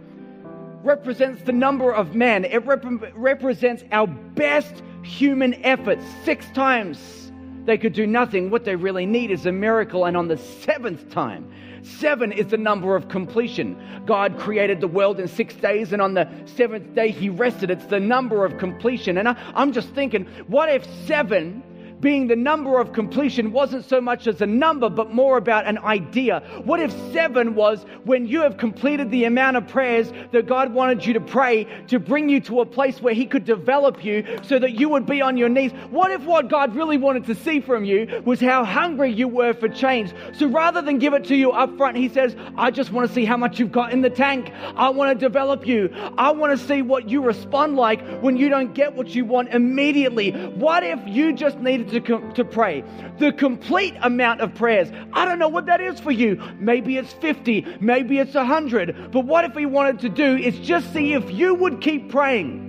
represents 0.84 1.42
the 1.44 1.52
number 1.52 1.92
of 1.92 2.16
men. 2.16 2.46
It 2.46 2.66
rep- 2.66 2.86
represents 3.14 3.84
our 3.92 4.08
best 4.08 4.82
human 5.04 5.54
efforts. 5.66 6.04
Six 6.24 6.46
times 6.52 7.32
they 7.66 7.78
could 7.78 7.94
do 7.94 8.08
nothing. 8.08 8.50
What 8.50 8.66
they 8.66 8.76
really 8.76 9.06
need 9.06 9.32
is 9.32 9.46
a 9.46 9.52
miracle. 9.52 10.06
And 10.06 10.16
on 10.16 10.28
the 10.28 10.38
seventh 10.38 11.10
time, 11.10 11.52
Seven 11.84 12.32
is 12.32 12.48
the 12.48 12.58
number 12.58 12.96
of 12.96 13.08
completion. 13.08 13.78
God 14.06 14.38
created 14.38 14.82
the 14.82 14.88
world 14.88 15.20
in 15.20 15.28
six 15.28 15.56
days, 15.56 15.94
and 15.94 16.02
on 16.02 16.14
the 16.14 16.28
seventh 16.46 16.94
day, 16.94 17.12
He 17.12 17.30
rested. 17.30 17.72
It's 17.72 17.86
the 17.86 18.00
number 18.00 18.46
of 18.46 18.58
completion. 18.58 19.18
And 19.18 19.30
I, 19.30 19.36
am 19.56 19.72
just 19.72 19.90
thinking, 19.90 20.26
what 20.48 20.70
if 20.70 20.86
seven 21.06 21.64
being 22.02 22.28
the 22.28 22.36
number 22.36 22.80
of 22.80 22.94
completion 22.94 23.52
wasn't 23.52 23.86
so 23.86 24.00
much 24.00 24.28
as 24.28 24.42
a 24.42 24.46
number, 24.46 24.90
but 24.90 25.12
more 25.12 25.38
about 25.38 25.66
an 25.66 25.78
idea. 25.80 26.42
What 26.64 26.80
if 26.80 26.92
seven 27.12 27.56
was 27.56 27.86
when 28.04 28.26
you 28.26 28.42
have 28.42 28.58
completed 28.58 29.12
the 29.12 29.26
amount 29.26 29.58
of 29.58 29.68
prayers 29.68 30.12
that 30.32 30.48
God 30.48 30.74
wanted 30.74 31.06
you 31.06 31.14
to 31.14 31.22
pray 31.22 31.66
to 31.88 32.00
bring 32.00 32.30
you 32.30 32.40
to 32.42 32.62
a 32.62 32.66
place 32.66 33.02
where 33.02 33.14
He 33.14 33.26
could 33.26 33.46
develop 33.46 34.04
you 34.04 34.26
so 34.44 34.60
that 34.60 34.74
you 34.74 34.90
would 34.90 35.06
be 35.06 35.22
on 35.22 35.38
your 35.38 35.50
knees? 35.50 35.72
What 35.90 36.12
if 36.12 36.24
what 36.24 36.48
God 36.48 36.76
really 36.76 36.98
wanted 36.98 37.26
to 37.26 37.36
see 37.36 37.60
from 37.60 37.84
you 37.84 38.22
was 38.26 38.40
how 38.40 38.64
hungry 38.64 39.12
you 39.12 39.28
were 39.28 39.54
for 39.54 39.68
change? 39.68 40.14
So 40.34 40.48
rather 40.48 40.82
than 40.82 41.00
give 41.00 41.14
it 41.14 41.26
to 41.26 41.36
you 41.36 41.52
up 41.52 41.76
front, 41.78 41.98
He 41.98 42.10
says, 42.10 42.36
I 42.58 42.72
just 42.72 42.92
want 42.92 43.08
to 43.08 43.14
see 43.14 43.26
how 43.26 43.38
much 43.38 43.60
you've 43.60 43.72
got 43.72 43.92
in 43.92 44.02
the 44.02 44.10
tank. 44.10 44.52
I 44.76 44.90
want 44.90 45.18
to 45.18 45.26
develop 45.26 45.68
you. 45.68 45.94
I 46.18 46.32
want 46.32 46.58
to 46.58 46.66
see 46.68 46.82
what 46.82 47.10
you 47.10 47.22
respond 47.22 47.76
like 47.76 48.02
when 48.22 48.38
you 48.38 48.50
don't 48.50 48.74
get 48.74 48.94
what 48.96 49.14
you 49.14 49.26
want 49.26 49.50
immediately. 49.50 50.32
What 50.32 50.84
if 50.84 51.00
you 51.06 51.34
just 51.34 51.58
needed 51.60 51.88
to, 51.91 52.32
to 52.34 52.45
pray. 52.45 52.84
The 53.17 53.32
complete 53.32 53.95
amount 54.02 54.41
of 54.41 54.54
prayers. 54.56 54.91
I 55.13 55.25
don't 55.25 55.39
know 55.39 55.47
what 55.47 55.65
that 55.67 55.82
is 55.82 55.99
for 55.99 56.12
you. 56.12 56.41
Maybe 56.60 56.97
it's 56.97 57.13
50, 57.13 57.78
maybe 57.80 58.19
it's 58.19 58.34
100. 58.34 59.12
But 59.12 59.25
what 59.25 59.45
if 59.45 59.54
he 59.54 59.65
wanted 59.65 59.99
to 59.99 60.10
do 60.10 60.38
is 60.38 60.58
just 60.60 60.93
see 60.93 61.13
if 61.13 61.32
you 61.32 61.56
would 61.56 61.82
keep 61.82 62.10
praying. 62.10 62.67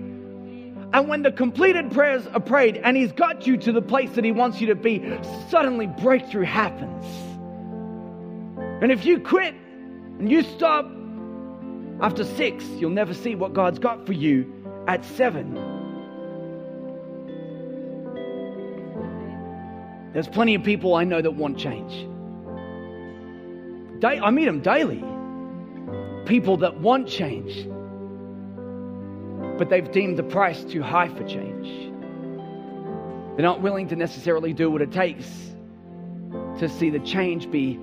And 0.93 1.09
when 1.09 1.23
the 1.23 1.31
completed 1.31 1.93
prayers 1.93 2.27
are 2.27 2.41
prayed 2.41 2.79
and 2.79 2.97
he's 2.97 3.13
got 3.13 3.47
you 3.47 3.57
to 3.59 3.73
the 3.73 3.83
place 3.83 4.11
that 4.13 4.25
he 4.25 4.33
wants 4.33 4.61
you 4.61 4.67
to 4.69 4.75
be, 4.75 5.17
suddenly 5.49 5.87
breakthrough 5.87 6.45
happens. 6.45 7.05
And 8.83 8.91
if 8.91 9.05
you 9.05 9.21
quit 9.21 9.55
and 10.19 10.31
you 10.31 10.43
stop 10.43 10.91
after 12.01 12.25
six, 12.25 12.65
you'll 12.79 12.91
never 12.91 13.15
see 13.15 13.35
what 13.35 13.53
God's 13.53 13.79
got 13.79 14.07
for 14.07 14.15
you 14.15 14.53
at 14.89 15.05
seven. 15.05 15.80
There's 20.13 20.29
plenty 20.29 20.55
of 20.55 20.65
people 20.65 20.95
I 20.95 21.05
know 21.05 21.23
that 21.23 21.33
want 21.33 21.59
change. 21.59 22.09
I 24.03 24.31
meet 24.31 24.47
them 24.47 24.61
daily. 24.61 25.05
People 26.25 26.57
that 26.59 26.81
want 26.81 27.09
change, 27.09 27.67
but 29.59 29.69
they've 29.69 29.91
deemed 29.91 30.17
the 30.17 30.23
price 30.23 30.63
too 30.65 30.83
high 30.83 31.09
for 31.09 31.25
change. 31.25 31.67
They're 33.37 33.47
not 33.47 33.63
willing 33.63 33.89
to 33.89 33.97
necessarily 33.97 34.53
do 34.53 34.71
what 34.71 34.83
it 34.83 34.93
takes 34.93 35.27
to 36.59 36.69
see 36.69 36.91
the 36.91 37.01
change 37.01 37.51
be 37.51 37.81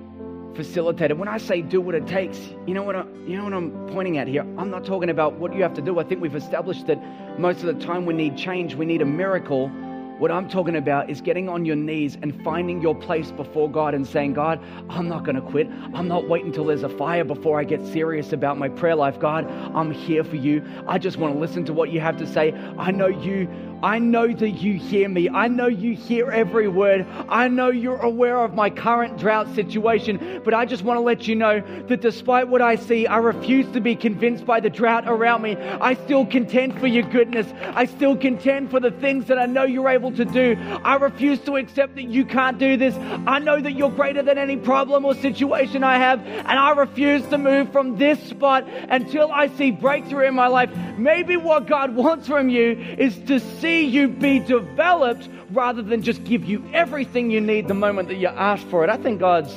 facilitated. 0.54 1.18
When 1.18 1.28
I 1.28 1.38
say 1.38 1.62
do 1.62 1.80
what 1.80 1.94
it 1.94 2.06
takes, 2.06 2.38
you 2.66 2.74
know 2.74 2.82
what 2.82 2.96
I, 2.96 3.04
you 3.26 3.36
know 3.36 3.44
what 3.44 3.52
I'm 3.52 3.86
pointing 3.88 4.18
at 4.18 4.28
here. 4.28 4.42
I'm 4.56 4.70
not 4.70 4.84
talking 4.84 5.10
about 5.10 5.34
what 5.34 5.54
you 5.54 5.62
have 5.62 5.74
to 5.74 5.82
do. 5.82 5.98
I 5.98 6.04
think 6.04 6.20
we've 6.20 6.34
established 6.34 6.86
that 6.86 6.98
most 7.38 7.62
of 7.62 7.66
the 7.66 7.84
time 7.84 8.06
we 8.06 8.14
need 8.14 8.36
change, 8.36 8.74
we 8.74 8.86
need 8.86 9.02
a 9.02 9.06
miracle 9.06 9.70
What 10.18 10.32
I'm 10.32 10.48
talking 10.48 10.74
about 10.74 11.08
is 11.08 11.20
getting 11.20 11.48
on 11.48 11.64
your 11.64 11.76
knees 11.76 12.18
and 12.20 12.42
finding 12.42 12.82
your 12.82 12.96
place 12.96 13.30
before 13.30 13.70
God 13.70 13.94
and 13.94 14.04
saying, 14.04 14.32
God, 14.32 14.60
I'm 14.90 15.06
not 15.06 15.22
going 15.24 15.36
to 15.36 15.42
quit. 15.42 15.68
I'm 15.94 16.08
not 16.08 16.28
waiting 16.28 16.48
until 16.48 16.64
there's 16.64 16.82
a 16.82 16.88
fire 16.88 17.22
before 17.22 17.60
I 17.60 17.62
get 17.62 17.86
serious 17.86 18.32
about 18.32 18.58
my 18.58 18.68
prayer 18.68 18.96
life. 18.96 19.20
God, 19.20 19.46
I'm 19.76 19.92
here 19.92 20.24
for 20.24 20.34
you. 20.34 20.60
I 20.88 20.98
just 20.98 21.18
want 21.18 21.34
to 21.34 21.38
listen 21.38 21.64
to 21.66 21.72
what 21.72 21.90
you 21.90 22.00
have 22.00 22.16
to 22.16 22.26
say. 22.26 22.52
I 22.76 22.90
know 22.90 23.06
you 23.06 23.48
I 23.82 23.98
know 23.98 24.26
that 24.26 24.50
you 24.50 24.74
hear 24.74 25.08
me. 25.08 25.28
I 25.28 25.46
know 25.46 25.66
you 25.66 25.94
hear 25.94 26.30
every 26.30 26.66
word. 26.68 27.06
I 27.28 27.48
know 27.48 27.68
you're 27.68 28.00
aware 28.00 28.38
of 28.38 28.54
my 28.54 28.70
current 28.70 29.18
drought 29.18 29.54
situation. 29.54 30.42
But 30.44 30.54
I 30.54 30.64
just 30.64 30.82
want 30.82 30.96
to 30.96 31.02
let 31.02 31.28
you 31.28 31.36
know 31.36 31.60
that 31.86 32.00
despite 32.00 32.48
what 32.48 32.60
I 32.60 32.74
see, 32.74 33.06
I 33.06 33.18
refuse 33.18 33.70
to 33.72 33.80
be 33.80 33.94
convinced 33.94 34.44
by 34.44 34.60
the 34.60 34.70
drought 34.70 35.04
around 35.06 35.42
me. 35.42 35.56
I 35.56 35.94
still 35.94 36.26
contend 36.26 36.78
for 36.80 36.86
your 36.88 37.04
goodness. 37.04 37.46
I 37.74 37.84
still 37.84 38.16
contend 38.16 38.70
for 38.70 38.80
the 38.80 38.90
things 38.90 39.26
that 39.26 39.38
I 39.38 39.46
know 39.46 39.64
you're 39.64 39.88
able 39.88 40.12
to 40.12 40.24
do. 40.24 40.56
I 40.84 40.96
refuse 40.96 41.38
to 41.40 41.56
accept 41.56 41.94
that 41.94 42.08
you 42.08 42.24
can't 42.24 42.58
do 42.58 42.76
this. 42.76 42.96
I 43.26 43.38
know 43.38 43.60
that 43.60 43.72
you're 43.72 43.90
greater 43.90 44.22
than 44.22 44.38
any 44.38 44.56
problem 44.56 45.04
or 45.04 45.14
situation 45.14 45.84
I 45.84 45.98
have. 45.98 46.26
And 46.26 46.58
I 46.58 46.72
refuse 46.72 47.24
to 47.28 47.38
move 47.38 47.70
from 47.70 47.96
this 47.96 48.20
spot 48.24 48.66
until 48.88 49.30
I 49.30 49.48
see 49.48 49.70
breakthrough 49.70 50.26
in 50.26 50.34
my 50.34 50.48
life. 50.48 50.70
Maybe 50.96 51.36
what 51.36 51.66
God 51.66 51.94
wants 51.94 52.26
from 52.26 52.48
you 52.48 52.72
is 52.98 53.16
to 53.26 53.38
see 53.38 53.67
see 53.68 53.84
you 53.84 54.08
be 54.08 54.38
developed 54.38 55.28
rather 55.50 55.82
than 55.82 56.02
just 56.02 56.24
give 56.24 56.42
you 56.46 56.66
everything 56.72 57.30
you 57.30 57.38
need 57.38 57.68
the 57.68 57.74
moment 57.74 58.08
that 58.08 58.14
you 58.14 58.28
ask 58.28 58.66
for 58.68 58.82
it. 58.82 58.88
I 58.88 58.96
think 58.96 59.20
God's, 59.20 59.52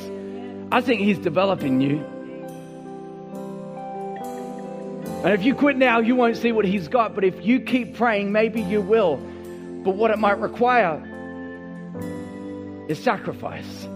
I 0.69 0.81
think 0.81 0.99
He's 0.99 1.17
developing 1.17 1.79
you. 1.79 2.03
And 5.23 5.33
if 5.33 5.45
you 5.45 5.55
quit 5.55 5.77
now, 5.77 5.99
you 5.99 6.15
won't 6.15 6.35
see 6.35 6.51
what 6.51 6.65
He's 6.65 6.89
got. 6.89 7.15
But 7.15 7.23
if 7.23 7.45
you 7.45 7.61
keep 7.61 7.95
praying, 7.95 8.33
maybe 8.33 8.61
you 8.61 8.81
will. 8.81 9.15
But 9.85 9.95
what 9.95 10.11
it 10.11 10.19
might 10.19 10.39
require 10.39 10.97
is 12.89 13.01
sacrifice. 13.01 13.87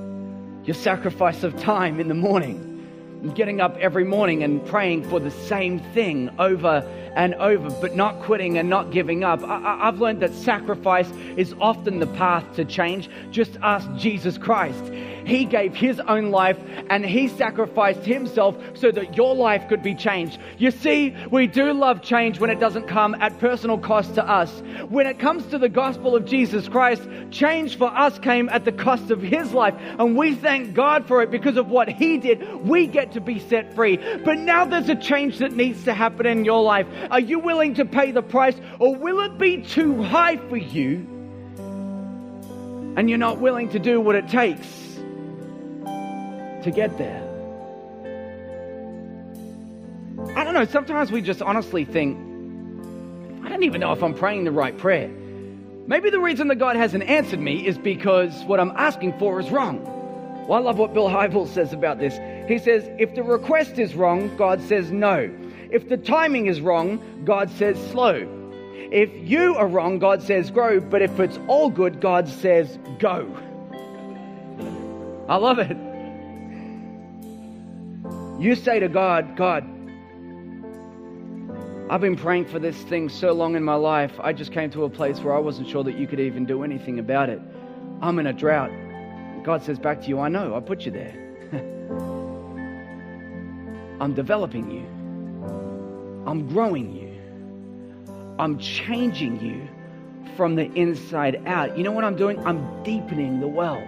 Your 0.64 0.76
sacrifice 0.76 1.44
of 1.44 1.60
time 1.60 2.00
in 2.00 2.08
the 2.08 2.14
morning, 2.14 3.34
getting 3.36 3.60
up 3.60 3.76
every 3.82 4.06
morning 4.06 4.44
and 4.44 4.66
praying 4.66 5.10
for 5.10 5.20
the 5.20 5.32
same 5.32 5.80
thing 5.94 6.30
over 6.40 6.90
and 7.16 7.34
over, 7.36 7.70
but 7.82 7.96
not 7.96 8.22
quitting 8.22 8.58
and 8.58 8.70
not 8.70 8.92
giving 8.92 9.24
up. 9.24 9.42
I, 9.44 9.86
have 9.86 10.00
learned 10.00 10.22
that 10.22 10.34
sacrifice 10.34 11.10
is 11.38 11.56
often 11.60 12.00
the 12.00 12.08
path 12.08 12.56
to 12.56 12.66
change. 12.66 13.10
Just 13.32 13.58
ask 13.62 13.90
Jesus 13.96 14.38
Christ. 14.38 14.84
He 15.26 15.44
gave 15.46 15.74
his 15.74 16.00
own 16.02 16.30
life 16.30 16.58
and 16.90 17.04
he 17.04 17.28
sacrificed 17.28 18.06
himself 18.06 18.56
so 18.76 18.92
that 18.92 19.18
your 19.18 19.34
life 19.34 19.68
could 19.68 19.82
be 19.82 19.96
changed. 19.96 20.38
You 20.58 20.72
see, 20.72 21.16
we 21.32 21.48
do 21.48 21.74
love 21.74 22.02
change 22.02 22.40
when 22.40 22.50
it 22.50 22.60
doesn't 22.60 22.88
come 22.88 23.16
at 23.16 23.40
personal 23.40 23.78
cost 23.78 24.16
to 24.16 24.28
us. 24.28 24.62
When 24.90 25.08
it 25.08 25.18
comes 25.18 25.46
to 25.48 25.58
the 25.58 25.70
gospel 25.70 26.16
of 26.16 26.26
Jesus 26.26 26.68
Christ, 26.68 27.02
change 27.32 27.78
for 27.78 27.88
us 27.88 28.20
came 28.20 28.50
at 28.50 28.66
the 28.66 28.72
cost 28.72 29.10
of 29.10 29.22
his 29.22 29.52
life. 29.52 29.74
And 29.98 30.16
we 30.16 30.36
thank 30.36 30.76
God 30.76 31.08
for 31.08 31.24
it 31.24 31.32
because 31.32 31.58
of 31.58 31.70
what 31.70 31.90
he 31.90 32.18
did. 32.18 32.68
We 32.68 32.86
get 32.86 33.14
to 33.14 33.22
be 33.22 33.40
set 33.40 33.74
free. 33.74 33.98
But 33.98 34.38
now 34.38 34.66
there's 34.66 34.90
a 34.90 34.96
change 34.96 35.40
that 35.40 35.54
needs 35.54 35.84
to 35.86 35.94
happen 35.94 36.28
in 36.28 36.46
your 36.46 36.62
life. 36.62 36.88
Are 37.12 37.20
you 37.20 37.40
willing 37.40 37.76
to 37.76 37.86
pay 37.86 38.12
the 38.12 38.22
price 38.22 38.56
or 38.80 38.96
will 38.96 39.22
it 39.22 39.38
be 39.38 39.62
too 39.62 40.02
high 40.02 40.38
for 40.38 40.58
you? 40.58 41.08
And 42.98 43.10
you're 43.10 43.20
not 43.20 43.40
willing 43.40 43.70
to 43.70 43.80
do 43.80 44.00
what 44.00 44.16
it 44.16 44.30
takes 44.30 44.68
to 46.64 46.72
get 46.74 46.98
there. 46.98 47.22
I 50.36 50.44
don't 50.44 50.54
know, 50.54 50.66
sometimes 50.66 51.12
we 51.12 51.22
just 51.22 51.42
honestly 51.42 51.86
think, 51.86 52.18
I 53.46 53.50
don't 53.50 53.64
even 53.64 53.80
know 53.82 53.92
if 53.92 54.02
I'm 54.02 54.14
praying 54.14 54.46
the 54.46 54.52
right 54.52 54.78
prayer. 54.78 55.10
Maybe 55.88 56.10
the 56.10 56.20
reason 56.20 56.48
that 56.48 56.56
God 56.56 56.76
hasn't 56.76 57.04
answered 57.04 57.40
me 57.40 57.68
is 57.68 57.78
because 57.78 58.44
what 58.46 58.60
I'm 58.60 58.72
asking 58.72 59.20
for 59.20 59.40
is 59.40 59.52
wrong. 59.52 59.84
Well, 60.48 60.60
I 60.60 60.62
love 60.62 60.78
what 60.78 60.94
Bill 60.94 61.10
Hybels 61.10 61.50
says 61.50 61.74
about 61.74 62.00
this. 62.00 62.18
He 62.48 62.58
says, 62.58 62.90
if 62.98 63.14
the 63.14 63.24
request 63.24 63.78
is 63.78 63.94
wrong, 63.96 64.36
God 64.36 64.62
says 64.62 64.92
no. 64.92 65.30
If 65.76 65.90
the 65.90 65.98
timing 65.98 66.46
is 66.46 66.62
wrong, 66.62 67.02
God 67.26 67.50
says 67.50 67.78
slow. 67.92 68.26
If 68.94 69.10
you 69.30 69.58
are 69.58 69.68
wrong, 69.68 70.00
God 70.00 70.24
says 70.24 70.50
grow. 70.50 70.80
But 70.80 71.02
if 71.02 71.20
it's 71.20 71.38
all 71.50 71.70
good, 71.70 72.00
God 72.00 72.30
says 72.30 72.80
go. 72.98 73.28
I 75.28 75.36
love 75.36 75.60
it. 75.60 75.76
You 78.42 78.56
say 78.56 78.80
to 78.80 78.88
God, 78.88 79.36
God, 79.36 79.66
I've 81.90 82.00
been 82.00 82.16
praying 82.16 82.46
for 82.46 82.58
this 82.58 82.82
thing 82.84 83.10
so 83.10 83.34
long 83.34 83.58
in 83.58 83.64
my 83.66 83.76
life, 83.76 84.14
I 84.22 84.32
just 84.32 84.54
came 84.54 84.70
to 84.70 84.86
a 84.86 84.90
place 84.90 85.20
where 85.20 85.36
I 85.36 85.40
wasn't 85.40 85.68
sure 85.68 85.84
that 85.84 85.98
you 85.98 86.08
could 86.08 86.22
even 86.22 86.46
do 86.46 86.64
anything 86.64 87.00
about 87.00 87.28
it. 87.28 87.42
I'm 88.02 88.18
in 88.20 88.28
a 88.28 88.34
drought. 88.34 88.72
God 89.44 89.62
says 89.62 89.78
back 89.78 90.04
to 90.04 90.08
you, 90.08 90.22
I 90.22 90.30
know, 90.30 90.56
I 90.56 90.62
put 90.62 90.86
you 90.86 90.94
there. 90.94 91.14
I'm 94.00 94.14
developing 94.14 94.72
you, 94.72 94.95
I'm 96.26 96.48
growing 96.48 96.94
you, 96.96 97.12
I'm 98.40 98.58
changing 98.60 99.40
you 99.40 99.68
from 100.36 100.56
the 100.56 100.72
inside 100.74 101.42
out. 101.46 101.78
You 101.78 101.84
know 101.84 101.92
what 101.92 102.04
I'm 102.04 102.16
doing? 102.16 102.46
I'm 102.46 102.84
deepening 102.84 103.40
the 103.40 103.48
well. 103.48 103.82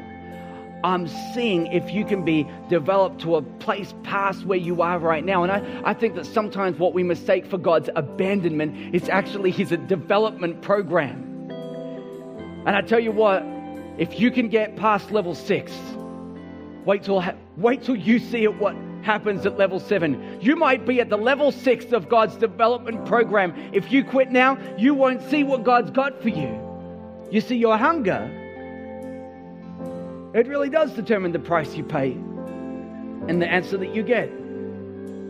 I'm 0.83 1.07
seeing 1.33 1.67
if 1.67 1.91
you 1.91 2.05
can 2.05 2.23
be 2.23 2.47
developed 2.69 3.21
to 3.21 3.35
a 3.35 3.41
place 3.41 3.93
past 4.03 4.45
where 4.45 4.57
you 4.57 4.81
are 4.81 4.99
right 4.99 5.25
now. 5.25 5.43
And 5.43 5.51
I, 5.51 5.81
I 5.83 5.93
think 5.93 6.15
that 6.15 6.25
sometimes 6.25 6.77
what 6.77 6.93
we 6.93 7.03
mistake 7.03 7.47
for 7.47 7.57
God's 7.57 7.89
abandonment 7.95 8.95
is 8.95 9.09
actually 9.09 9.51
His 9.51 9.69
development 9.87 10.61
program. 10.61 11.49
And 12.65 12.75
I 12.75 12.81
tell 12.81 12.99
you 12.99 13.11
what, 13.11 13.43
if 13.97 14.19
you 14.19 14.29
can 14.29 14.49
get 14.49 14.75
past 14.75 15.11
level 15.11 15.33
six, 15.33 15.73
wait 16.85 17.03
till, 17.03 17.23
wait 17.57 17.83
till 17.83 17.95
you 17.95 18.19
see 18.19 18.43
it, 18.43 18.57
what 18.59 18.75
happens 19.07 19.45
at 19.45 19.57
level 19.57 19.79
seven. 19.79 20.37
You 20.41 20.55
might 20.55 20.85
be 20.85 20.99
at 20.99 21.09
the 21.09 21.17
level 21.17 21.51
six 21.51 21.93
of 21.93 22.09
God's 22.09 22.35
development 22.35 23.05
program. 23.05 23.55
If 23.73 23.91
you 23.91 24.03
quit 24.03 24.31
now, 24.31 24.57
you 24.77 24.93
won't 24.93 25.21
see 25.29 25.43
what 25.43 25.63
God's 25.63 25.91
got 25.91 26.21
for 26.21 26.29
you. 26.29 26.51
You 27.31 27.41
see, 27.41 27.55
your 27.55 27.77
hunger 27.77 28.29
it 30.33 30.45
really 30.47 30.69
does 30.69 30.91
determine 30.91 31.31
the 31.31 31.39
price 31.39 31.73
you 31.75 31.83
pay 31.83 32.11
and 32.11 33.41
the 33.41 33.47
answer 33.47 33.77
that 33.77 33.95
you 33.95 34.03
get. 34.03 34.29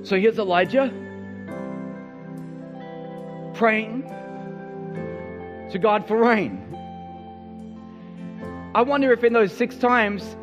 So 0.03 0.19
here's 0.19 0.37
Elijah 0.37 0.91
praying 3.53 4.03
to 5.71 5.79
God 5.79 6.05
for 6.07 6.17
rain. 6.17 6.61
I 8.75 8.81
wonder 8.81 9.13
if 9.13 9.23
in 9.23 9.33
those 9.33 9.53
six 9.53 9.77
times, 9.77 10.35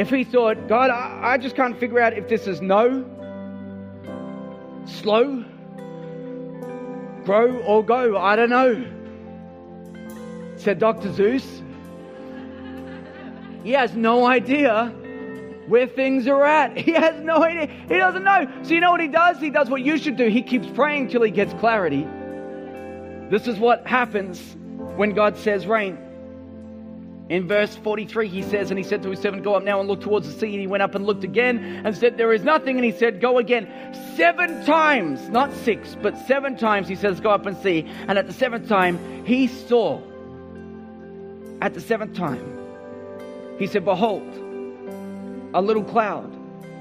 if 0.00 0.08
he 0.08 0.24
thought, 0.24 0.66
God, 0.66 0.88
I, 0.88 1.32
I 1.32 1.36
just 1.36 1.54
can't 1.54 1.78
figure 1.78 2.00
out 2.00 2.14
if 2.14 2.26
this 2.26 2.46
is 2.46 2.62
no, 2.62 3.04
slow, 4.86 5.44
grow, 7.26 7.58
or 7.58 7.84
go. 7.84 8.16
I 8.16 8.34
don't 8.34 8.48
know. 8.48 8.82
Said 10.56 10.78
Dr. 10.78 11.10
Seuss. 11.10 11.44
He 13.62 13.72
has 13.72 13.94
no 13.94 14.24
idea 14.24 14.86
where 15.66 15.86
things 15.86 16.26
are 16.26 16.46
at. 16.46 16.78
He 16.86 16.92
has 16.92 17.20
no 17.20 17.44
idea. 17.44 17.66
He 17.86 17.98
doesn't 17.98 18.24
know. 18.24 18.50
So, 18.62 18.72
you 18.72 18.80
know 18.80 18.92
what 18.92 19.02
he 19.02 19.08
does? 19.08 19.38
He 19.38 19.50
does 19.50 19.68
what 19.68 19.82
you 19.82 19.98
should 19.98 20.16
do. 20.16 20.28
He 20.28 20.40
keeps 20.40 20.66
praying 20.68 21.08
till 21.08 21.20
he 21.22 21.30
gets 21.30 21.52
clarity. 21.60 22.08
This 23.28 23.46
is 23.46 23.58
what 23.58 23.86
happens 23.86 24.56
when 24.96 25.12
God 25.12 25.36
says 25.36 25.66
rain. 25.66 25.98
In 27.30 27.46
verse 27.46 27.76
43, 27.76 28.26
he 28.26 28.42
says, 28.42 28.70
And 28.72 28.78
he 28.78 28.82
said 28.82 29.04
to 29.04 29.10
his 29.10 29.20
servant, 29.20 29.44
Go 29.44 29.54
up 29.54 29.62
now 29.62 29.78
and 29.78 29.88
look 29.88 30.00
towards 30.00 30.26
the 30.26 30.36
sea. 30.36 30.48
And 30.48 30.60
he 30.60 30.66
went 30.66 30.82
up 30.82 30.96
and 30.96 31.06
looked 31.06 31.22
again 31.22 31.82
and 31.84 31.96
said, 31.96 32.18
There 32.18 32.32
is 32.32 32.42
nothing. 32.42 32.74
And 32.74 32.84
he 32.84 32.90
said, 32.90 33.20
Go 33.20 33.38
again. 33.38 33.68
Seven 34.16 34.66
times, 34.66 35.28
not 35.28 35.52
six, 35.52 35.96
but 36.02 36.18
seven 36.26 36.56
times, 36.56 36.88
he 36.88 36.96
says, 36.96 37.20
Go 37.20 37.30
up 37.30 37.46
and 37.46 37.56
see. 37.58 37.86
And 38.08 38.18
at 38.18 38.26
the 38.26 38.32
seventh 38.32 38.68
time, 38.68 39.24
he 39.24 39.46
saw. 39.46 40.02
At 41.62 41.74
the 41.74 41.80
seventh 41.80 42.16
time, 42.16 42.58
he 43.60 43.68
said, 43.68 43.84
Behold, 43.84 44.26
a 45.54 45.62
little 45.62 45.84
cloud 45.84 46.36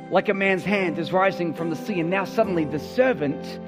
like 0.10 0.30
a 0.30 0.34
man's 0.34 0.64
hand 0.64 0.98
is 0.98 1.14
rising 1.14 1.54
from 1.54 1.70
the 1.70 1.76
sea. 1.76 2.00
And 2.00 2.10
now 2.10 2.26
suddenly 2.26 2.66
the 2.66 2.80
servant, 2.80 3.60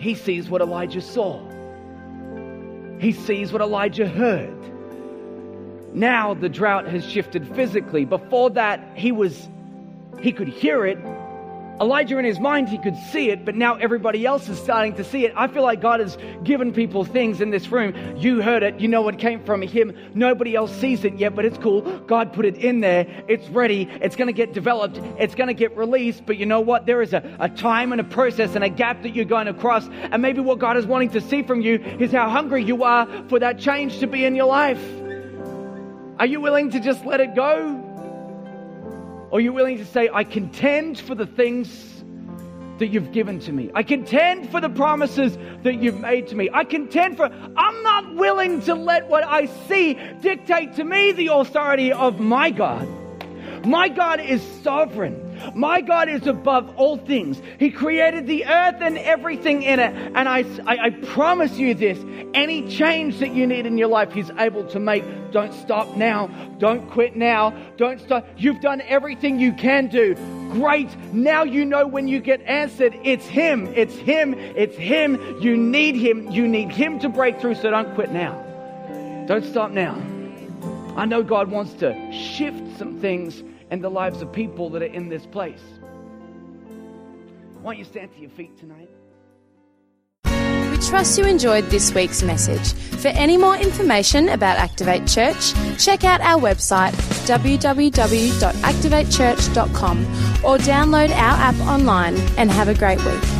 he 0.00 0.14
sees 0.14 0.48
what 0.48 0.60
Elijah 0.60 1.00
saw. 1.00 1.42
He 3.00 3.10
sees 3.10 3.52
what 3.52 3.62
Elijah 3.62 4.06
heard. 4.06 4.77
Now 5.94 6.34
the 6.34 6.48
drought 6.48 6.86
has 6.88 7.04
shifted 7.04 7.54
physically. 7.54 8.04
Before 8.04 8.50
that, 8.50 8.80
he 8.94 9.12
was 9.12 9.48
he 10.20 10.32
could 10.32 10.48
hear 10.48 10.84
it, 10.84 10.98
Elijah 11.80 12.18
in 12.18 12.24
his 12.24 12.40
mind, 12.40 12.68
he 12.68 12.78
could 12.78 12.96
see 12.96 13.30
it, 13.30 13.44
but 13.44 13.54
now 13.54 13.76
everybody 13.76 14.26
else 14.26 14.48
is 14.48 14.58
starting 14.58 14.94
to 14.94 15.04
see 15.04 15.24
it. 15.24 15.32
I 15.36 15.46
feel 15.46 15.62
like 15.62 15.80
God 15.80 16.00
has 16.00 16.18
given 16.42 16.72
people 16.72 17.04
things 17.04 17.40
in 17.40 17.50
this 17.50 17.68
room. 17.68 17.94
You 18.16 18.42
heard 18.42 18.64
it, 18.64 18.80
you 18.80 18.88
know 18.88 19.06
it 19.08 19.18
came 19.18 19.44
from 19.44 19.62
him. 19.62 19.96
Nobody 20.14 20.56
else 20.56 20.74
sees 20.74 21.04
it 21.04 21.14
yet, 21.14 21.36
but 21.36 21.44
it's 21.44 21.58
cool. 21.58 21.82
God 22.00 22.32
put 22.32 22.46
it 22.46 22.56
in 22.56 22.80
there. 22.80 23.06
It's 23.28 23.48
ready. 23.50 23.88
It's 24.00 24.16
going 24.16 24.26
to 24.26 24.32
get 24.32 24.52
developed. 24.52 24.98
It's 25.18 25.36
going 25.36 25.48
to 25.48 25.54
get 25.54 25.76
released. 25.76 26.26
But 26.26 26.36
you 26.36 26.46
know 26.46 26.60
what? 26.60 26.86
There 26.86 27.00
is 27.00 27.12
a, 27.12 27.36
a 27.38 27.48
time 27.48 27.92
and 27.92 28.00
a 28.00 28.04
process 28.04 28.56
and 28.56 28.64
a 28.64 28.68
gap 28.68 29.02
that 29.02 29.14
you're 29.14 29.24
going 29.24 29.46
to 29.46 29.54
cross. 29.54 29.88
And 29.88 30.20
maybe 30.20 30.40
what 30.40 30.58
God 30.58 30.76
is 30.76 30.86
wanting 30.86 31.10
to 31.10 31.20
see 31.20 31.42
from 31.42 31.60
you 31.60 31.76
is 32.00 32.10
how 32.10 32.28
hungry 32.28 32.64
you 32.64 32.82
are 32.82 33.06
for 33.28 33.38
that 33.38 33.58
change 33.58 34.00
to 34.00 34.08
be 34.08 34.24
in 34.24 34.34
your 34.34 34.46
life. 34.46 34.82
Are 36.18 36.26
you 36.26 36.40
willing 36.40 36.70
to 36.70 36.80
just 36.80 37.04
let 37.04 37.20
it 37.20 37.36
go? 37.36 37.84
Or 39.30 39.38
are 39.38 39.40
you 39.40 39.52
willing 39.52 39.78
to 39.78 39.84
say, 39.84 40.10
I 40.12 40.24
contend 40.24 40.98
for 40.98 41.14
the 41.14 41.26
things 41.26 42.02
that 42.78 42.88
you've 42.88 43.12
given 43.12 43.38
to 43.40 43.52
me? 43.52 43.70
I 43.72 43.84
contend 43.84 44.50
for 44.50 44.60
the 44.60 44.68
promises 44.68 45.38
that 45.62 45.80
you've 45.80 46.00
made 46.00 46.26
to 46.28 46.34
me. 46.34 46.50
I 46.52 46.64
contend 46.64 47.18
for, 47.18 47.26
I'm 47.26 47.82
not 47.84 48.16
willing 48.16 48.62
to 48.62 48.74
let 48.74 49.08
what 49.08 49.22
I 49.22 49.46
see 49.68 49.96
dictate 50.20 50.74
to 50.74 50.84
me 50.84 51.12
the 51.12 51.28
authority 51.28 51.92
of 51.92 52.18
my 52.18 52.50
God. 52.50 52.88
My 53.64 53.88
God 53.88 54.18
is 54.18 54.42
sovereign. 54.62 55.27
My 55.54 55.80
God 55.80 56.08
is 56.08 56.26
above 56.26 56.76
all 56.76 56.96
things. 56.96 57.40
He 57.58 57.70
created 57.70 58.26
the 58.26 58.46
earth 58.46 58.76
and 58.80 58.98
everything 58.98 59.62
in 59.62 59.80
it. 59.80 59.94
And 60.14 60.28
I, 60.28 60.44
I, 60.66 60.78
I, 60.86 60.90
promise 60.90 61.56
you 61.58 61.74
this 61.74 61.98
any 62.34 62.68
change 62.68 63.18
that 63.18 63.34
you 63.34 63.46
need 63.46 63.66
in 63.66 63.78
your 63.78 63.88
life, 63.88 64.12
He's 64.12 64.30
able 64.38 64.64
to 64.68 64.78
make. 64.78 65.04
Don't 65.30 65.52
stop 65.52 65.96
now. 65.96 66.26
Don't 66.58 66.90
quit 66.90 67.16
now. 67.16 67.50
Don't 67.76 68.00
stop. 68.00 68.26
You've 68.36 68.60
done 68.60 68.80
everything 68.82 69.38
you 69.38 69.52
can 69.52 69.88
do. 69.88 70.14
Great. 70.52 70.94
Now 71.12 71.42
you 71.42 71.64
know 71.64 71.86
when 71.86 72.08
you 72.08 72.20
get 72.20 72.40
answered, 72.42 72.98
it's 73.04 73.26
Him. 73.26 73.66
It's 73.74 73.94
Him. 73.96 74.34
It's 74.34 74.76
Him. 74.76 75.40
You 75.40 75.56
need 75.56 75.96
Him. 75.96 76.30
You 76.30 76.48
need 76.48 76.70
Him 76.70 76.98
to 77.00 77.08
break 77.08 77.40
through. 77.40 77.56
So 77.56 77.70
don't 77.70 77.94
quit 77.94 78.10
now. 78.10 78.44
Don't 79.26 79.44
stop 79.44 79.70
now. 79.70 79.94
I 80.96 81.04
know 81.04 81.22
God 81.22 81.48
wants 81.48 81.74
to 81.74 82.12
shift 82.12 82.78
some 82.78 82.98
things 82.98 83.42
in 83.70 83.80
the 83.80 83.90
lives 83.90 84.22
of 84.22 84.32
people 84.32 84.70
that 84.70 84.82
are 84.82 84.86
in 84.86 85.08
this 85.08 85.26
place. 85.26 85.62
Why 87.62 87.72
don't 87.72 87.78
you 87.78 87.84
stand 87.84 88.12
to 88.14 88.20
your 88.20 88.30
feet 88.30 88.56
tonight? 88.56 88.88
We 90.70 90.78
trust 90.78 91.18
you 91.18 91.24
enjoyed 91.24 91.64
this 91.64 91.92
week's 91.94 92.22
message. 92.22 92.72
For 93.00 93.08
any 93.08 93.36
more 93.36 93.56
information 93.56 94.28
about 94.28 94.58
Activate 94.58 95.06
Church, 95.06 95.52
check 95.78 96.04
out 96.04 96.20
our 96.20 96.40
website 96.40 96.92
www.activatechurch.com 97.26 100.00
or 100.44 100.58
download 100.58 101.10
our 101.10 101.38
app 101.38 101.58
online 101.66 102.16
and 102.36 102.48
have 102.50 102.68
a 102.68 102.74
great 102.74 103.02
week. 103.04 103.37